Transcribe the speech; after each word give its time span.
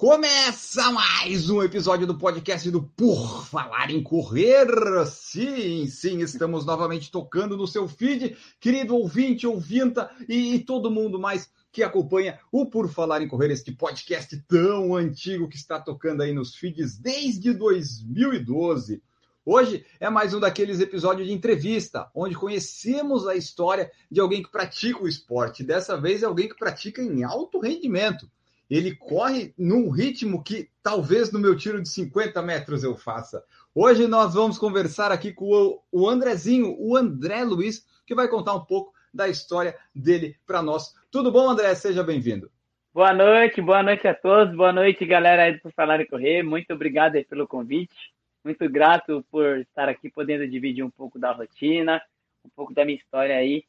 Começa 0.00 0.90
mais 0.90 1.50
um 1.50 1.62
episódio 1.62 2.06
do 2.06 2.16
podcast 2.16 2.70
do 2.70 2.82
Por 2.82 3.44
Falar 3.44 3.90
em 3.90 4.02
Correr. 4.02 4.66
Sim, 5.04 5.86
sim, 5.88 6.22
estamos 6.22 6.64
novamente 6.64 7.10
tocando 7.10 7.54
no 7.54 7.66
seu 7.66 7.86
feed, 7.86 8.34
querido 8.58 8.96
ouvinte, 8.96 9.46
ouvinta 9.46 10.10
e, 10.26 10.54
e 10.54 10.58
todo 10.60 10.90
mundo 10.90 11.20
mais 11.20 11.50
que 11.70 11.82
acompanha 11.82 12.40
o 12.50 12.64
Por 12.64 12.88
Falar 12.88 13.20
em 13.20 13.28
Correr, 13.28 13.50
este 13.50 13.72
podcast 13.72 14.42
tão 14.48 14.96
antigo 14.96 15.46
que 15.46 15.56
está 15.56 15.78
tocando 15.78 16.22
aí 16.22 16.32
nos 16.32 16.54
feeds 16.54 16.96
desde 16.96 17.52
2012. 17.52 19.02
Hoje 19.44 19.84
é 20.00 20.08
mais 20.08 20.32
um 20.32 20.40
daqueles 20.40 20.80
episódios 20.80 21.28
de 21.28 21.34
entrevista, 21.34 22.10
onde 22.14 22.34
conhecemos 22.34 23.28
a 23.28 23.36
história 23.36 23.92
de 24.10 24.18
alguém 24.18 24.42
que 24.42 24.50
pratica 24.50 25.02
o 25.02 25.08
esporte. 25.08 25.62
Dessa 25.62 26.00
vez 26.00 26.22
é 26.22 26.24
alguém 26.24 26.48
que 26.48 26.56
pratica 26.56 27.02
em 27.02 27.22
alto 27.22 27.60
rendimento. 27.60 28.26
Ele 28.70 28.94
corre 28.94 29.52
num 29.58 29.90
ritmo 29.90 30.44
que 30.44 30.70
talvez 30.80 31.32
no 31.32 31.40
meu 31.40 31.56
tiro 31.56 31.82
de 31.82 31.88
50 31.88 32.40
metros 32.40 32.84
eu 32.84 32.96
faça. 32.96 33.44
Hoje 33.74 34.06
nós 34.06 34.34
vamos 34.34 34.58
conversar 34.58 35.10
aqui 35.10 35.32
com 35.32 35.82
o 35.90 36.08
Andrezinho, 36.08 36.76
o 36.78 36.96
André 36.96 37.42
Luiz, 37.42 37.84
que 38.06 38.14
vai 38.14 38.28
contar 38.28 38.54
um 38.54 38.64
pouco 38.64 38.94
da 39.12 39.28
história 39.28 39.76
dele 39.92 40.36
para 40.46 40.62
nós. 40.62 40.94
Tudo 41.10 41.32
bom, 41.32 41.50
André? 41.50 41.74
Seja 41.74 42.04
bem-vindo. 42.04 42.48
Boa 42.94 43.12
noite, 43.12 43.60
boa 43.60 43.82
noite 43.82 44.06
a 44.06 44.14
todos, 44.14 44.54
boa 44.54 44.72
noite, 44.72 45.04
galera 45.04 45.44
aí 45.44 45.52
do 45.52 45.70
e 46.00 46.06
Correr. 46.06 46.42
Muito 46.44 46.72
obrigado 46.72 47.22
pelo 47.24 47.48
convite. 47.48 48.12
Muito 48.44 48.68
grato 48.70 49.24
por 49.30 49.58
estar 49.58 49.88
aqui 49.88 50.08
podendo 50.08 50.48
dividir 50.48 50.84
um 50.84 50.90
pouco 50.90 51.18
da 51.18 51.32
rotina, 51.32 52.00
um 52.44 52.48
pouco 52.50 52.72
da 52.72 52.84
minha 52.84 52.96
história 52.96 53.36
aí. 53.36 53.64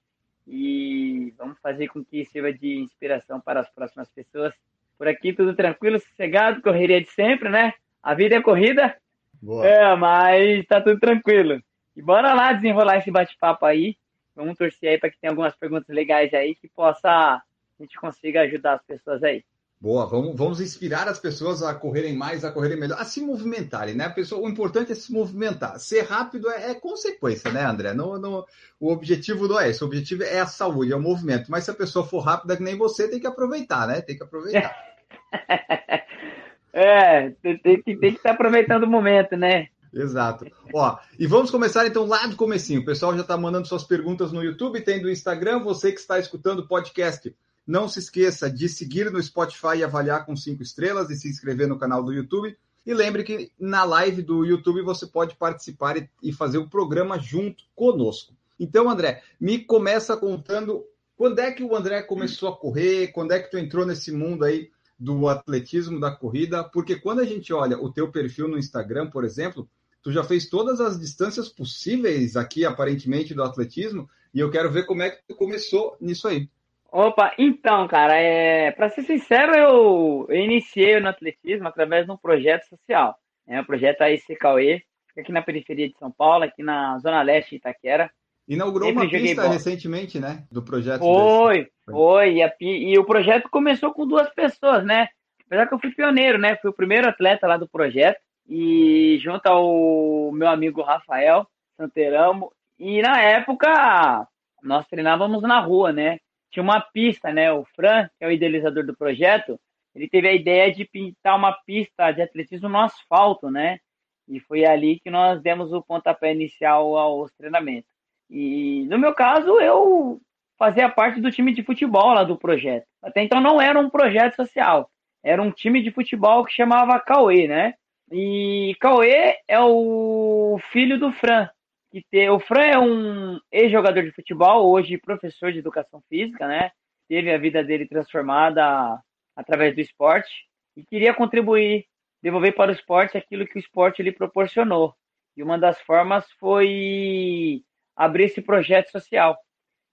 E 0.48 1.34
vamos 1.38 1.58
fazer 1.60 1.88
com 1.88 2.04
que 2.04 2.24
sirva 2.26 2.54
de 2.54 2.78
inspiração 2.78 3.40
para 3.40 3.60
as 3.60 3.70
próximas 3.70 4.10
pessoas. 4.10 4.54
Por 5.02 5.08
aqui 5.08 5.34
tudo 5.34 5.56
tranquilo, 5.56 6.00
sossegado, 6.00 6.62
correria 6.62 7.02
de 7.02 7.10
sempre, 7.10 7.50
né? 7.50 7.74
A 8.04 8.14
vida 8.14 8.36
é 8.36 8.40
corrida. 8.40 8.96
Boa. 9.42 9.66
É, 9.66 9.96
mas 9.96 10.64
tá 10.68 10.80
tudo 10.80 11.00
tranquilo. 11.00 11.60
E 11.96 12.04
bora 12.04 12.36
lá 12.36 12.54
desenrolar 12.54 12.98
esse 12.98 13.10
bate-papo 13.10 13.66
aí. 13.66 13.98
Vamos 14.36 14.56
torcer 14.56 14.90
aí 14.90 15.00
para 15.00 15.10
que 15.10 15.20
tenha 15.20 15.32
algumas 15.32 15.56
perguntas 15.56 15.88
legais 15.90 16.32
aí 16.36 16.54
que 16.54 16.70
possa 16.70 17.10
a 17.10 17.42
gente 17.80 17.98
consiga 17.98 18.42
ajudar 18.42 18.74
as 18.74 18.84
pessoas 18.86 19.24
aí. 19.24 19.44
Boa, 19.80 20.06
vamos, 20.06 20.36
vamos 20.36 20.62
inspirar 20.62 21.08
as 21.08 21.18
pessoas 21.18 21.64
a 21.64 21.74
correrem 21.74 22.16
mais, 22.16 22.46
a 22.46 22.52
correrem 22.52 22.80
melhor, 22.80 23.02
a 23.02 23.04
se 23.04 23.22
movimentarem, 23.22 23.96
né? 23.96 24.06
A 24.06 24.12
pessoa, 24.12 24.46
o 24.46 24.48
importante 24.48 24.92
é 24.92 24.96
se 24.96 25.12
movimentar. 25.12 25.80
Ser 25.80 26.02
rápido 26.02 26.48
é, 26.52 26.70
é 26.70 26.76
consequência, 26.76 27.52
né, 27.52 27.66
André? 27.66 27.92
No, 27.92 28.20
no, 28.20 28.46
o 28.80 28.92
objetivo 28.92 29.48
não 29.48 29.60
é 29.60 29.72
esse, 29.72 29.84
o 29.84 29.88
objetivo 29.88 30.22
é 30.22 30.42
a 30.42 30.46
saúde, 30.46 30.94
é 30.94 30.96
o 30.96 31.02
movimento. 31.02 31.50
Mas 31.50 31.64
se 31.64 31.72
a 31.72 31.74
pessoa 31.74 32.06
for 32.06 32.20
rápida 32.20 32.56
que 32.56 32.62
nem 32.62 32.78
você, 32.78 33.08
tem 33.08 33.20
que 33.20 33.26
aproveitar, 33.26 33.88
né? 33.88 34.00
Tem 34.00 34.16
que 34.16 34.22
aproveitar. 34.22 34.72
é, 36.74 37.30
tem, 37.42 37.58
tem, 37.58 37.82
tem 37.82 37.96
que 37.98 38.08
estar 38.08 38.32
aproveitando 38.32 38.84
o 38.84 38.90
momento, 38.90 39.36
né? 39.36 39.68
Exato. 39.94 40.46
Ó, 40.74 40.98
e 41.20 41.28
vamos 41.28 41.52
começar 41.52 41.86
então 41.86 42.06
lá 42.06 42.26
do 42.26 42.36
comecinho. 42.36 42.82
O 42.82 42.86
pessoal 42.86 43.14
já 43.14 43.22
está 43.22 43.38
mandando 43.38 43.68
suas 43.68 43.84
perguntas 43.84 44.32
no 44.32 44.44
YouTube, 44.44 44.82
tem 44.82 45.02
do 45.02 45.10
Instagram. 45.10 45.60
Você 45.60 45.92
que 45.92 46.00
está 46.00 46.18
escutando 46.18 46.60
o 46.60 46.68
podcast, 46.68 47.36
não 47.68 47.90
se 47.90 48.00
esqueça 48.00 48.50
de 48.50 48.70
seguir 48.70 49.12
no 49.12 49.22
Spotify 49.22 49.78
e 49.78 49.84
avaliar 49.84 50.26
com 50.26 50.36
cinco 50.36 50.64
estrelas 50.64 51.10
e 51.10 51.16
se 51.16 51.30
inscrever 51.30 51.68
no 51.68 51.78
canal 51.78 52.02
do 52.02 52.14
YouTube. 52.14 52.56
E 52.86 52.94
lembre 52.94 53.24
que 53.24 53.52
na 53.60 53.84
live 53.84 54.22
do 54.22 54.46
YouTube 54.46 54.82
você 54.82 55.06
pode 55.06 55.36
participar 55.36 55.96
e 56.24 56.32
fazer 56.32 56.58
o 56.58 56.70
programa 56.70 57.20
junto 57.20 57.64
conosco. 57.76 58.34
Então, 58.60 58.90
André, 58.90 59.22
me 59.40 59.60
começa 59.60 60.16
contando 60.16 60.84
quando 61.16 61.40
é 61.40 61.52
que 61.52 61.64
o 61.64 61.76
André 61.76 62.02
começou 62.02 62.50
a 62.50 62.58
correr, 62.58 63.12
quando 63.12 63.34
é 63.34 63.40
que 63.40 63.52
tu 63.52 63.58
entrou 63.58 63.86
nesse 63.86 64.12
mundo 64.12 64.44
aí 64.44 64.72
do 65.02 65.28
atletismo, 65.28 66.00
da 66.00 66.12
corrida, 66.12 66.64
porque 66.64 66.96
quando 66.96 67.22
a 67.22 67.26
gente 67.26 67.52
olha 67.52 67.76
o 67.76 67.92
teu 67.92 68.12
perfil 68.12 68.48
no 68.48 68.60
Instagram, 68.60 69.10
por 69.10 69.26
exemplo, 69.26 69.68
tu 70.04 70.12
já 70.12 70.24
fez 70.24 70.48
todas 70.48 70.80
as 70.80 71.00
distâncias 71.00 71.50
possíveis 71.50 72.38
aqui, 72.38 72.64
aparentemente, 72.64 73.34
do 73.34 73.42
atletismo, 73.42 74.08
e 74.32 74.40
eu 74.40 74.52
quero 74.52 74.70
ver 74.70 74.86
como 74.86 75.02
é 75.02 75.10
que 75.10 75.24
tu 75.28 75.36
começou 75.36 75.98
nisso 76.00 76.28
aí. 76.28 76.48
Opa, 76.92 77.34
então, 77.40 77.88
cara, 77.88 78.16
é... 78.16 78.70
para 78.72 78.90
ser 78.90 79.02
sincero, 79.02 79.56
eu... 79.56 80.28
eu 80.30 80.36
iniciei 80.36 81.00
no 81.00 81.10
atletismo 81.10 81.68
através 81.68 82.06
de 82.06 82.12
um 82.12 82.18
projeto 82.18 82.68
social. 82.70 83.18
É 83.48 83.60
o 83.60 83.66
projeto 83.66 84.02
AIC 84.02 84.36
Cauê, 84.36 84.84
aqui 85.18 85.32
na 85.32 85.42
periferia 85.42 85.90
de 85.90 85.98
São 85.98 86.12
Paulo, 86.12 86.44
aqui 86.44 86.62
na 86.62 87.00
Zona 87.00 87.24
Leste 87.24 87.52
de 87.52 87.56
Itaquera. 87.56 88.12
Inaugurou 88.48 88.88
Sempre 88.90 89.04
uma 89.04 89.10
pista 89.12 89.42
bola. 89.42 89.54
recentemente, 89.54 90.20
né? 90.20 90.46
Do 90.52 90.64
projeto. 90.64 91.00
Foi, 91.02 91.68
foi. 91.86 92.34
E, 92.36 92.44
a 92.44 92.52
e 92.60 92.98
o 92.98 93.06
projeto 93.06 93.50
começou 93.50 93.94
com 93.94 94.08
duas 94.08 94.30
pessoas, 94.34 94.84
né? 94.84 95.08
Apesar 95.46 95.68
que 95.68 95.74
eu 95.74 95.80
fui 95.80 95.92
pioneiro, 95.92 96.38
né? 96.38 96.56
Fui 96.58 96.70
o 96.70 96.76
primeiro 96.76 97.08
atleta 97.08 97.48
lá 97.48 97.58
do 97.58 97.68
projeto. 97.68 98.20
E 98.50 99.18
junto 99.22 99.46
ao 99.48 100.32
meu 100.32 100.48
amigo 100.48 100.82
Rafael 100.82 101.48
Santeramo. 101.78 102.52
E 102.80 103.02
na 103.02 103.22
época, 103.22 104.28
nós 104.64 104.88
treinávamos 104.88 105.42
na 105.44 105.60
rua, 105.60 105.92
né? 105.92 106.20
Tinha 106.50 106.64
uma 106.64 106.82
pista, 106.82 107.32
né? 107.32 107.52
O 107.52 107.64
Fran, 107.76 108.10
que 108.18 108.26
é 108.26 108.28
o 108.28 108.32
idealizador 108.32 108.86
do 108.86 108.96
projeto, 108.96 109.60
ele 109.96 110.10
teve 110.10 110.28
a 110.28 110.34
ideia 110.34 110.72
de 110.74 110.86
pintar 110.86 111.38
uma 111.38 111.54
pista 111.66 112.12
de 112.12 112.22
atletismo 112.22 112.70
no 112.70 112.80
asfalto, 112.80 113.50
né? 113.50 113.80
E 114.28 114.40
foi 114.40 114.66
ali 114.66 115.00
que 115.00 115.10
nós 115.10 115.42
demos 115.42 115.74
o 115.74 115.82
pontapé 115.82 116.34
inicial 116.34 116.98
aos 116.98 117.32
treinamentos. 117.34 117.91
E 118.32 118.86
no 118.90 118.98
meu 118.98 119.14
caso, 119.14 119.60
eu 119.60 120.22
fazia 120.58 120.88
parte 120.88 121.20
do 121.20 121.30
time 121.30 121.54
de 121.54 121.64
futebol 121.64 122.14
lá 122.14 122.24
do 122.24 122.38
projeto. 122.38 122.86
Até 123.02 123.22
então 123.22 123.42
não 123.42 123.62
era 123.62 123.78
um 123.78 123.90
projeto 123.90 124.38
social, 124.38 124.90
era 125.22 125.42
um 125.42 125.52
time 125.52 125.84
de 125.84 125.92
futebol 125.92 126.46
que 126.46 126.54
chamava 126.54 127.00
Cauê, 127.00 127.48
né? 127.48 127.74
E 128.10 128.76
Cauê 128.80 129.38
é 129.48 129.60
o 129.60 130.60
filho 130.72 130.98
do 130.98 131.12
Fran. 131.12 131.50
Que 131.92 132.02
te... 132.10 132.30
O 132.30 132.40
Fran 132.40 132.64
é 132.64 132.80
um 132.80 133.40
ex-jogador 133.52 134.04
de 134.04 134.12
futebol, 134.12 134.70
hoje 134.70 134.98
professor 134.98 135.52
de 135.52 135.60
educação 135.60 136.02
física, 136.10 136.48
né? 136.48 136.72
Teve 137.10 137.34
a 137.34 137.38
vida 137.38 137.62
dele 137.64 137.86
transformada 137.86 138.98
através 139.36 139.76
do 139.76 139.82
esporte 139.82 140.32
e 140.78 140.86
queria 140.86 141.14
contribuir, 141.14 141.86
devolver 142.24 142.56
para 142.56 142.72
o 142.72 142.74
esporte 142.74 143.18
aquilo 143.18 143.46
que 143.46 143.58
o 143.58 143.60
esporte 143.60 144.02
lhe 144.02 144.12
proporcionou. 144.12 144.94
E 145.36 145.44
uma 145.44 145.58
das 145.58 145.82
formas 145.82 146.30
foi 146.40 147.64
abrir 148.02 148.24
esse 148.24 148.42
projeto 148.42 148.90
social. 148.90 149.38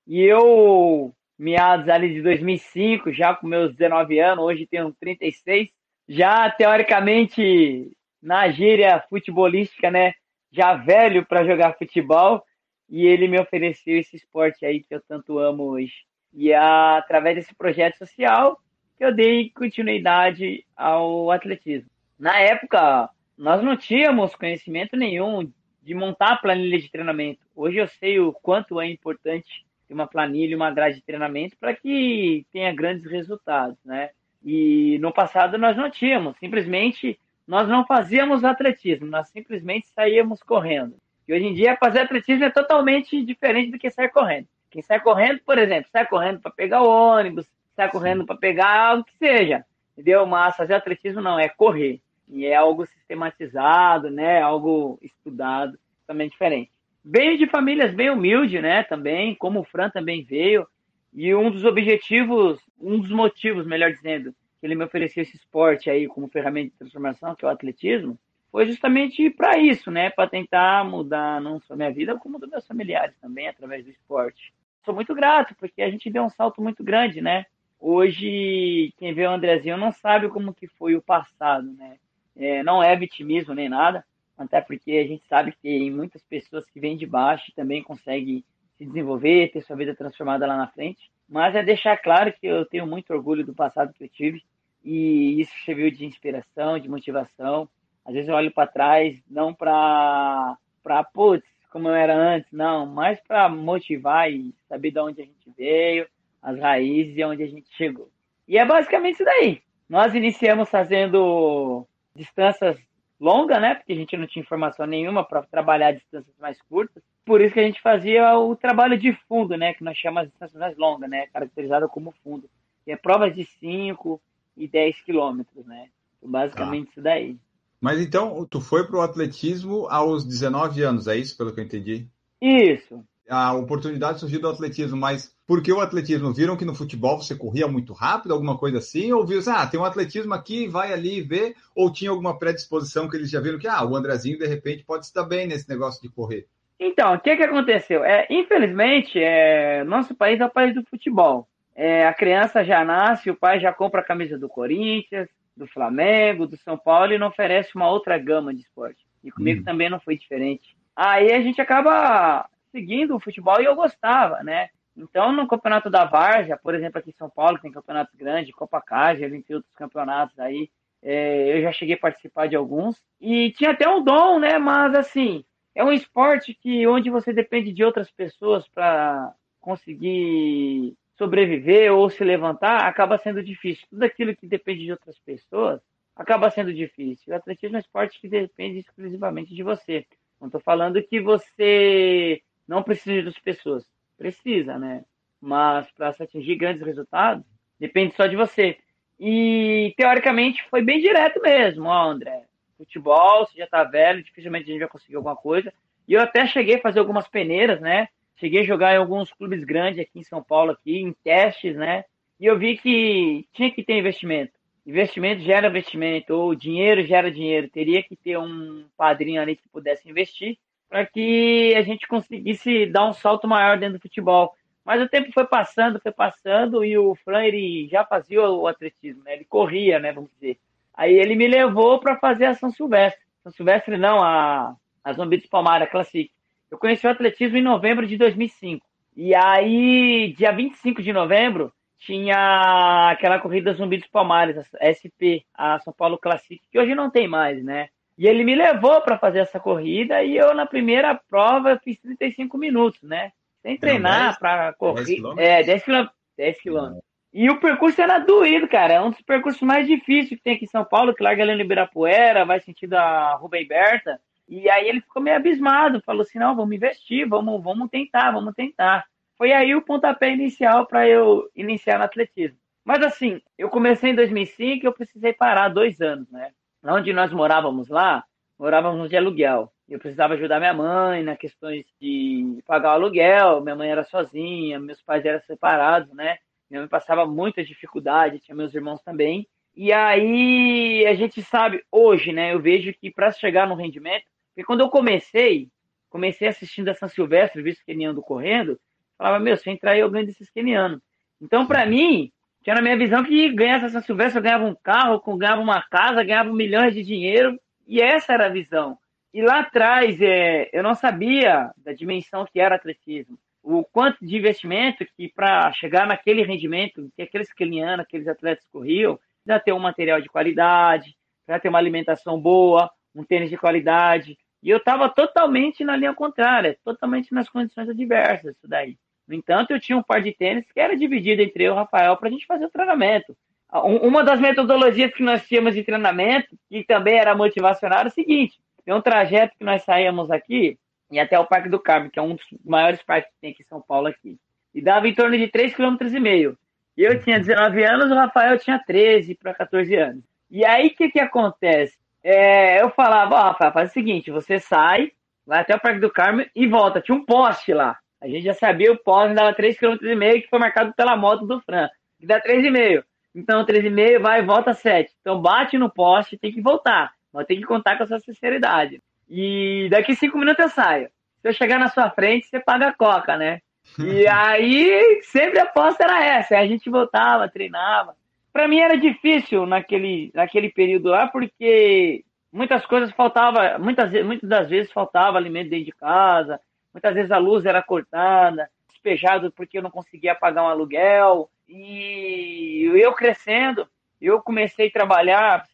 E 0.07 0.23
eu, 0.23 1.15
meados 1.39 1.89
ali 1.91 2.15
de 2.15 2.23
2005, 2.23 3.13
já 3.13 3.35
com 3.35 3.47
meus 3.47 3.75
19 3.77 4.19
anos, 4.19 4.45
hoje 4.45 4.67
tenho 4.67 4.95
36, 4.99 5.69
já 6.09 6.51
teoricamente 6.51 7.93
na 8.23 8.49
gíria 8.51 9.05
futebolística, 9.11 9.91
né, 9.91 10.15
já 10.51 10.75
velho 10.75 11.27
para 11.27 11.45
jogar 11.45 11.77
futebol, 11.77 12.43
e 12.89 13.07
ele 13.07 13.29
me 13.29 13.39
ofereceu 13.39 13.99
esse 13.99 14.17
esporte 14.17 14.65
aí 14.65 14.83
que 14.83 14.95
eu 14.95 15.03
tanto 15.07 15.39
amo 15.39 15.65
hoje. 15.65 15.93
E 16.33 16.51
é 16.51 16.57
através 16.57 17.37
desse 17.37 17.55
projeto 17.55 17.99
social 17.99 18.59
eu 18.99 19.15
dei 19.15 19.51
continuidade 19.51 20.65
ao 20.75 21.31
atletismo. 21.31 21.91
Na 22.19 22.41
época, 22.41 23.11
nós 23.37 23.63
não 23.63 23.77
tínhamos 23.77 24.35
conhecimento 24.35 24.97
nenhum 24.97 25.53
de 25.89 25.95
montar 25.95 26.33
a 26.33 26.37
planilha 26.37 26.79
de 26.79 26.91
treinamento. 26.91 27.41
Hoje 27.57 27.79
eu 27.79 27.89
sei 27.89 28.21
o 28.21 28.31
quanto 28.31 28.79
é 28.79 28.87
importante 28.87 29.65
ter 29.89 29.95
uma 29.95 30.07
planilha, 30.07 30.55
uma 30.55 30.71
grade 30.71 30.97
de 30.97 31.03
treinamento 31.03 31.57
para 31.59 31.75
que 31.75 32.47
tenha 32.53 32.71
grandes 32.75 33.11
resultados, 33.11 33.79
né? 33.83 34.11
E 34.45 34.99
no 34.99 35.11
passado 35.11 35.57
nós 35.57 35.79
não 35.79 35.91
tínhamos, 35.91 36.37
simplesmente 36.37 37.19
nós 37.47 37.67
não 37.67 37.87
fazíamos 37.87 38.45
atletismo, 38.45 39.07
nós 39.07 39.31
simplesmente 39.31 39.87
saíamos 39.89 40.43
correndo. 40.43 40.95
E 41.27 41.33
hoje 41.33 41.47
em 41.47 41.55
dia 41.55 41.79
fazer 41.81 42.01
atletismo 42.01 42.45
é 42.45 42.51
totalmente 42.51 43.25
diferente 43.25 43.71
do 43.71 43.79
que 43.79 43.91
sair 43.91 44.11
correndo. 44.11 44.47
Quem 44.71 44.83
sai 44.83 45.01
correndo, 45.01 45.41
por 45.41 45.57
exemplo, 45.57 45.89
sai 45.91 46.07
correndo 46.07 46.39
para 46.41 46.51
pegar 46.51 46.83
o 46.83 46.91
ônibus, 46.91 47.47
sai 47.75 47.91
correndo 47.91 48.27
para 48.27 48.37
pegar 48.37 48.79
algo 48.79 49.05
que 49.05 49.17
seja, 49.17 49.65
entendeu? 49.93 50.27
Mas 50.27 50.55
fazer 50.55 50.75
atletismo 50.75 51.23
não, 51.23 51.41
é 51.41 51.49
correr. 51.49 52.03
E 52.31 52.47
é 52.47 52.55
algo 52.55 52.87
sistematizado, 52.87 54.11
né? 54.11 54.41
Algo 54.41 54.99
estudado, 55.03 55.79
também 56.07 56.29
diferente. 56.29 56.71
Veio 57.05 57.39
de 57.39 57.47
famílias 57.47 57.95
bem 57.95 58.11
humildes, 58.11 58.61
né? 58.61 58.83
Também, 58.85 59.35
como 59.35 59.61
o 59.61 59.65
Fran 59.65 59.89
também 59.91 60.23
veio. 60.23 60.67
E 61.15 61.35
um 61.35 61.51
dos 61.51 61.65
objetivos, 61.65 62.61
um 62.79 62.99
dos 62.99 63.11
motivos, 63.11 63.67
melhor 63.67 63.93
dizendo, 63.93 64.33
que 64.61 64.67
ele 64.67 64.75
me 64.75 64.85
ofereceu 64.85 65.23
esse 65.23 65.37
esporte 65.37 65.89
aí 65.89 66.07
como 66.07 66.29
ferramenta 66.29 66.71
de 66.71 66.79
transformação, 66.79 67.35
que 67.35 67.45
é 67.45 67.49
o 67.49 67.51
atletismo, 67.51 68.19
foi 68.51 68.67
justamente 68.67 69.29
para 69.31 69.59
isso, 69.59 69.91
né? 69.91 70.11
Para 70.11 70.29
tentar 70.29 70.85
mudar 70.85 71.41
não 71.41 71.61
só 71.61 71.77
minha 71.77 71.93
vida, 71.93 72.19
como 72.19 72.39
dos 72.39 72.49
meus 72.49 72.67
familiares 72.67 73.15
também, 73.21 73.49
através 73.49 73.85
do 73.85 73.91
esporte. 73.91 74.53
sou 74.85 74.95
muito 74.95 75.15
grato, 75.15 75.55
porque 75.59 75.83
a 75.83 75.91
gente 75.91 76.11
deu 76.11 76.25
um 76.25 76.31
salto 76.31 76.63
muito 76.63 76.83
grande, 76.83 77.21
né? 77.21 77.45
Hoje, 77.79 78.93
quem 78.97 79.15
vê 79.15 79.27
o 79.27 79.31
Andrezinho 79.31 79.77
não 79.77 79.93
sabe 79.93 80.29
como 80.29 80.55
que 80.55 80.67
foi 80.67 80.97
o 80.97 81.03
passado, 81.03 81.71
né? 81.73 81.99
É, 82.39 82.63
não 82.63 82.83
é 82.83 82.95
vitimismo 82.95 83.53
nem 83.53 83.69
nada, 83.69 84.05
até 84.37 84.61
porque 84.61 84.93
a 84.93 85.07
gente 85.07 85.27
sabe 85.29 85.51
que 85.51 85.59
tem 85.59 85.91
muitas 85.91 86.23
pessoas 86.23 86.65
que 86.67 86.79
vêm 86.79 86.97
de 86.97 87.07
baixo 87.07 87.51
e 87.51 87.55
também 87.55 87.83
conseguem 87.83 88.45
se 88.77 88.87
desenvolver, 88.87 89.51
ter 89.51 89.61
sua 89.63 89.77
vida 89.77 89.95
transformada 89.95 90.47
lá 90.47 90.57
na 90.57 90.69
frente. 90.69 91.11
Mas 91.29 91.55
é 91.57 91.63
deixar 91.63 91.97
claro 91.99 92.33
que 92.33 92.47
eu 92.47 92.65
tenho 92.65 92.87
muito 92.87 93.13
orgulho 93.13 93.45
do 93.45 93.53
passado 93.53 93.93
que 93.93 94.05
eu 94.05 94.09
tive 94.09 94.43
e 94.85 95.41
isso 95.41 95.53
serviu 95.65 95.91
de 95.91 96.07
inspiração, 96.07 96.79
de 96.79 96.89
motivação. 96.89 97.69
Às 98.05 98.15
vezes 98.15 98.29
eu 98.29 98.37
olho 98.37 98.53
para 98.53 98.71
trás, 98.71 99.19
não 99.29 99.53
para, 99.53 100.57
para 100.83 101.03
putz, 101.05 101.45
como 101.71 101.89
eu 101.89 101.95
era 101.95 102.17
antes, 102.17 102.51
não, 102.53 102.87
mas 102.87 103.21
para 103.21 103.49
motivar 103.49 104.31
e 104.33 104.55
saber 104.69 104.93
de 104.93 105.01
onde 105.01 105.21
a 105.21 105.25
gente 105.25 105.51
veio, 105.57 106.07
as 106.41 106.59
raízes 106.59 107.17
e 107.17 107.25
onde 107.25 107.43
a 107.43 107.47
gente 107.47 107.69
chegou. 107.77 108.09
E 108.47 108.57
é 108.57 108.65
basicamente 108.65 109.15
isso 109.15 109.25
daí. 109.25 109.61
Nós 109.89 110.15
iniciamos 110.15 110.71
fazendo 110.71 111.87
distâncias 112.19 112.77
longas, 113.21 113.61
né? 113.61 113.75
Porque 113.75 113.93
a 113.93 113.97
gente 113.97 114.17
não 114.17 114.27
tinha 114.27 114.43
informação 114.43 114.87
nenhuma 114.87 115.25
para 115.25 115.43
trabalhar 115.43 115.93
distâncias 115.93 116.35
mais 116.39 116.61
curtas. 116.63 117.03
Por 117.25 117.41
isso 117.41 117.55
que 117.55 117.61
a 117.61 117.65
gente 117.65 117.81
fazia 117.81 118.37
o 118.39 118.55
trabalho 118.55 118.99
de 118.99 119.13
fundo, 119.29 119.57
né? 119.57 119.75
Que 119.75 119.85
nós 119.85 119.97
chamamos 119.97 120.29
de 120.29 120.33
distâncias 120.33 120.61
mais 120.61 120.77
longas, 120.77 121.09
né? 121.09 121.27
Caracterizado 121.33 121.89
como 121.89 122.15
fundo. 122.23 122.49
Que 122.85 122.93
é 122.93 122.97
provas 122.97 123.35
de 123.35 123.45
5 123.45 124.21
e 124.57 124.69
10 124.69 125.01
quilômetros, 125.03 125.65
né? 125.67 125.89
Basicamente 126.23 126.87
tá. 126.87 126.91
isso 126.93 127.03
daí. 127.03 127.37
Mas 127.81 128.01
então, 128.01 128.45
tu 128.45 128.61
foi 128.61 128.87
para 128.87 128.97
o 128.97 129.03
atletismo 129.03 129.87
aos 129.89 130.25
19 130.25 130.83
anos, 130.83 131.07
é 131.07 131.17
isso, 131.17 131.37
pelo 131.37 131.53
que 131.53 131.61
eu 131.61 131.65
entendi? 131.65 132.09
Isso. 132.41 133.05
A 133.29 133.55
oportunidade 133.55 134.19
surgiu 134.19 134.41
do 134.41 134.49
atletismo, 134.49 134.97
mas 134.97 135.37
por 135.49 135.63
que 135.63 135.73
o 135.73 135.81
atletismo? 135.81 136.31
Viram 136.31 136.59
que 136.59 136.65
no 136.67 136.75
futebol 136.75 137.17
você 137.17 137.35
corria 137.35 137.67
muito 137.67 137.95
rápido, 137.95 138.35
alguma 138.35 138.59
coisa 138.59 138.77
assim? 138.77 139.11
Ou 139.13 139.27
viu, 139.27 139.41
ah, 139.49 139.67
tem 139.67 139.81
um 139.81 139.85
atletismo 139.85 140.35
aqui, 140.35 140.69
vai 140.69 140.93
ali 140.93 141.23
ver? 141.23 141.57
Ou 141.75 141.91
tinha 141.91 142.11
alguma 142.11 142.39
predisposição 142.39 143.09
que 143.09 143.17
eles 143.17 143.31
já 143.31 143.41
viram 143.41 143.59
que, 143.59 143.67
ah, 143.67 143.83
o 143.83 143.97
Andrezinho, 143.97 144.39
de 144.39 144.47
repente, 144.47 144.85
pode 144.85 145.07
estar 145.07 145.25
bem 145.25 145.47
nesse 145.47 145.67
negócio 145.67 146.03
de 146.03 146.11
correr? 146.11 146.47
Então, 146.79 147.15
o 147.15 147.19
que, 147.19 147.35
que 147.35 147.43
aconteceu? 147.43 148.05
É, 148.05 148.27
infelizmente, 148.29 149.19
é, 149.19 149.83
nosso 149.85 150.15
país 150.15 150.39
é 150.39 150.45
o 150.45 150.51
país 150.51 150.75
do 150.75 150.85
futebol. 150.85 151.49
É, 151.75 152.07
a 152.07 152.13
criança 152.13 152.63
já 152.63 152.85
nasce, 152.85 153.31
o 153.31 153.37
pai 153.37 153.59
já 153.59 153.73
compra 153.73 154.03
a 154.03 154.05
camisa 154.05 154.39
do 154.39 154.51
Corinthians, 154.51 155.31
do 155.57 155.67
Flamengo, 155.67 156.47
do 156.47 156.59
São 156.59 156.77
Paulo 156.77 157.15
e 157.15 157.19
não 157.19 157.29
oferece 157.29 157.71
uma 157.75 157.89
outra 157.89 158.19
gama 158.19 158.53
de 158.53 158.61
esporte. 158.61 159.03
E 159.25 159.31
comigo 159.31 159.63
hum. 159.63 159.65
também 159.65 159.89
não 159.89 159.99
foi 159.99 160.19
diferente. 160.19 160.77
Aí 160.95 161.33
a 161.33 161.41
gente 161.41 161.59
acaba 161.59 162.47
seguindo 162.71 163.17
o 163.17 163.21
futebol 163.21 163.63
e 163.63 163.65
eu 163.65 163.75
gostava, 163.75 164.43
né? 164.43 164.69
Então, 164.99 165.33
no 165.33 165.47
campeonato 165.47 165.89
da 165.89 166.05
Várzea, 166.05 166.59
por 166.61 166.75
exemplo, 166.75 166.99
aqui 166.99 167.11
em 167.11 167.17
São 167.17 167.31
Paulo, 167.31 167.59
tem 167.59 167.71
campeonatos 167.71 168.15
grandes, 168.17 168.53
Copa 168.53 168.81
Cásia, 168.81 169.27
entre 169.27 169.55
outros 169.55 169.73
campeonatos 169.75 170.39
aí, 170.39 170.69
é, 171.01 171.57
eu 171.57 171.63
já 171.63 171.73
cheguei 171.73 171.95
a 171.95 171.99
participar 171.99 172.49
de 172.49 172.57
alguns. 172.57 173.01
E 173.21 173.53
tinha 173.53 173.71
até 173.71 173.89
um 173.89 174.03
dom, 174.03 174.41
né? 174.41 174.59
Mas, 174.59 174.95
assim, 174.95 175.45
é 175.75 175.85
um 175.85 175.93
esporte 175.93 176.53
que 176.53 176.87
onde 176.89 177.11
você 177.11 177.33
depende 177.33 177.73
de 177.73 177.85
outras 177.85 178.11
pessoas 178.11 178.67
para 178.69 179.33
conseguir 179.61 180.97
sobreviver 181.17 181.93
ou 181.93 182.11
se 182.11 182.25
levantar, 182.25 182.87
acaba 182.87 183.19
sendo 183.19 183.43
difícil. 183.43 183.87
Tudo 183.91 184.03
aquilo 184.05 184.35
que 184.35 184.47
depende 184.47 184.85
de 184.85 184.93
outras 184.93 185.19
pessoas 185.19 185.81
acaba 186.17 186.51
sendo 186.51 186.73
difícil. 186.73 187.33
O 187.33 187.37
atletismo 187.37 187.77
é 187.77 187.79
um 187.79 187.81
esporte 187.81 188.21
que 188.21 188.29
depende 188.29 188.79
exclusivamente 188.79 189.55
de 189.55 189.63
você. 189.63 190.05
Não 190.41 190.49
estou 190.49 190.61
falando 190.61 191.03
que 191.03 191.21
você 191.21 192.41
não 192.67 192.83
precisa 192.83 193.25
das 193.25 193.39
pessoas. 193.39 193.85
Precisa, 194.19 194.77
né? 194.77 195.05
Mas 195.41 195.89
para 195.93 196.13
se 196.13 196.23
atingir 196.25 196.57
grandes 196.57 196.85
resultados, 196.85 197.45
depende 197.79 198.15
só 198.15 198.27
de 198.27 198.35
você. 198.37 198.77
E 199.19 199.95
teoricamente 199.97 200.63
foi 200.69 200.83
bem 200.83 201.01
direto 201.01 201.41
mesmo, 201.41 201.87
ó, 201.87 202.11
André. 202.11 202.43
Futebol, 202.77 203.47
você 203.47 203.59
já 203.59 203.67
tá 203.67 203.85
velho, 203.85 204.23
dificilmente 204.23 204.65
a 204.65 204.73
gente 204.73 204.81
vai 204.81 204.89
conseguir 204.89 205.17
alguma 205.17 205.37
coisa. 205.37 205.73
E 206.07 206.13
eu 206.13 206.21
até 206.21 206.47
cheguei 206.47 206.77
a 206.77 206.81
fazer 206.81 206.99
algumas 206.99 207.29
peneiras, 207.29 207.81
né? 207.81 208.09
Cheguei 208.37 208.61
a 208.61 208.65
jogar 208.65 208.95
em 208.95 208.99
alguns 208.99 209.33
clubes 209.33 209.65
grandes 209.65 210.01
aqui 210.01 210.19
em 210.21 210.25
São 210.25 210.43
Paulo, 210.43 210.73
aqui, 210.73 210.99
em 210.99 211.13
testes, 211.25 211.77
né? 211.77 212.05
E 212.41 212.47
eu 212.47 212.59
vi 212.59 212.77
que 212.77 213.47
tinha 213.53 213.71
que 213.71 213.83
ter 213.83 213.99
investimento. 213.99 214.53
Investimento 214.87 215.43
gera 215.43 215.69
investimento, 215.69 216.33
ou 216.33 216.55
dinheiro 216.55 217.03
gera 217.03 217.31
dinheiro. 217.31 217.69
Teria 217.69 218.03
que 218.03 218.17
ter 218.17 218.39
um 218.39 218.87
padrinho 218.97 219.43
ali 219.43 219.57
que 219.57 219.69
pudesse 219.69 220.09
investir 220.09 220.57
para 220.89 221.05
que 221.07 221.75
a 221.77 221.83
gente 221.83 222.07
conseguisse 222.07 222.87
dar 222.87 223.07
um 223.07 223.13
salto 223.13 223.47
maior 223.47 223.79
dentro 223.79 223.99
do 223.99 224.03
futebol. 224.03 224.55
Mas 224.85 225.03
o 225.03 225.09
tempo 225.09 225.31
foi 225.33 225.47
passando, 225.47 226.01
foi 226.01 226.13
passando, 226.13 226.85
e 226.85 226.97
o 226.97 227.15
Fran 227.15 227.45
ele 227.45 227.87
já 227.89 228.05
fazia 228.05 228.49
o 228.49 228.67
atletismo, 228.67 229.23
né? 229.23 229.35
Ele 229.35 229.45
corria, 229.45 229.99
né? 229.99 230.13
Vamos 230.13 230.31
dizer. 230.31 230.59
Aí 230.95 231.15
ele 231.15 231.37
me 231.37 231.47
levou 231.47 232.01
para 232.01 232.17
fazer 232.17 232.47
a 232.47 232.55
São 232.55 232.71
Silvestre. 232.71 233.23
São 233.43 233.53
Silvestre 233.53 233.99
não, 233.99 234.23
a, 234.23 234.75
a 235.05 235.13
Zumbi 235.13 235.37
dos 235.37 235.47
Palmares, 235.47 235.87
a 235.87 235.91
Classic. 235.91 236.31
Eu 236.71 236.79
conheci 236.79 237.07
o 237.07 237.11
atletismo 237.11 237.59
em 237.59 237.63
novembro 237.63 238.07
de 238.07 238.17
2005. 238.17 238.87
E 239.17 239.35
aí, 239.35 240.33
dia 240.37 240.53
25 240.53 241.03
de 241.03 241.13
novembro, 241.13 241.73
tinha 241.99 243.11
aquela 243.11 243.39
corrida 243.39 243.75
Zumbi 243.75 243.99
dos 243.99 244.09
Palmares, 244.09 244.57
a 244.81 244.87
SP, 244.89 245.45
a 245.53 245.79
São 245.81 245.93
Paulo 245.93 246.19
Classic, 246.19 246.61
que 246.71 246.79
hoje 246.79 246.95
não 246.95 247.11
tem 247.11 247.29
mais, 247.29 247.63
né? 247.63 247.89
E 248.19 248.27
ele 248.27 248.43
me 248.43 248.57
levou 248.57 249.01
para 249.01 249.17
fazer 249.17 249.39
essa 249.39 249.61
corrida 249.61 250.25
e 250.25 250.37
eu, 250.37 250.53
na 250.53 250.67
primeira 250.67 251.15
prova, 251.15 251.81
fiz 251.85 252.01
35 252.01 252.59
minutos, 252.59 253.01
né? 253.03 253.31
Sem 253.63 253.79
treinar 253.79 254.37
para 254.41 254.73
correr. 254.73 255.23
É, 255.39 255.63
10 255.63 255.85
quilômetros. 255.85 256.17
10 256.37 256.61
quilômetros. 256.61 257.03
E 257.33 257.49
o 257.49 257.61
percurso 257.61 258.03
era 258.03 258.19
doído, 258.19 258.67
cara. 258.67 258.95
É 258.95 259.01
um 259.01 259.11
dos 259.11 259.21
percursos 259.21 259.63
mais 259.63 259.87
difíceis 259.87 260.31
que 260.31 260.43
tem 260.43 260.55
aqui 260.55 260.65
em 260.65 260.69
São 260.69 260.85
Paulo, 260.85 261.15
que 261.15 261.23
larga 261.23 261.45
ali 261.45 261.55
no 261.55 261.61
Ibirapuera, 261.61 262.45
vai 262.45 262.59
sentido 262.59 262.95
a 262.95 263.35
Rubem 263.37 263.67
Berta. 263.69 264.21
E 264.49 264.69
aí 264.69 264.89
ele 264.89 265.01
ficou 265.01 265.23
meio 265.23 265.37
abismado, 265.37 266.03
falou 266.03 266.23
assim: 266.23 266.41
não, 266.41 266.57
vamos 266.57 266.75
investir, 266.75 267.29
vamos, 267.29 267.63
vamos 267.63 267.89
tentar, 267.89 268.33
vamos 268.33 268.55
tentar. 268.55 269.05
Foi 269.37 269.53
aí 269.53 269.77
o 269.77 269.83
pontapé 269.83 270.33
inicial 270.33 270.87
para 270.87 271.07
eu 271.09 271.49
iniciar 271.55 271.99
no 271.99 272.05
atletismo. 272.05 272.59
Mas 272.85 273.03
assim, 273.03 273.41
eu 273.57 273.69
comecei 273.69 274.11
em 274.11 274.15
2005 274.15 274.85
e 274.85 274.87
eu 274.87 274.93
precisei 274.93 275.33
parar 275.33 275.69
dois 275.69 276.01
anos, 276.01 276.29
né? 276.31 276.51
Onde 276.83 277.13
nós 277.13 277.33
morávamos 277.33 277.89
lá, 277.89 278.25
morávamos 278.59 279.09
de 279.09 279.17
aluguel. 279.17 279.73
Eu 279.89 279.99
precisava 279.99 280.35
ajudar 280.35 280.59
minha 280.59 280.75
mãe 280.75 281.23
nas 281.23 281.39
questões 281.39 281.85
de 282.01 282.63
pagar 282.67 282.91
o 282.91 282.95
aluguel. 282.95 283.63
Minha 283.63 283.75
mãe 283.75 283.91
era 283.91 284.05
sozinha, 284.05 284.79
meus 284.79 285.01
pais 285.03 285.25
eram 285.25 285.41
separados, 285.41 286.13
né? 286.13 286.37
Minha 286.71 286.83
mãe 286.83 286.89
passava 286.89 287.27
muita 287.27 287.65
dificuldade, 287.65 288.41
tinha 288.41 288.55
meus 288.55 288.75
irmãos 288.75 289.01
também. 289.03 289.49
E 289.75 289.93
aí 289.93 291.07
a 291.07 291.15
gente 291.15 291.41
sabe 291.43 291.83
hoje, 291.91 292.33
né? 292.33 292.53
Eu 292.53 292.61
vejo 292.61 292.93
que 292.93 293.11
para 293.11 293.33
chegar 293.33 293.67
no 293.67 293.75
rendimento, 293.75 294.25
porque 294.51 294.67
quando 294.67 294.81
eu 294.81 294.91
comecei, 294.91 295.69
comecei 296.11 296.49
assistindo 296.49 296.89
a 296.89 296.95
São 296.95 297.09
Silvestre, 297.09 297.63
visto 297.63 297.85
keniano 297.85 298.21
correndo, 298.21 298.79
falava, 299.17 299.39
meu, 299.39 299.57
se 299.57 299.71
entrar 299.71 299.93
aí 299.93 300.01
eu 300.01 300.11
ganho 300.11 300.27
desses 300.27 300.51
kenianos. 300.51 301.01
Então, 301.41 301.67
para 301.67 301.87
mim, 301.87 302.31
tinha 302.69 302.75
na 302.75 302.83
minha 302.83 302.99
visão 302.99 303.25
que 303.25 303.51
ganhasse 303.55 303.87
essa 303.87 304.03
Silvestre, 304.03 304.41
eu 304.41 304.43
ganhava 304.43 304.67
um 304.67 304.75
carro, 304.75 305.23
ganhava 305.39 305.63
uma 305.63 305.81
casa, 305.81 306.23
ganhava 306.23 306.53
milhões 306.53 306.93
de 306.93 307.03
dinheiro, 307.03 307.59
e 307.87 307.99
essa 307.99 308.35
era 308.35 308.45
a 308.45 308.51
visão. 308.51 308.99
E 309.33 309.41
lá 309.41 309.61
atrás, 309.61 310.21
é, 310.21 310.69
eu 310.71 310.83
não 310.83 310.95
sabia 310.95 311.71
da 311.79 311.95
dimensão 311.95 312.45
que 312.45 312.61
era 312.61 312.75
atletismo. 312.75 313.39
O 313.63 313.83
quanto 313.85 314.19
de 314.21 314.37
investimento 314.37 315.07
que 315.17 315.33
para 315.35 315.73
chegar 315.73 316.07
naquele 316.07 316.43
rendimento 316.43 317.11
que 317.17 317.23
aqueles 317.23 317.51
kenianos, 317.55 318.01
aqueles 318.01 318.29
atletas 318.29 318.67
corriam, 318.71 319.19
já 319.47 319.59
ter 319.59 319.73
um 319.73 319.79
material 319.79 320.21
de 320.21 320.29
qualidade, 320.29 321.17
já 321.49 321.59
ter 321.59 321.71
uma 321.71 321.79
alimentação 321.79 322.39
boa, 322.39 322.91
um 323.15 323.25
tênis 323.25 323.49
de 323.49 323.57
qualidade. 323.57 324.37
E 324.63 324.69
eu 324.69 324.77
estava 324.77 325.09
totalmente 325.09 325.83
na 325.85 325.97
linha 325.97 326.13
contrária, 326.13 326.79
totalmente 326.85 327.33
nas 327.33 327.49
condições 327.49 327.89
adversas, 327.89 328.55
isso 328.55 328.69
daí. 328.69 328.99
No 329.29 329.35
entanto, 329.35 329.71
eu 329.71 329.81
tinha 329.81 329.99
um 329.99 330.03
par 330.03 330.23
de 330.23 330.33
tênis 330.33 330.65
que 330.73 330.81
era 330.81 330.97
dividido 330.97 331.43
entre 331.43 331.65
eu 331.65 331.69
e 331.69 331.73
o 331.73 331.77
Rafael 331.77 332.17
para 332.17 332.29
a 332.29 332.33
gente 332.33 332.47
fazer 332.47 332.65
o 332.65 332.71
treinamento. 332.71 333.37
Uma 333.71 334.25
das 334.25 334.41
metodologias 334.41 335.13
que 335.13 335.23
nós 335.23 335.47
tínhamos 335.47 335.75
de 335.75 335.85
treinamento, 335.85 336.57
que 336.71 336.83
também 336.85 337.19
era 337.19 337.37
motivacional, 337.37 338.01
era 338.01 338.09
o 338.09 338.13
seguinte: 338.13 338.59
tem 338.85 338.95
um 338.95 339.03
trajeto 339.03 339.55
que 339.59 339.65
nós 339.65 339.83
saíamos 339.83 340.31
aqui 340.31 340.79
e 341.11 341.21
até 341.21 341.39
o 341.39 341.47
Parque 341.47 341.69
do 341.69 341.79
Carmo, 341.79 342.11
que 342.11 342.19
é 342.19 342.23
um 342.23 342.35
dos 342.35 342.45
maiores 342.65 343.03
parques 343.03 343.31
que 343.31 343.41
tem 343.41 343.51
aqui 343.51 343.63
em 343.63 343.67
São 343.67 343.83
Paulo 343.83 344.07
aqui. 344.09 344.39
E 344.75 344.81
dava 344.81 345.07
em 345.07 345.15
torno 345.15 345.37
de 345.37 345.49
3,5 345.49 345.99
km. 345.99 346.57
Eu 346.97 347.23
tinha 347.23 347.39
19 347.39 347.85
anos, 347.85 348.11
o 348.11 348.15
Rafael 348.15 348.59
tinha 348.59 348.79
13 348.79 349.35
para 349.35 349.55
14 349.55 349.95
anos. 349.95 350.25
E 350.51 350.65
aí 350.65 350.89
o 350.89 350.95
que, 350.95 351.11
que 351.11 351.21
acontece? 351.21 351.97
É, 352.25 352.81
eu 352.81 352.91
falava, 352.91 353.35
ó, 353.35 353.43
Rafael, 353.49 353.73
faz 353.73 353.91
o 353.91 353.93
seguinte, 353.93 354.31
você 354.31 354.59
sai, 354.59 355.13
vai 355.47 355.61
até 355.61 355.77
o 355.77 355.81
Parque 355.81 356.01
do 356.01 356.11
Carmo 356.11 356.45
e 356.55 356.67
volta. 356.67 357.01
Tinha 357.01 357.17
um 357.17 357.25
poste 357.25 357.73
lá. 357.73 357.99
A 358.21 358.27
gente 358.27 358.45
já 358.45 358.55
sabia 358.55 358.93
o 358.93 358.99
pós 358.99 359.35
dava 359.35 359.55
3,5 359.55 359.99
km 359.99 360.41
que 360.41 360.49
foi 360.49 360.59
marcado 360.59 360.93
pela 360.95 361.17
moto 361.17 361.47
do 361.47 361.61
Fran, 361.61 361.89
que 362.19 362.27
dá 362.27 362.41
3,5. 362.41 363.05
Então 363.35 363.65
3,5 363.65 364.21
vai 364.21 364.41
e 364.41 364.45
volta 364.47 364.75
7. 364.75 365.13
Então 365.21 365.41
bate 365.41 365.79
no 365.79 365.91
poste, 365.91 366.37
tem 366.37 366.53
que 366.53 366.61
voltar. 366.61 367.13
Mas 367.33 367.47
tem 367.47 367.59
que 367.59 367.67
contar 367.67 367.97
com 367.97 368.05
a 368.05 368.07
sua 368.07 368.21
sinceridade. 368.21 369.01
E 369.29 369.89
daqui 369.91 370.15
5 370.15 370.37
minutos 370.37 370.59
eu 370.61 370.69
saio. 370.69 371.09
Se 371.41 371.49
eu 371.49 371.53
chegar 371.53 371.79
na 371.79 371.89
sua 371.89 372.11
frente, 372.11 372.49
você 372.49 372.59
paga 372.59 372.89
a 372.89 372.95
coca, 372.95 373.37
né? 373.37 373.61
E 373.99 374.27
aí, 374.27 375.21
sempre 375.23 375.61
a 375.61 375.65
aposta 375.65 376.05
era 376.05 376.25
essa. 376.25 376.59
A 376.59 376.67
gente 376.67 376.91
voltava, 376.91 377.49
treinava. 377.49 378.17
Para 378.53 378.67
mim 378.67 378.81
era 378.81 378.97
difícil 378.97 379.67
naquele, 379.67 380.33
naquele 380.35 380.71
período 380.71 381.11
lá, 381.11 381.29
porque 381.29 382.25
muitas 382.53 382.85
coisas 382.87 383.13
faltava, 383.13 383.79
muitas, 383.79 384.11
muitas 384.25 384.49
das 384.49 384.69
vezes 384.69 384.91
faltava 384.91 385.37
alimento 385.37 385.71
dentro 385.71 385.85
de 385.85 385.93
casa, 385.93 386.61
muitas 386.99 387.15
vezes 387.15 387.31
a 387.31 387.39
luz 387.39 387.65
era 387.65 387.83
cortada, 387.83 388.69
despejado 388.89 389.53
porque 389.53 389.79
eu 389.79 389.83
não 389.83 389.91
conseguia 389.91 390.35
pagar 390.35 390.65
um 390.65 390.69
aluguel. 390.69 391.49
E 391.69 392.91
eu 392.95 393.13
crescendo, 393.13 393.87
eu 394.21 394.43
comecei 394.43 394.89
a 394.89 394.93
trabalhar 394.93 395.65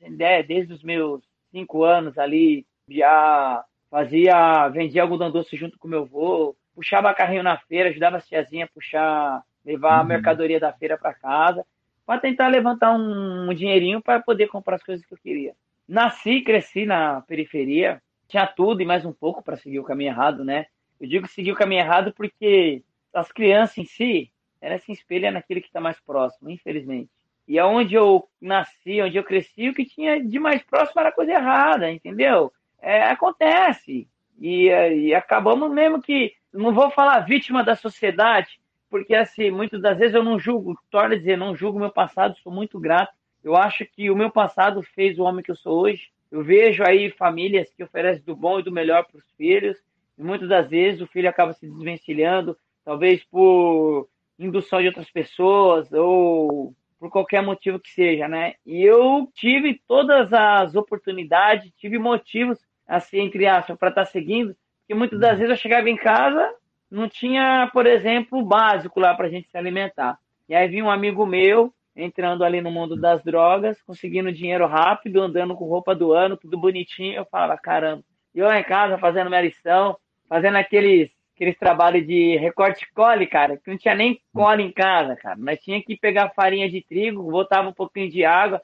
desde 0.46 0.72
os 0.72 0.82
meus 0.82 1.22
cinco 1.50 1.84
anos 1.84 2.18
ali, 2.18 2.66
já 2.88 3.64
fazia, 3.90 4.68
vendia 4.68 5.02
algodão 5.02 5.30
doce 5.30 5.56
junto 5.56 5.78
com 5.78 5.88
meu 5.88 6.02
avô, 6.02 6.54
puxava 6.74 7.14
carrinho 7.14 7.42
na 7.42 7.56
feira, 7.56 7.88
ajudava 7.88 8.16
as 8.16 8.26
tiazinhas 8.26 8.68
a 8.68 8.74
puxar, 8.74 9.42
levar 9.64 9.94
uhum. 9.94 10.00
a 10.00 10.04
mercadoria 10.04 10.60
da 10.60 10.72
feira 10.72 10.98
para 10.98 11.14
casa, 11.14 11.64
para 12.04 12.20
tentar 12.20 12.48
levantar 12.48 12.92
um, 12.92 13.48
um 13.48 13.54
dinheirinho 13.54 14.02
para 14.02 14.20
poder 14.20 14.48
comprar 14.48 14.76
as 14.76 14.82
coisas 14.82 15.06
que 15.06 15.14
eu 15.14 15.18
queria. 15.18 15.54
Nasci, 15.88 16.42
cresci 16.42 16.84
na 16.84 17.22
periferia, 17.22 18.02
tinha 18.26 18.46
tudo 18.46 18.82
e 18.82 18.84
mais 18.84 19.04
um 19.04 19.12
pouco 19.12 19.42
para 19.42 19.56
seguir 19.56 19.78
o 19.78 19.84
caminho 19.84 20.10
errado, 20.10 20.44
né? 20.44 20.66
Eu 21.00 21.08
digo 21.08 21.26
seguir 21.28 21.52
o 21.52 21.56
caminho 21.56 21.80
errado 21.80 22.12
porque 22.12 22.82
as 23.12 23.30
crianças 23.30 23.78
em 23.78 23.84
si, 23.84 24.30
elas 24.60 24.82
se 24.82 24.92
espelham 24.92 25.32
naquele 25.32 25.60
que 25.60 25.66
está 25.66 25.80
mais 25.80 26.00
próximo, 26.00 26.50
infelizmente. 26.50 27.10
E 27.46 27.58
aonde 27.58 27.94
eu 27.94 28.26
nasci, 28.40 29.02
onde 29.02 29.16
eu 29.16 29.24
cresci, 29.24 29.68
o 29.68 29.74
que 29.74 29.84
tinha 29.84 30.22
de 30.22 30.38
mais 30.38 30.62
próximo 30.62 31.00
era 31.00 31.12
coisa 31.12 31.32
errada, 31.32 31.90
entendeu? 31.90 32.52
É, 32.80 33.02
acontece. 33.04 34.08
E, 34.40 34.68
e 34.68 35.14
acabamos 35.14 35.70
mesmo 35.70 36.00
que, 36.00 36.34
não 36.52 36.72
vou 36.72 36.90
falar 36.90 37.20
vítima 37.20 37.62
da 37.62 37.76
sociedade, 37.76 38.58
porque 38.88 39.14
assim, 39.14 39.50
muitas 39.50 39.82
das 39.82 39.98
vezes 39.98 40.14
eu 40.14 40.22
não 40.22 40.38
julgo, 40.38 40.78
torno 40.90 41.14
a 41.14 41.18
dizer, 41.18 41.36
não 41.36 41.54
julgo 41.54 41.78
meu 41.78 41.90
passado, 41.90 42.36
sou 42.38 42.52
muito 42.52 42.78
grato. 42.78 43.12
Eu 43.42 43.54
acho 43.56 43.84
que 43.84 44.10
o 44.10 44.16
meu 44.16 44.30
passado 44.30 44.82
fez 44.82 45.18
o 45.18 45.24
homem 45.24 45.44
que 45.44 45.50
eu 45.50 45.56
sou 45.56 45.82
hoje. 45.82 46.10
Eu 46.30 46.42
vejo 46.42 46.82
aí 46.82 47.10
famílias 47.10 47.72
que 47.74 47.84
oferecem 47.84 48.24
do 48.24 48.34
bom 48.34 48.58
e 48.58 48.62
do 48.62 48.72
melhor 48.72 49.04
para 49.04 49.18
os 49.18 49.30
filhos, 49.36 49.76
e 50.16 50.22
muitas 50.22 50.48
das 50.48 50.68
vezes 50.68 51.00
o 51.00 51.06
filho 51.06 51.28
acaba 51.28 51.52
se 51.52 51.68
desvencilhando, 51.68 52.56
talvez 52.84 53.24
por 53.24 54.08
indução 54.38 54.80
de 54.80 54.88
outras 54.88 55.10
pessoas 55.10 55.92
ou 55.92 56.74
por 56.98 57.10
qualquer 57.10 57.42
motivo 57.42 57.78
que 57.78 57.90
seja, 57.90 58.26
né? 58.28 58.54
E 58.64 58.82
eu 58.82 59.28
tive 59.34 59.80
todas 59.86 60.32
as 60.32 60.74
oportunidades, 60.74 61.72
tive 61.76 61.98
motivos, 61.98 62.58
assim, 62.86 63.20
entre 63.20 63.46
aspas, 63.46 63.76
para 63.76 63.90
estar 63.90 64.04
tá 64.04 64.10
seguindo, 64.10 64.56
porque 64.80 64.94
muitas 64.94 65.18
das 65.18 65.38
vezes 65.38 65.50
eu 65.50 65.56
chegava 65.56 65.88
em 65.88 65.96
casa, 65.96 66.54
não 66.90 67.08
tinha, 67.08 67.68
por 67.72 67.86
exemplo, 67.86 68.38
o 68.38 68.44
básico 68.44 69.00
lá 69.00 69.14
para 69.14 69.26
a 69.26 69.30
gente 69.30 69.48
se 69.48 69.56
alimentar. 69.56 70.18
E 70.48 70.54
aí 70.54 70.68
vinha 70.68 70.84
um 70.84 70.90
amigo 70.90 71.26
meu, 71.26 71.72
entrando 71.96 72.44
ali 72.44 72.60
no 72.60 72.70
mundo 72.70 72.96
das 72.96 73.22
drogas, 73.22 73.80
conseguindo 73.82 74.32
dinheiro 74.32 74.66
rápido, 74.66 75.22
andando 75.22 75.54
com 75.54 75.64
roupa 75.64 75.94
do 75.94 76.12
ano, 76.12 76.36
tudo 76.36 76.58
bonitinho. 76.58 77.14
Eu 77.14 77.24
falava, 77.24 77.58
caramba. 77.58 78.02
E 78.34 78.38
eu 78.38 78.46
lá 78.46 78.58
em 78.58 78.64
casa 78.64 78.98
fazendo 78.98 79.28
minha 79.28 79.42
lição, 79.42 79.96
fazendo 80.28 80.56
aqueles 80.56 81.10
aqueles 81.34 81.58
trabalhos 81.58 82.06
de 82.06 82.36
recorte 82.36 82.86
cole, 82.94 83.26
cara, 83.26 83.56
que 83.56 83.68
não 83.68 83.76
tinha 83.76 83.94
nem 83.94 84.20
cola 84.32 84.62
em 84.62 84.70
casa, 84.70 85.16
cara. 85.16 85.36
Nós 85.36 85.58
tinha 85.60 85.82
que 85.82 85.96
pegar 85.96 86.30
farinha 86.30 86.70
de 86.70 86.80
trigo, 86.80 87.30
botava 87.30 87.68
um 87.68 87.72
pouquinho 87.72 88.08
de 88.08 88.24
água, 88.24 88.62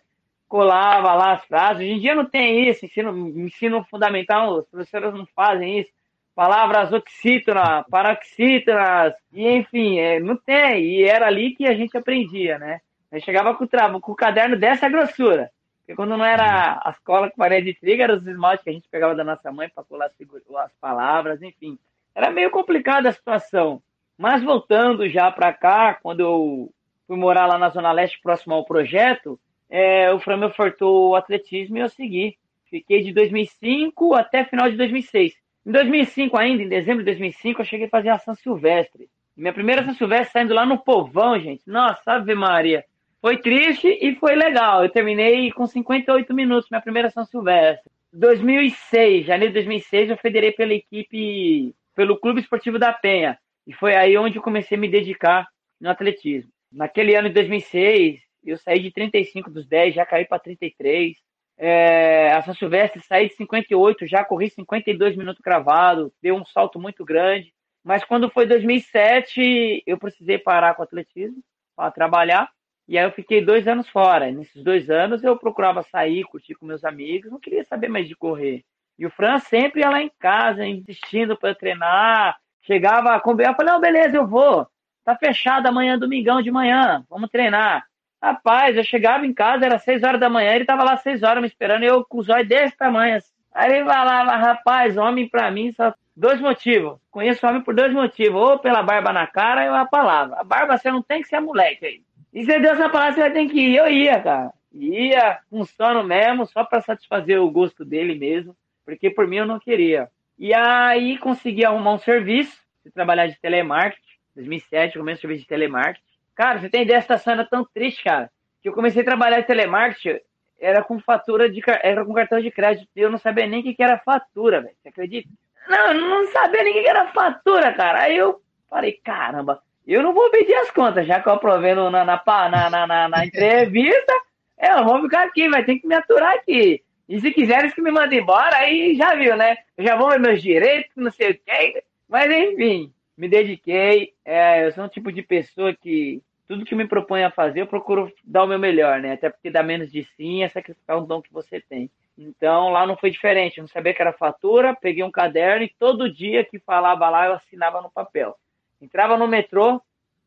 colava 0.49 1.15
lá 1.15 1.33
as 1.33 1.45
frases. 1.47 1.83
Hoje 1.83 1.93
em 1.93 1.99
dia 1.99 2.15
não 2.15 2.25
tem 2.25 2.69
isso, 2.69 2.85
ensino, 2.85 3.29
ensino 3.41 3.85
fundamental, 3.91 4.59
os 4.59 4.67
professores 4.69 5.13
não 5.13 5.27
fazem 5.35 5.81
isso. 5.81 5.91
Palavras 6.35 6.93
oxítonas, 6.93 7.85
paroxítonas, 7.91 9.15
e 9.33 9.49
enfim, 9.49 9.99
é, 9.99 10.21
não 10.21 10.37
tem. 10.37 10.85
E 10.85 11.05
era 11.05 11.27
ali 11.27 11.55
que 11.55 11.67
a 11.67 11.75
gente 11.75 11.97
aprendia, 11.99 12.59
né? 12.59 12.81
Gente 13.13 13.25
chegava 13.25 13.53
com 13.55 13.65
o, 13.65 13.69
travo, 13.69 14.01
com 14.01 14.13
o 14.13 14.17
caderno 14.17 14.57
dessa 14.57 14.89
grossura. 14.89 15.51
Porque 15.91 15.97
quando 15.97 16.17
não 16.17 16.25
era 16.25 16.81
as 16.85 16.97
colas 17.01 17.33
com 17.33 17.39
farinha 17.39 17.63
de 17.63 17.75
trigo, 17.75 18.01
eram 18.01 18.15
os 18.15 18.25
esmaltes 18.25 18.63
que 18.63 18.71
a 18.71 18.73
gente 18.73 18.89
pegava 18.89 19.13
da 19.13 19.25
nossa 19.25 19.51
mãe 19.51 19.69
para 19.69 19.83
colar 19.83 20.07
as 20.07 20.73
palavras, 20.81 21.43
enfim. 21.43 21.77
Era 22.15 22.31
meio 22.31 22.49
complicada 22.49 23.09
a 23.09 23.13
situação. 23.13 23.83
Mas 24.17 24.41
voltando 24.41 25.09
já 25.09 25.33
para 25.33 25.53
cá, 25.53 25.95
quando 25.95 26.21
eu 26.21 26.73
fui 27.09 27.17
morar 27.17 27.47
lá 27.47 27.59
na 27.59 27.71
Zona 27.71 27.91
Leste, 27.91 28.21
próximo 28.23 28.55
ao 28.55 28.65
projeto, 28.65 29.37
é, 29.69 30.13
o 30.13 30.21
Fran 30.21 30.37
me 30.37 30.47
ofertou 30.47 31.09
o 31.09 31.17
atletismo 31.17 31.77
e 31.77 31.81
eu 31.81 31.89
segui. 31.89 32.39
Fiquei 32.67 33.03
de 33.03 33.13
2005 33.13 34.15
até 34.15 34.45
final 34.45 34.71
de 34.71 34.77
2006. 34.77 35.33
Em 35.67 35.73
2005 35.73 36.39
ainda, 36.39 36.63
em 36.63 36.69
dezembro 36.69 37.01
de 37.01 37.07
2005, 37.07 37.63
eu 37.63 37.67
cheguei 37.67 37.87
a 37.87 37.91
fazer 37.91 38.11
a 38.11 38.19
São 38.21 38.37
Silvestre. 38.37 39.09
Minha 39.37 39.53
primeira 39.53 39.85
São 39.85 39.95
Silvestre 39.95 40.35
saindo 40.35 40.55
lá 40.55 40.65
no 40.65 40.79
Povão, 40.79 41.37
gente. 41.41 41.63
Nossa, 41.67 42.13
Ave 42.13 42.37
Maria. 42.37 42.85
Foi 43.21 43.37
triste 43.39 43.87
e 44.01 44.15
foi 44.17 44.35
legal. 44.35 44.83
Eu 44.83 44.91
terminei 44.91 45.51
com 45.53 45.67
58 45.67 46.33
minutos, 46.33 46.71
minha 46.71 46.81
primeira 46.81 47.11
São 47.11 47.25
Silvestre. 47.25 47.91
2006, 48.13 49.27
janeiro 49.27 49.53
de 49.53 49.61
2006, 49.61 50.11
eu 50.11 50.17
federei 50.17 50.53
pela 50.53 50.75
equipe 50.75 51.75
pelo 51.95 52.19
Clube 52.19 52.41
Esportivo 52.41 52.79
da 52.79 52.93
Penha. 52.93 53.39
E 53.67 53.75
foi 53.75 53.95
aí 53.95 54.17
onde 54.17 54.39
eu 54.39 54.43
comecei 54.43 54.77
a 54.77 54.81
me 54.81 54.89
dedicar 54.89 55.47
no 55.81 55.91
atletismo. 55.91 56.51
Naquele 56.73 57.15
ano 57.15 57.29
de 57.29 57.35
2006, 57.35 58.21
eu 58.45 58.57
saí 58.57 58.81
de 58.81 58.91
35 58.91 59.51
dos 59.51 59.67
10, 59.67 59.95
já 59.95 60.07
caí 60.07 60.25
para 60.25 60.39
33. 60.39 61.17
É, 61.59 62.33
a 62.33 62.43
São 62.43 62.55
Silvestre 62.55 63.03
saí 63.03 63.29
de 63.29 63.35
58, 63.35 64.07
já 64.07 64.25
corri 64.25 64.49
52 64.49 65.15
minutos 65.15 65.43
cravado, 65.43 66.11
deu 66.23 66.35
um 66.35 66.45
salto 66.45 66.81
muito 66.81 67.05
grande. 67.05 67.53
Mas 67.85 68.05
quando 68.05 68.31
foi 68.31 68.47
2007, 68.47 69.83
eu 69.87 69.99
precisei 69.99 70.39
parar 70.39 70.75
com 70.75 70.83
o 70.83 70.85
atletismo 70.85 71.43
para 71.77 71.91
trabalhar. 71.91 72.49
E 72.91 72.99
aí 72.99 73.05
eu 73.05 73.13
fiquei 73.13 73.41
dois 73.41 73.69
anos 73.69 73.89
fora. 73.89 74.33
Nesses 74.33 74.65
dois 74.65 74.91
anos 74.91 75.23
eu 75.23 75.37
procurava 75.39 75.81
sair, 75.85 76.25
curtir 76.25 76.57
com 76.57 76.67
meus 76.67 76.85
amigos, 76.85 77.31
não 77.31 77.39
queria 77.39 77.63
saber 77.63 77.89
mais 77.89 78.09
de 78.09 78.17
correr. 78.17 78.65
E 78.99 79.07
o 79.07 79.11
Fran 79.11 79.39
sempre 79.39 79.83
ia 79.83 79.89
lá 79.89 80.03
em 80.03 80.11
casa, 80.19 80.67
insistindo 80.67 81.37
para 81.37 81.55
treinar. 81.55 82.37
Chegava 82.63 83.15
eu 83.15 83.55
falei, 83.55 83.73
não, 83.73 83.81
beleza, 83.81 84.17
eu 84.17 84.27
vou. 84.27 84.67
Tá 85.05 85.15
fechado 85.15 85.69
amanhã, 85.69 85.97
domingão 85.97 86.43
de 86.43 86.51
manhã, 86.51 87.05
vamos 87.09 87.31
treinar. 87.31 87.87
Rapaz, 88.21 88.77
eu 88.77 88.83
chegava 88.83 89.25
em 89.25 89.33
casa, 89.33 89.67
era 89.67 89.79
seis 89.79 90.03
horas 90.03 90.19
da 90.19 90.29
manhã, 90.29 90.53
ele 90.53 90.65
tava 90.65 90.83
lá 90.83 90.97
seis 90.97 91.23
horas 91.23 91.41
me 91.41 91.47
esperando, 91.47 91.85
eu 91.85 92.05
com 92.05 92.19
os 92.19 92.29
olhos 92.29 92.49
desse 92.49 92.77
tamanho. 92.77 93.19
Assim. 93.19 93.31
Aí 93.55 93.71
ele 93.73 93.85
falava, 93.85 94.35
rapaz, 94.35 94.97
homem 94.97 95.29
pra 95.29 95.49
mim 95.49 95.71
só 95.71 95.95
dois 96.17 96.41
motivos. 96.41 96.99
Conheço 97.09 97.47
homem 97.47 97.63
por 97.63 97.73
dois 97.73 97.93
motivos, 97.93 98.41
ou 98.41 98.59
pela 98.59 98.83
barba 98.83 99.13
na 99.13 99.29
cara 99.29 99.71
ou 99.71 99.77
a 99.77 99.87
palavra. 99.87 100.41
A 100.41 100.45
barba 100.45 100.77
você 100.77 100.91
não 100.91 101.03
tem 101.03 101.23
que 101.23 101.29
ser 101.29 101.39
moleque 101.39 101.87
aí. 101.87 102.03
E 102.33 102.45
se 102.45 102.59
Deus 102.59 102.79
na 102.79 102.89
palavra, 102.89 103.15
você 103.15 103.31
ter 103.31 103.49
que 103.49 103.61
ir. 103.61 103.77
Eu 103.77 103.89
ia, 103.89 104.21
cara. 104.21 104.53
Ia 104.73 105.41
com 105.51 105.65
sono 105.65 106.05
mesmo, 106.05 106.47
só 106.47 106.65
para 106.65 106.81
satisfazer 106.81 107.41
o 107.41 107.51
gosto 107.51 107.85
dele 107.85 108.15
mesmo 108.15 108.57
porque 108.91 109.09
por 109.09 109.27
mim 109.27 109.37
eu 109.37 109.47
não 109.47 109.61
queria. 109.61 110.11
E 110.37 110.53
aí 110.53 111.17
consegui 111.19 111.65
arrumar 111.65 111.93
um 111.93 111.99
serviço, 111.99 112.59
de 112.85 112.91
trabalhar 112.91 113.29
de 113.29 113.39
telemarketing, 113.39 114.03
2007 114.35 114.99
comecei 114.99 115.19
o 115.19 115.21
serviço 115.21 115.43
de 115.43 115.49
telemarketing. 115.49 116.05
Cara, 116.35 116.59
você 116.59 116.69
tem 116.69 116.83
ideia, 116.83 116.97
essa 116.97 117.31
era 117.31 117.45
tão 117.45 117.65
triste, 117.65 118.03
cara, 118.03 118.31
que 118.61 118.69
eu 118.69 118.73
comecei 118.73 119.03
a 119.03 119.05
trabalhar 119.05 119.41
de 119.41 119.47
telemarketing, 119.47 120.21
era 120.59 120.83
com 120.83 120.99
fatura 120.99 121.49
de 121.49 121.63
era 121.83 122.05
com 122.05 122.13
cartão 122.13 122.41
de 122.41 122.51
crédito, 122.51 122.89
e 122.97 123.01
eu 123.01 123.11
não 123.11 123.19
sabia 123.19 123.47
nem 123.47 123.61
o 123.61 123.63
que, 123.63 123.81
era 123.81 123.99
fatura, 123.99 124.61
velho. 124.61 124.75
Você 124.83 124.89
acredita? 124.89 125.29
Não, 125.69 125.93
eu 125.93 126.01
não 126.01 126.27
sabia 126.33 126.65
nem 126.65 126.79
o 126.79 126.83
que 126.83 126.89
era 126.89 127.13
fatura, 127.13 127.73
cara. 127.73 128.03
Aí 128.03 128.17
eu 128.17 128.43
falei, 128.69 128.93
caramba, 129.05 129.63
eu 129.87 130.03
não 130.03 130.13
vou 130.13 130.31
pedir 130.31 130.55
as 130.55 130.71
contas, 130.71 131.07
já 131.07 131.21
que 131.21 131.29
eu 131.29 131.33
aprovei 131.33 131.75
na, 131.75 131.91
na, 131.91 132.05
na, 132.05 132.87
na, 132.87 133.09
na, 133.09 133.27
entrevista, 133.27 134.13
eu 134.59 134.85
vou 134.85 135.03
ficar 135.03 135.25
aqui, 135.25 135.49
vai 135.49 135.65
ter 135.65 135.79
que 135.79 135.87
me 135.87 135.95
aturar 135.95 136.35
aqui. 136.35 136.83
E 137.09 137.21
se 137.21 137.33
quiseres 137.33 137.75
que 137.75 137.83
me 137.83 137.91
mandem 137.91 138.21
embora, 138.21 138.57
aí 138.57 138.95
já 138.95 139.15
viu, 139.15 139.37
né? 139.37 139.57
Eu 139.77 139.85
já 139.85 139.97
vou 139.97 140.11
ver 140.11 140.21
meus 140.21 140.41
direitos, 140.41 140.93
não 140.95 141.11
sei 141.11 141.33
o 141.33 141.41
quê. 141.45 141.83
Mas 142.09 142.31
enfim, 142.31 142.93
me 143.17 143.29
dediquei. 143.29 144.13
É, 144.25 144.65
eu 144.65 144.73
sou 144.73 144.85
um 144.85 144.89
tipo 144.89 145.11
de 145.11 145.21
pessoa 145.21 145.75
que 145.75 146.23
tudo 146.47 146.65
que 146.65 146.75
me 146.75 146.87
propõe 146.87 147.23
a 147.23 147.31
fazer, 147.31 147.61
eu 147.61 147.67
procuro 147.67 148.13
dar 148.25 148.45
o 148.45 148.47
meu 148.47 148.59
melhor, 148.59 149.01
né? 149.01 149.13
Até 149.13 149.29
porque 149.31 149.51
dá 149.51 149.63
menos 149.63 149.91
de 149.91 150.05
sim 150.17 150.43
é 150.43 150.49
sacrificar 150.49 150.99
um 150.99 151.07
dom 151.07 151.21
que 151.21 151.33
você 151.33 151.61
tem. 151.61 151.91
Então 152.19 152.71
lá 152.71 152.87
não 152.87 152.97
foi 152.97 153.11
diferente. 153.11 153.59
Eu 153.59 153.63
não 153.63 153.69
sabia 153.69 153.95
que 153.95 154.03
era 154.03 154.13
fatura, 154.13 154.75
peguei 154.75 155.03
um 155.03 155.11
caderno 155.11 155.65
e 155.65 155.75
todo 155.79 156.13
dia 156.13 156.45
que 156.45 156.59
falava 156.59 157.09
lá 157.09 157.27
eu 157.27 157.35
assinava 157.35 157.81
no 157.81 157.91
papel. 157.91 158.37
Entrava 158.81 159.17
no 159.17 159.29
metrô, 159.29 159.81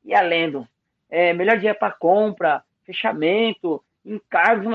ia 0.03 0.21
lendo. 0.21 0.67
É, 1.09 1.33
melhor 1.33 1.57
dia 1.57 1.75
para 1.75 1.91
compra, 1.91 2.63
fechamento, 2.85 3.83
encargos 4.05 4.65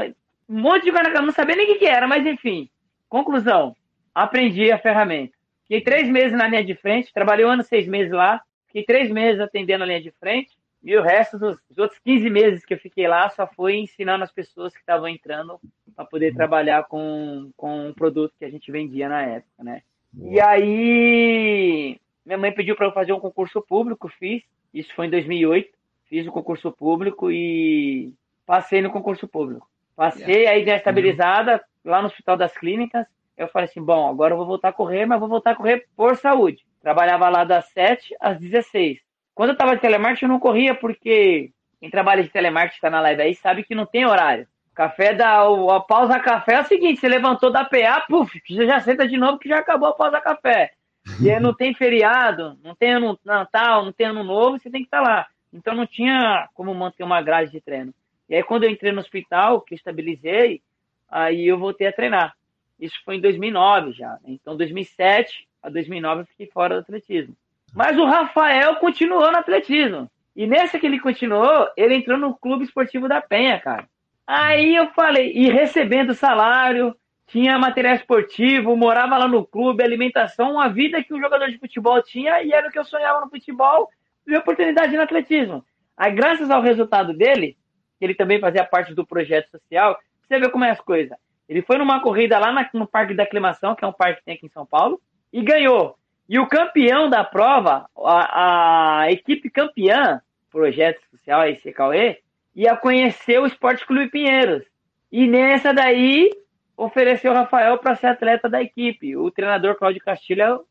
um 0.49 0.61
monte 0.61 0.85
de 0.85 0.91
guarda 0.91 1.21
não 1.21 1.31
sabia 1.31 1.55
nem 1.55 1.71
o 1.71 1.79
que, 1.79 1.85
era, 1.85 2.07
mas 2.09 2.27
enfim. 2.27 2.71
Conclusão: 3.09 3.77
aprendi 4.15 4.73
a 4.73 4.79
ferramenta. 4.79 5.37
Fiquei 5.63 5.83
três 5.83 6.09
meses 6.09 6.33
na 6.33 6.49
linha 6.49 6.65
de 6.65 6.75
frente, 6.75 7.13
trabalhei 7.13 7.45
um 7.45 7.51
ano, 7.51 7.63
seis 7.63 7.87
meses 7.87 8.11
lá, 8.11 8.41
fiquei 8.67 8.83
três 8.85 9.11
meses 9.11 9.41
atendendo 9.41 9.85
a 9.85 9.87
linha 9.87 10.01
de 10.01 10.11
frente, 10.13 10.57
e 10.83 10.97
o 10.97 11.03
resto 11.03 11.39
dos, 11.39 11.59
dos 11.69 11.77
outros 11.77 12.01
15 12.03 12.31
meses 12.31 12.65
que 12.65 12.73
eu 12.73 12.79
fiquei 12.79 13.07
lá 13.07 13.29
só 13.29 13.47
foi 13.47 13.77
ensinando 13.77 14.25
as 14.25 14.33
pessoas 14.33 14.73
que 14.73 14.81
estavam 14.81 15.07
entrando 15.07 15.61
para 15.95 16.07
poder 16.07 16.35
trabalhar 16.35 16.85
com, 16.85 17.51
com 17.57 17.89
um 17.89 17.93
produto 17.93 18.33
que 18.39 18.45
a 18.47 18.51
gente 18.51 18.73
vendia 18.73 19.09
na 19.09 19.23
época, 19.23 19.63
né? 19.63 19.83
E 20.23 20.41
aí, 20.41 22.01
minha 22.29 22.39
mãe 22.39 22.53
pediu 22.53 22.77
para 22.77 22.87
eu 22.87 22.93
fazer 22.93 23.15
um 23.15 23.21
concurso 23.21 23.63
público, 23.63 24.07
fiz. 24.07 24.43
Isso 24.73 24.95
foi 24.95 25.07
em 25.07 25.11
2008. 25.11 25.71
Fiz 26.11 26.27
o 26.27 26.33
concurso 26.33 26.71
público 26.71 27.31
e 27.31 28.13
passei 28.45 28.83
no 28.83 28.91
concurso 28.91 29.27
público. 29.27 29.67
Passei 29.97 30.47
aí 30.47 30.65
já 30.65 30.77
estabilizada 30.77 31.65
lá 31.83 32.03
no 32.03 32.09
Hospital 32.09 32.37
das 32.37 32.53
Clínicas. 32.53 33.07
Eu 33.37 33.49
falei 33.49 33.67
assim, 33.69 33.83
bom, 33.83 34.09
agora 34.09 34.35
eu 34.35 34.37
vou 34.37 34.47
voltar 34.47 34.69
a 34.69 34.73
correr, 34.73 35.07
mas 35.07 35.19
vou 35.19 35.29
voltar 35.29 35.53
a 35.53 35.55
correr 35.55 35.87
por 35.97 36.17
saúde. 36.17 36.67
Trabalhava 36.83 37.31
lá 37.31 37.45
das 37.45 37.67
7 37.71 38.15
às 38.21 38.39
16. 38.39 38.99
Quando 39.35 39.51
eu 39.51 39.55
estava 39.55 39.75
de 39.75 39.81
telemarketing, 39.81 40.27
eu 40.27 40.29
não 40.31 40.39
corria 40.39 40.75
porque 40.75 41.51
quem 41.81 41.89
trabalha 41.89 42.23
de 42.23 42.29
telemarketing 42.29 42.77
está 42.77 42.91
na 42.91 43.01
live 43.01 43.23
aí 43.23 43.35
sabe 43.35 43.65
que 43.65 43.75
não 43.75 43.87
tem 43.87 44.05
horário. 44.05 44.47
Café 44.75 45.15
da. 45.15 45.43
A 45.43 45.81
pausa 45.81 46.21
café 46.21 46.55
é 46.55 46.61
o 46.61 46.65
seguinte: 46.65 47.01
você 47.01 47.09
levantou 47.09 47.51
da 47.51 47.65
PA, 47.65 48.05
puf, 48.07 48.41
você 48.47 48.67
já 48.67 48.81
senta 48.81 49.09
de 49.09 49.17
novo 49.17 49.39
que 49.39 49.49
já 49.49 49.59
acabou 49.59 49.89
a 49.89 49.95
pausa 49.95 50.21
café. 50.21 50.73
E 51.21 51.31
aí 51.31 51.41
não 51.41 51.55
tem 51.55 51.75
feriado, 51.75 52.59
não 52.63 52.75
tem 52.75 52.93
ano 52.93 53.19
Natal, 53.25 53.85
não 53.85 53.93
tem 53.93 54.07
ano 54.07 54.23
novo, 54.23 54.59
você 54.59 54.71
tem 54.71 54.83
que 54.83 54.87
estar 54.87 55.03
tá 55.03 55.09
lá. 55.09 55.27
Então 55.53 55.75
não 55.75 55.87
tinha 55.87 56.49
como 56.55 56.75
manter 56.75 57.03
uma 57.03 57.23
grade 57.23 57.51
de 57.51 57.61
treino. 57.61 57.95
E 58.29 58.35
aí 58.35 58.43
quando 58.43 58.65
eu 58.65 58.71
entrei 58.71 58.93
no 58.93 59.01
hospital, 59.01 59.61
que 59.61 59.75
estabilizei, 59.75 60.63
aí 61.09 61.47
eu 61.47 61.59
voltei 61.59 61.87
a 61.87 61.93
treinar. 61.93 62.35
Isso 62.79 62.97
foi 63.05 63.17
em 63.17 63.21
2009 63.21 63.93
já. 63.93 64.11
Né? 64.11 64.19
Então 64.27 64.57
2007 64.57 65.49
a 65.63 65.69
2009 65.69 66.23
eu 66.23 66.27
fiquei 66.27 66.47
fora 66.47 66.77
do 66.77 66.81
atletismo. 66.81 67.35
Mas 67.75 67.99
o 67.99 68.05
Rafael 68.05 68.77
continuou 68.77 69.31
no 69.31 69.39
atletismo. 69.39 70.11
E 70.35 70.47
nessa 70.47 70.79
que 70.79 70.87
ele 70.87 71.01
continuou, 71.01 71.69
ele 71.77 71.97
entrou 71.97 72.17
no 72.17 72.35
Clube 72.37 72.65
Esportivo 72.65 73.09
da 73.09 73.21
Penha, 73.21 73.59
cara. 73.59 73.89
Aí 74.27 74.77
eu 74.77 74.89
falei, 74.91 75.33
e 75.35 75.49
recebendo 75.49 76.15
salário, 76.15 76.95
tinha 77.29 77.59
material 77.59 77.95
esportivo, 77.95 78.77
morava 78.77 79.17
lá 79.19 79.29
no 79.29 79.47
clube, 79.47 79.83
alimentação, 79.83 80.53
uma 80.53 80.69
vida 80.69 81.03
que 81.05 81.15
um 81.15 81.21
jogador 81.21 81.49
de 81.51 81.59
futebol 81.59 82.03
tinha 82.03 82.43
e 82.43 82.53
era 82.53 82.69
o 82.69 82.71
que 82.71 82.79
eu 82.79 82.85
sonhava 82.85 83.21
no 83.21 83.31
futebol 83.31 83.89
e 84.27 84.37
oportunidade 84.37 84.97
no 84.97 85.03
atletismo. 85.03 85.65
Aí, 85.97 86.11
graças 86.13 86.51
ao 86.51 86.63
resultado 86.63 87.13
dele, 87.13 87.57
ele 88.01 88.15
também 88.15 88.41
fazia 88.41 88.65
parte 88.65 88.95
do 88.95 89.07
projeto 89.07 89.51
social, 89.51 89.99
você 90.27 90.39
vê 90.39 90.49
como 90.49 90.65
é 90.65 90.71
as 90.71 90.81
coisas. 90.81 91.17
Ele 91.49 91.63
foi 91.63 91.79
numa 91.79 92.01
corrida 92.01 92.39
lá 92.39 92.53
no 92.73 92.87
Parque 92.87 93.15
da 93.15 93.23
Aclimação, 93.23 93.75
que 93.75 93.85
é 93.85 93.89
um 93.89 93.93
parque 93.93 94.21
que 94.21 94.25
tem 94.25 94.35
aqui 94.35 94.47
em 94.47 94.51
São 94.51 94.65
Paulo, 94.67 95.01
e 95.33 95.43
ganhou. 95.43 95.97
E 96.29 96.39
o 96.39 96.47
campeão 96.47 97.09
da 97.09 97.25
prova, 97.25 97.89
a, 97.97 99.01
a 99.01 99.13
equipe 99.13 99.51
campeã, 99.51 100.21
projeto 100.51 101.01
social, 101.11 101.41
aí, 101.41 101.57
CKE, 101.57 102.23
ia 102.55 102.77
conhecer 102.77 103.39
o 103.39 103.47
Esporte 103.47 103.87
Clube 103.87 104.11
Pinheiros. 104.11 104.65
E 105.11 105.27
nessa 105.27 105.73
daí, 105.73 106.31
ofereceu 106.79 107.33
o 107.33 107.35
Rafael 107.35 107.77
para 107.79 107.97
ser 107.97 108.07
atleta 108.07 108.49
da 108.49 108.63
equipe. 108.63 109.17
O 109.17 109.31
treinador 109.31 109.75
Cláudio 109.77 110.01
Castilho 110.01 110.65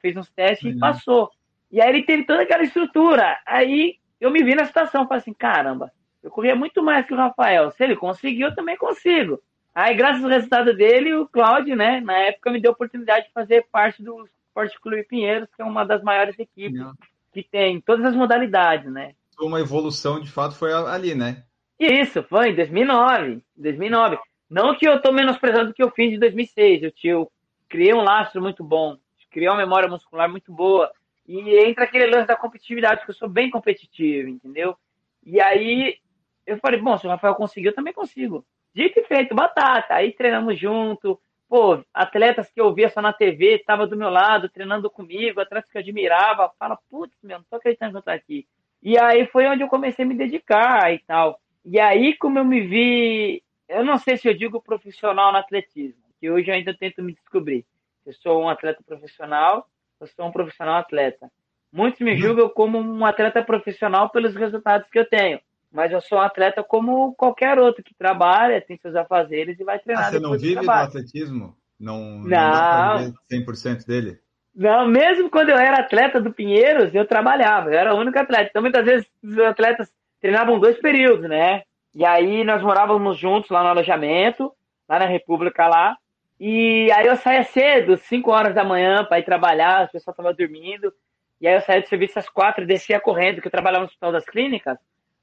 fez 0.00 0.16
uns 0.16 0.30
testes 0.30 0.70
uhum. 0.70 0.76
e 0.76 0.80
passou. 0.80 1.30
E 1.70 1.80
aí 1.80 1.90
ele 1.90 2.02
teve 2.02 2.24
toda 2.24 2.42
aquela 2.42 2.62
estrutura. 2.62 3.38
Aí 3.46 3.96
eu 4.18 4.30
me 4.30 4.42
vi 4.42 4.54
na 4.54 4.64
situação, 4.64 5.06
falei 5.06 5.20
assim, 5.20 5.34
caramba, 5.34 5.92
eu 6.22 6.30
corria 6.30 6.56
muito 6.56 6.82
mais 6.82 7.06
que 7.06 7.12
o 7.12 7.16
Rafael. 7.16 7.70
Se 7.70 7.84
ele 7.84 7.94
conseguiu, 7.94 8.48
eu 8.48 8.54
também 8.54 8.76
consigo. 8.76 9.40
Aí, 9.74 9.94
graças 9.94 10.22
ao 10.22 10.30
resultado 10.30 10.74
dele, 10.74 11.14
o 11.14 11.26
Cláudio, 11.26 11.76
né, 11.76 12.00
na 12.00 12.16
época 12.18 12.50
me 12.50 12.60
deu 12.60 12.70
a 12.70 12.74
oportunidade 12.74 13.26
de 13.26 13.32
fazer 13.32 13.66
parte 13.70 14.02
do 14.02 14.28
Esporte 14.48 14.78
Clube 14.80 15.04
Pinheiros, 15.04 15.48
que 15.54 15.62
é 15.62 15.64
uma 15.64 15.84
das 15.84 16.02
maiores 16.02 16.38
equipes 16.38 16.78
Não. 16.78 16.92
que 17.32 17.42
tem 17.42 17.80
todas 17.80 18.04
as 18.04 18.14
modalidades, 18.14 18.90
né? 18.92 19.14
uma 19.40 19.60
evolução, 19.60 20.20
de 20.20 20.30
fato, 20.30 20.54
foi 20.54 20.72
ali, 20.72 21.14
né? 21.14 21.42
Isso, 21.78 22.22
foi 22.22 22.50
em 22.50 22.54
2009. 22.54 23.42
2009. 23.56 24.18
Não 24.52 24.76
que 24.76 24.86
eu 24.86 24.96
estou 24.96 25.14
menosprezando 25.14 25.70
o 25.70 25.72
que 25.72 25.82
eu 25.82 25.90
fiz 25.90 26.10
de 26.10 26.18
2006. 26.18 26.82
Eu, 26.82 26.92
eu 27.04 27.32
criei 27.70 27.94
um 27.94 28.02
lastro 28.02 28.42
muito 28.42 28.62
bom, 28.62 28.98
criei 29.30 29.48
uma 29.48 29.56
memória 29.56 29.88
muscular 29.88 30.28
muito 30.28 30.52
boa. 30.52 30.92
E 31.26 31.56
entra 31.64 31.84
aquele 31.84 32.04
lance 32.04 32.26
da 32.26 32.36
competitividade, 32.36 33.02
que 33.02 33.10
eu 33.10 33.14
sou 33.14 33.30
bem 33.30 33.48
competitivo, 33.48 34.28
entendeu? 34.28 34.76
E 35.24 35.40
aí 35.40 35.96
eu 36.46 36.58
falei, 36.58 36.78
bom, 36.78 36.98
se 36.98 37.06
o 37.06 37.08
Rafael 37.08 37.34
conseguiu, 37.34 37.70
eu 37.70 37.74
também 37.74 37.94
consigo. 37.94 38.44
Dito 38.74 39.00
e 39.00 39.04
feito, 39.04 39.34
batata. 39.34 39.94
Aí 39.94 40.12
treinamos 40.12 40.60
junto. 40.60 41.18
Pô, 41.48 41.82
atletas 41.94 42.50
que 42.50 42.60
eu 42.60 42.74
via 42.74 42.90
só 42.90 43.00
na 43.00 43.12
TV, 43.12 43.54
estava 43.54 43.86
do 43.86 43.96
meu 43.96 44.10
lado, 44.10 44.50
treinando 44.50 44.90
comigo, 44.90 45.40
atletas 45.40 45.70
que 45.70 45.78
eu 45.78 45.80
admirava. 45.80 46.52
Fala, 46.58 46.78
putz, 46.90 47.16
meu, 47.22 47.38
não 47.38 47.46
tô 47.48 47.56
acreditando 47.56 47.92
que 47.92 47.98
eu 47.98 48.02
tô 48.02 48.10
aqui. 48.10 48.46
E 48.82 48.98
aí 48.98 49.26
foi 49.28 49.46
onde 49.46 49.62
eu 49.62 49.68
comecei 49.68 50.04
a 50.04 50.08
me 50.08 50.14
dedicar 50.14 50.92
e 50.92 50.98
tal. 50.98 51.40
E 51.64 51.80
aí, 51.80 52.14
como 52.18 52.38
eu 52.38 52.44
me 52.44 52.60
vi, 52.60 53.42
eu 53.68 53.84
não 53.84 53.98
sei 53.98 54.16
se 54.16 54.28
eu 54.28 54.34
digo 54.34 54.62
profissional 54.62 55.32
no 55.32 55.38
atletismo, 55.38 56.02
que 56.20 56.30
hoje 56.30 56.50
eu 56.50 56.54
ainda 56.54 56.74
tento 56.74 57.02
me 57.02 57.14
descobrir. 57.14 57.64
Eu 58.04 58.12
sou 58.14 58.42
um 58.42 58.48
atleta 58.48 58.82
profissional, 58.84 59.68
eu 60.00 60.06
sou 60.08 60.26
um 60.26 60.32
profissional 60.32 60.76
atleta. 60.76 61.30
Muitos 61.72 62.00
me 62.00 62.16
julgam 62.16 62.48
como 62.50 62.78
um 62.78 63.04
atleta 63.06 63.42
profissional 63.42 64.10
pelos 64.10 64.34
resultados 64.34 64.88
que 64.90 64.98
eu 64.98 65.08
tenho. 65.08 65.40
Mas 65.72 65.90
eu 65.90 66.02
sou 66.02 66.18
um 66.18 66.22
atleta 66.22 66.62
como 66.62 67.14
qualquer 67.14 67.58
outro 67.58 67.82
que 67.82 67.94
trabalha, 67.94 68.60
tem 68.60 68.76
seus 68.76 68.94
afazeres 68.94 69.58
e 69.58 69.64
vai 69.64 69.78
treinar. 69.78 70.08
Ah, 70.08 70.10
você 70.10 70.20
não 70.20 70.32
vive 70.32 70.60
do 70.60 70.70
atletismo? 70.70 71.56
Não, 71.80 72.18
não, 72.18 72.22
não. 72.22 72.28
dá 72.28 73.12
pra 73.26 73.38
100% 73.38 73.86
dele? 73.86 74.20
Não, 74.54 74.86
mesmo 74.86 75.30
quando 75.30 75.48
eu 75.48 75.56
era 75.56 75.80
atleta 75.80 76.20
do 76.20 76.32
Pinheiros, 76.32 76.94
eu 76.94 77.06
trabalhava, 77.06 77.70
eu 77.70 77.78
era 77.78 77.94
o 77.94 77.98
único 77.98 78.18
atleta. 78.18 78.48
Então, 78.50 78.60
muitas 78.60 78.84
vezes, 78.84 79.10
os 79.22 79.38
atletas 79.38 79.90
treinavam 80.20 80.60
dois 80.60 80.78
períodos, 80.78 81.26
né? 81.28 81.62
E 81.94 82.04
aí, 82.04 82.44
nós 82.44 82.62
morávamos 82.62 83.18
juntos 83.18 83.50
lá 83.50 83.62
no 83.62 83.68
alojamento, 83.68 84.52
lá 84.88 84.98
na 84.98 85.06
República 85.06 85.66
lá. 85.66 85.96
E 86.40 86.90
aí, 86.92 87.06
eu 87.06 87.16
saía 87.16 87.44
cedo, 87.44 87.96
5 87.96 88.30
horas 88.30 88.54
da 88.54 88.64
manhã, 88.64 89.04
para 89.04 89.18
ir 89.18 89.24
trabalhar, 89.24 89.82
as 89.82 89.92
pessoas 89.92 90.14
estavam 90.14 90.34
dormindo. 90.34 90.92
E 91.40 91.46
aí, 91.46 91.54
eu 91.54 91.60
saía 91.60 91.82
do 91.82 91.88
serviço 91.88 92.18
às 92.18 92.28
quatro, 92.28 92.66
descia 92.66 93.00
correndo, 93.00 93.40
que 93.40 93.48
eu 93.48 93.52
trabalhava 93.52 93.84
no 93.84 93.88
Hospital 93.88 94.12
das 94.12 94.24
Clínicas, 94.24 94.78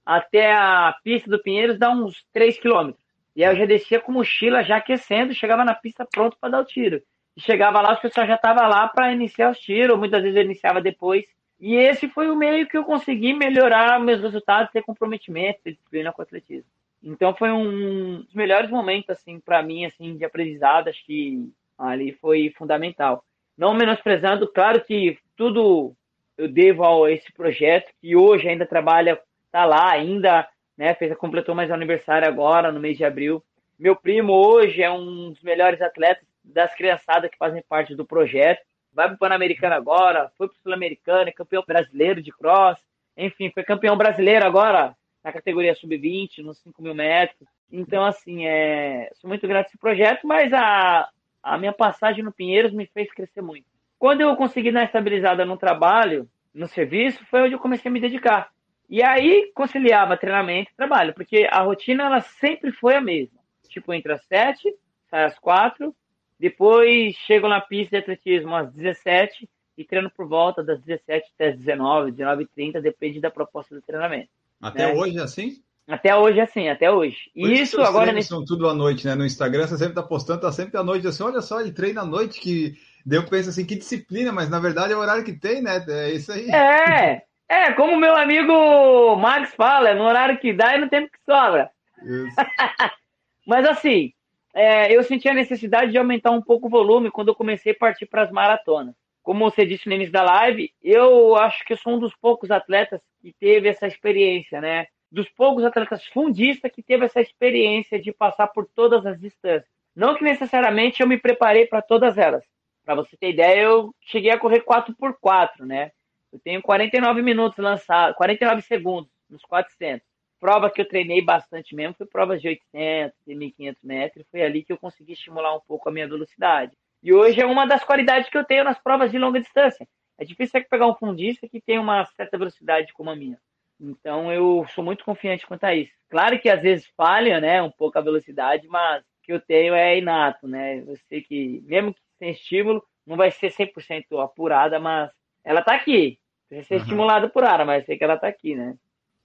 até 0.06 0.52
a 0.52 0.96
pista 1.04 1.30
do 1.30 1.42
Pinheiros 1.42 1.78
dá 1.78 1.90
uns 1.90 2.26
3 2.34 2.60
quilômetros. 2.60 3.04
E 3.36 3.44
aí, 3.44 3.52
eu 3.52 3.60
já 3.60 3.66
descia 3.66 4.00
com 4.00 4.12
mochila, 4.12 4.64
já 4.64 4.78
aquecendo, 4.78 5.34
chegava 5.34 5.66
na 5.66 5.74
pista 5.74 6.08
pronto 6.10 6.38
para 6.40 6.50
dar 6.50 6.62
o 6.62 6.66
tiro 6.66 7.02
chegava 7.40 7.82
lá, 7.82 7.94
os 7.94 8.00
pessoal 8.00 8.28
já 8.28 8.36
estavam 8.36 8.68
lá 8.68 8.88
para 8.88 9.14
iniciar 9.14 9.52
os 9.52 9.60
tiros, 9.60 9.98
muitas 9.98 10.22
vezes 10.22 10.36
eu 10.38 10.44
iniciava 10.44 10.82
depois. 10.82 11.24
E 11.60 11.76
esse 11.76 12.08
foi 12.08 12.30
o 12.30 12.36
meio 12.36 12.68
que 12.68 12.78
eu 12.78 12.86
consegui 12.86 13.34
melhorar 13.34 14.00
meus 14.00 14.22
resultados, 14.22 14.72
ter 14.72 14.82
comprometimento, 14.82 15.60
ter 15.64 15.72
disciplina 15.72 16.12
com 16.12 16.22
o 16.22 16.24
atletismo. 16.24 16.70
Então 17.04 17.34
foi 17.34 17.52
um 17.52 18.22
dos 18.22 18.34
melhores 18.34 18.70
momentos 18.70 19.10
assim 19.10 19.40
para 19.40 19.62
mim 19.62 19.86
assim 19.86 20.18
de 20.18 20.26
aprendizado, 20.26 20.90
acho 20.90 21.06
que 21.06 21.50
ali 21.78 22.14
foi 22.14 22.54
fundamental. 22.58 23.24
Não 23.58 23.74
menosprezando, 23.74 24.48
claro 24.48 24.84
que 24.84 25.18
tudo 25.36 25.94
eu 26.38 26.48
devo 26.48 27.04
a 27.04 27.12
esse 27.12 27.32
projeto 27.34 27.92
que 28.02 28.16
hoje 28.16 28.48
ainda 28.48 28.66
trabalha, 28.66 29.20
tá 29.52 29.66
lá 29.66 29.92
ainda, 29.92 30.48
né, 30.78 30.94
fez 30.94 31.14
completou 31.18 31.54
mais 31.54 31.70
aniversário 31.70 32.28
agora 32.28 32.72
no 32.72 32.80
mês 32.80 32.98
de 32.98 33.04
abril. 33.04 33.44
Meu 33.78 33.96
primo 33.96 34.34
hoje 34.34 34.82
é 34.82 34.90
um 34.90 35.32
dos 35.32 35.42
melhores 35.42 35.82
atletas 35.82 36.26
das 36.44 36.74
criançadas 36.76 37.30
que 37.30 37.38
fazem 37.38 37.62
parte 37.68 37.96
do 37.96 38.06
projeto. 38.06 38.62
Vai 39.00 39.08
para 39.08 39.16
o 39.16 39.18
Pan-Americano 39.18 39.76
agora, 39.76 40.30
foi 40.38 40.50
para 40.50 40.58
o 40.58 40.62
Sul-Americano, 40.62 41.30
é 41.30 41.32
campeão 41.32 41.64
brasileiro 41.66 42.22
de 42.22 42.34
cross. 42.34 42.78
Enfim, 43.16 43.50
foi 43.50 43.64
campeão 43.64 43.96
brasileiro 43.96 44.46
agora 44.46 44.94
na 45.24 45.32
categoria 45.32 45.74
sub-20, 45.74 46.40
nos 46.40 46.58
5 46.58 46.82
mil 46.82 46.94
metros. 46.94 47.48
Então, 47.72 48.04
assim, 48.04 48.46
é, 48.46 49.10
sou 49.22 49.30
muito 49.30 49.48
grato 49.48 49.68
a 49.68 49.70
esse 49.70 49.78
projeto, 49.78 50.28
mas 50.28 50.52
a, 50.52 51.08
a 51.42 51.58
minha 51.58 51.72
passagem 51.72 52.22
no 52.22 52.34
Pinheiros 52.34 52.74
me 52.74 52.88
fez 52.88 53.10
crescer 53.14 53.42
muito. 53.42 53.66
Quando 53.98 54.20
eu 54.20 54.36
consegui 54.36 54.70
dar 54.70 54.84
estabilizada 54.84 55.46
no 55.46 55.56
trabalho, 55.56 56.28
no 56.54 56.68
serviço, 56.68 57.26
foi 57.28 57.44
onde 57.44 57.54
eu 57.54 57.60
comecei 57.60 57.90
a 57.90 57.94
me 57.94 58.02
dedicar. 58.02 58.50
E 58.90 59.02
aí 59.02 59.50
conciliava 59.56 60.18
treinamento 60.18 60.72
e 60.74 60.76
trabalho, 60.76 61.14
porque 61.14 61.48
a 61.50 61.62
rotina 61.62 62.04
ela 62.04 62.20
sempre 62.20 62.74
foi 62.74 62.98
a 62.98 63.02
mesma. 63.02 63.40
Tipo, 63.70 63.94
entre 63.94 64.12
as 64.12 64.26
7, 64.26 64.76
sai 65.10 65.24
às 65.24 65.40
4, 65.40 65.96
depois 66.40 67.16
chego 67.28 67.48
na 67.48 67.60
pista 67.60 67.98
de 67.98 68.04
atletismo 68.04 68.56
às 68.56 68.72
17 68.72 69.50
e 69.78 69.84
treino 69.84 70.10
por 70.10 70.28
volta 70.28 70.64
das 70.64 70.82
17 70.82 71.32
até 71.36 71.50
as 71.50 71.58
19, 71.58 72.12
19 72.12 72.44
e 72.44 72.48
30, 72.48 72.82
depende 72.82 73.20
da 73.20 73.30
proposta 73.30 73.76
do 73.76 73.82
treinamento. 73.82 74.30
Até 74.62 74.88
né? 74.88 74.94
hoje 74.94 75.18
é 75.18 75.22
assim? 75.22 75.62
Até 75.88 76.16
hoje 76.16 76.40
é 76.40 76.44
assim, 76.44 76.70
até 76.70 76.92
hoje. 76.92 77.18
Por 77.34 77.50
isso 77.50 77.82
agora 77.82 78.12
nesse... 78.12 78.30
são 78.30 78.46
tudo 78.46 78.70
à 78.70 78.74
noite, 78.74 79.08
né? 79.08 79.16
No 79.16 79.26
Instagram 79.26 79.66
você 79.66 79.78
sempre 79.78 79.96
tá 79.96 80.04
postando, 80.04 80.42
tá 80.42 80.52
sempre 80.52 80.78
à 80.78 80.84
noite 80.84 81.08
assim, 81.08 81.24
olha 81.24 81.42
só, 81.42 81.60
ele 81.60 81.72
treina 81.72 82.02
à 82.02 82.06
noite 82.06 82.40
que 82.40 82.78
deu 83.06 83.26
penso 83.26 83.50
assim, 83.50 83.66
que 83.66 83.76
disciplina, 83.76 84.32
mas 84.32 84.50
na 84.50 84.60
verdade 84.60 84.94
é 84.94 84.96
o 84.96 85.00
horário 85.00 85.24
que 85.24 85.34
tem, 85.34 85.62
né? 85.62 85.84
É 85.88 86.12
isso 86.12 86.32
aí. 86.32 86.50
É. 86.50 87.24
É, 87.50 87.74
como 87.74 87.98
meu 87.98 88.16
amigo 88.16 89.16
Max 89.16 89.52
fala, 89.56 89.90
é 89.90 89.96
no 89.96 90.04
horário 90.04 90.40
que 90.40 90.54
dá 90.54 90.76
e 90.76 90.82
no 90.82 90.90
tempo 90.90 91.12
que 91.12 91.18
sobra. 91.26 91.72
Isso. 92.04 92.36
mas 93.48 93.66
assim, 93.66 94.14
é, 94.54 94.96
eu 94.96 95.04
senti 95.04 95.28
a 95.30 95.34
necessidade 95.34 95.92
de 95.92 95.98
aumentar 95.98 96.32
um 96.32 96.42
pouco 96.42 96.68
o 96.68 96.70
volume 96.70 97.12
quando 97.12 97.30
eu 97.30 97.36
comecei 97.36 97.72
a 97.72 97.76
partir 97.76 98.06
para 98.06 98.24
as 98.24 98.32
maratonas. 98.32 98.96
Como 99.22 99.50
você 99.50 99.66
disse 99.66 99.88
no 99.88 99.94
início 99.94 100.12
da 100.12 100.24
live, 100.24 100.74
eu 100.82 101.36
acho 101.36 101.64
que 101.66 101.74
eu 101.74 101.78
sou 101.78 101.96
um 101.96 102.00
dos 102.00 102.16
poucos 102.16 102.50
atletas 102.50 103.00
que 103.22 103.34
teve 103.34 103.68
essa 103.68 103.86
experiência, 103.86 104.60
né? 104.60 104.88
Dos 105.12 105.30
poucos 105.30 105.64
atletas 105.64 106.06
fundistas 106.08 106.72
que 106.72 106.82
teve 106.82 107.06
essa 107.06 107.22
experiência 107.22 108.00
de 108.00 108.12
passar 108.12 108.48
por 108.48 108.66
todas 108.66 109.06
as 109.06 109.20
distâncias. 109.20 109.70
Não 109.96 110.16
que 110.16 110.24
necessariamente 110.24 111.02
eu 111.02 111.08
me 111.08 111.18
preparei 111.18 111.66
para 111.66 111.82
todas 111.82 112.18
elas, 112.18 112.44
Para 112.86 112.96
você 112.96 113.18
ter 113.18 113.32
ideia, 113.32 113.62
eu 113.62 113.94
cheguei 114.02 114.32
a 114.32 114.40
correr 114.40 114.62
4 114.62 114.96
por 114.96 115.20
4 115.20 115.66
né? 115.66 115.92
Eu 116.32 116.40
tenho 116.40 116.62
49 116.62 117.22
minutos 117.22 117.58
lançados, 117.60 118.16
49 118.16 118.62
segundos 118.62 119.12
nos 119.30 119.42
400. 119.44 120.09
Prova 120.40 120.70
que 120.70 120.82
eu 120.82 120.88
treinei 120.88 121.22
bastante 121.22 121.76
mesmo 121.76 121.96
foi 121.96 122.06
provas 122.06 122.42
de 122.42 122.48
800 122.48 123.18
e 123.28 123.36
1500 123.36 123.84
metros. 123.84 124.26
Foi 124.32 124.42
ali 124.42 124.64
que 124.64 124.72
eu 124.72 124.78
consegui 124.78 125.14
estimular 125.14 125.56
um 125.56 125.62
pouco 125.68 125.90
a 125.90 125.92
minha 125.92 126.08
velocidade. 126.08 126.72
E 127.04 127.14
hoje 127.14 127.42
é 127.42 127.46
uma 127.46 127.66
das 127.66 127.84
qualidades 127.84 128.30
que 128.30 128.38
eu 128.38 128.44
tenho 128.44 128.64
nas 128.64 128.80
provas 128.80 129.12
de 129.12 129.18
longa 129.18 129.40
distância. 129.40 129.88
É 130.18 130.26
difícil 130.26 130.64
pegar 130.70 130.88
um 130.88 130.96
fundista 130.96 131.48
que 131.48 131.62
tem 131.62 131.80
uma 131.80 132.06
certa 132.06 132.38
velocidade 132.38 132.94
como 132.94 133.10
a 133.10 133.16
minha. 133.16 133.38
Então 133.80 134.32
eu 134.32 134.66
sou 134.76 134.84
muito 134.84 135.06
confiante 135.06 135.48
quanto 135.48 135.64
a 135.64 135.74
isso. 135.74 135.94
Claro 136.10 136.40
que 136.40 136.50
às 136.50 136.62
vezes 136.62 136.88
falha, 136.98 137.40
né, 137.40 137.62
um 137.62 137.72
pouco 137.72 137.98
a 137.98 138.02
velocidade, 138.02 138.68
mas 138.68 139.02
o 139.02 139.06
que 139.24 139.32
eu 139.32 139.40
tenho 139.40 139.74
é 139.74 139.98
inato, 139.98 140.48
né? 140.48 140.80
Eu 140.80 140.98
sei 141.08 141.22
que 141.22 141.62
mesmo 141.66 141.94
que 141.94 142.02
sem 142.18 142.32
estímulo, 142.32 142.84
não 143.06 143.16
vai 143.16 143.32
ser 143.32 143.52
100% 143.52 144.22
apurada, 144.22 144.78
mas 144.80 145.10
ela 145.44 145.62
tá 145.62 145.74
aqui. 145.74 146.20
Precisa 146.50 146.68
ser 146.68 146.76
uhum. 146.76 146.82
estimulada 146.82 147.30
por 147.30 147.44
ara, 147.44 147.64
mas 147.64 147.86
sei 147.86 147.98
que 147.98 148.04
ela 148.04 148.18
tá 148.18 148.28
aqui, 148.28 148.56
né? 148.56 148.76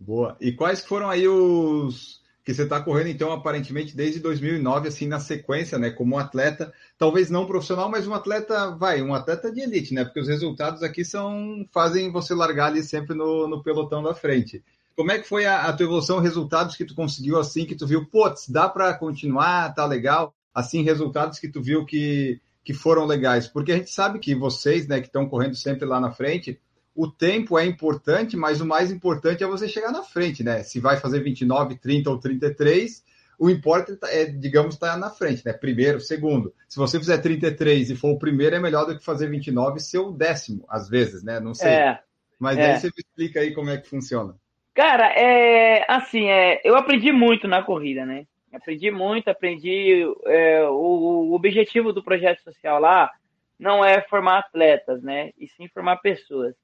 Boa. 0.06 0.36
E 0.40 0.52
quais 0.52 0.84
foram 0.84 1.08
aí 1.08 1.26
os 1.26 2.22
que 2.44 2.52
você 2.52 2.64
está 2.64 2.78
correndo, 2.78 3.08
então, 3.08 3.32
aparentemente 3.32 3.96
desde 3.96 4.20
2009, 4.20 4.88
assim, 4.88 5.06
na 5.06 5.18
sequência, 5.18 5.78
né? 5.78 5.90
Como 5.90 6.14
um 6.14 6.18
atleta, 6.18 6.74
talvez 6.98 7.30
não 7.30 7.46
profissional, 7.46 7.88
mas 7.88 8.06
um 8.06 8.12
atleta, 8.12 8.70
vai, 8.72 9.00
um 9.00 9.14
atleta 9.14 9.50
de 9.50 9.62
elite, 9.62 9.94
né? 9.94 10.04
Porque 10.04 10.20
os 10.20 10.28
resultados 10.28 10.82
aqui 10.82 11.06
são, 11.06 11.66
fazem 11.72 12.12
você 12.12 12.34
largar 12.34 12.66
ali 12.66 12.82
sempre 12.82 13.16
no, 13.16 13.48
no 13.48 13.62
pelotão 13.62 14.02
da 14.02 14.14
frente. 14.14 14.62
Como 14.94 15.10
é 15.10 15.18
que 15.18 15.26
foi 15.26 15.46
a, 15.46 15.62
a 15.62 15.72
tua 15.72 15.86
evolução, 15.86 16.20
resultados 16.20 16.76
que 16.76 16.84
tu 16.84 16.94
conseguiu 16.94 17.38
assim, 17.38 17.64
que 17.64 17.74
tu 17.74 17.86
viu, 17.86 18.04
putz, 18.04 18.46
dá 18.46 18.68
para 18.68 18.92
continuar, 18.92 19.74
tá 19.74 19.86
legal? 19.86 20.34
Assim, 20.54 20.82
resultados 20.82 21.38
que 21.38 21.48
tu 21.48 21.62
viu 21.62 21.86
que, 21.86 22.38
que 22.62 22.74
foram 22.74 23.06
legais. 23.06 23.48
Porque 23.48 23.72
a 23.72 23.76
gente 23.76 23.90
sabe 23.90 24.18
que 24.18 24.34
vocês, 24.34 24.86
né, 24.86 25.00
que 25.00 25.06
estão 25.06 25.26
correndo 25.26 25.56
sempre 25.56 25.86
lá 25.86 25.98
na 25.98 26.12
frente, 26.12 26.60
o 26.94 27.10
tempo 27.10 27.58
é 27.58 27.66
importante, 27.66 28.36
mas 28.36 28.60
o 28.60 28.66
mais 28.66 28.90
importante 28.90 29.42
é 29.42 29.46
você 29.46 29.68
chegar 29.68 29.90
na 29.90 30.02
frente, 30.02 30.44
né? 30.44 30.62
Se 30.62 30.78
vai 30.78 30.96
fazer 30.96 31.20
29, 31.20 31.76
30 31.76 32.10
ou 32.10 32.18
33, 32.18 33.04
o 33.38 33.50
importante 33.50 33.98
é, 34.04 34.26
digamos, 34.26 34.74
estar 34.74 34.92
tá 34.92 34.96
na 34.96 35.10
frente, 35.10 35.44
né? 35.44 35.52
Primeiro, 35.52 36.00
segundo. 36.00 36.54
Se 36.68 36.78
você 36.78 36.98
fizer 36.98 37.18
33 37.18 37.90
e 37.90 37.96
for 37.96 38.10
o 38.10 38.18
primeiro, 38.18 38.54
é 38.54 38.60
melhor 38.60 38.86
do 38.86 38.96
que 38.96 39.04
fazer 39.04 39.28
29 39.28 39.78
e 39.78 39.82
ser 39.82 39.98
o 39.98 40.12
décimo, 40.12 40.64
às 40.68 40.88
vezes, 40.88 41.24
né? 41.24 41.40
Não 41.40 41.52
sei. 41.52 41.72
É, 41.72 41.98
mas 42.38 42.58
é. 42.58 42.72
aí 42.72 42.80
você 42.80 42.86
me 42.86 42.92
explica 42.98 43.40
aí 43.40 43.52
como 43.52 43.70
é 43.70 43.76
que 43.76 43.88
funciona. 43.88 44.36
Cara, 44.72 45.06
é 45.12 45.84
assim, 45.88 46.26
é, 46.26 46.60
eu 46.64 46.76
aprendi 46.76 47.10
muito 47.12 47.48
na 47.48 47.62
corrida, 47.62 48.06
né? 48.06 48.24
Aprendi 48.52 48.90
muito, 48.90 49.28
aprendi 49.28 50.04
é, 50.26 50.62
o, 50.68 51.30
o 51.30 51.34
objetivo 51.34 51.92
do 51.92 52.04
projeto 52.04 52.42
social 52.42 52.80
lá 52.80 53.10
não 53.58 53.84
é 53.84 54.00
formar 54.02 54.38
atletas, 54.38 55.02
né? 55.02 55.30
E 55.38 55.48
sim 55.48 55.68
formar 55.68 55.96
pessoas. 55.96 56.54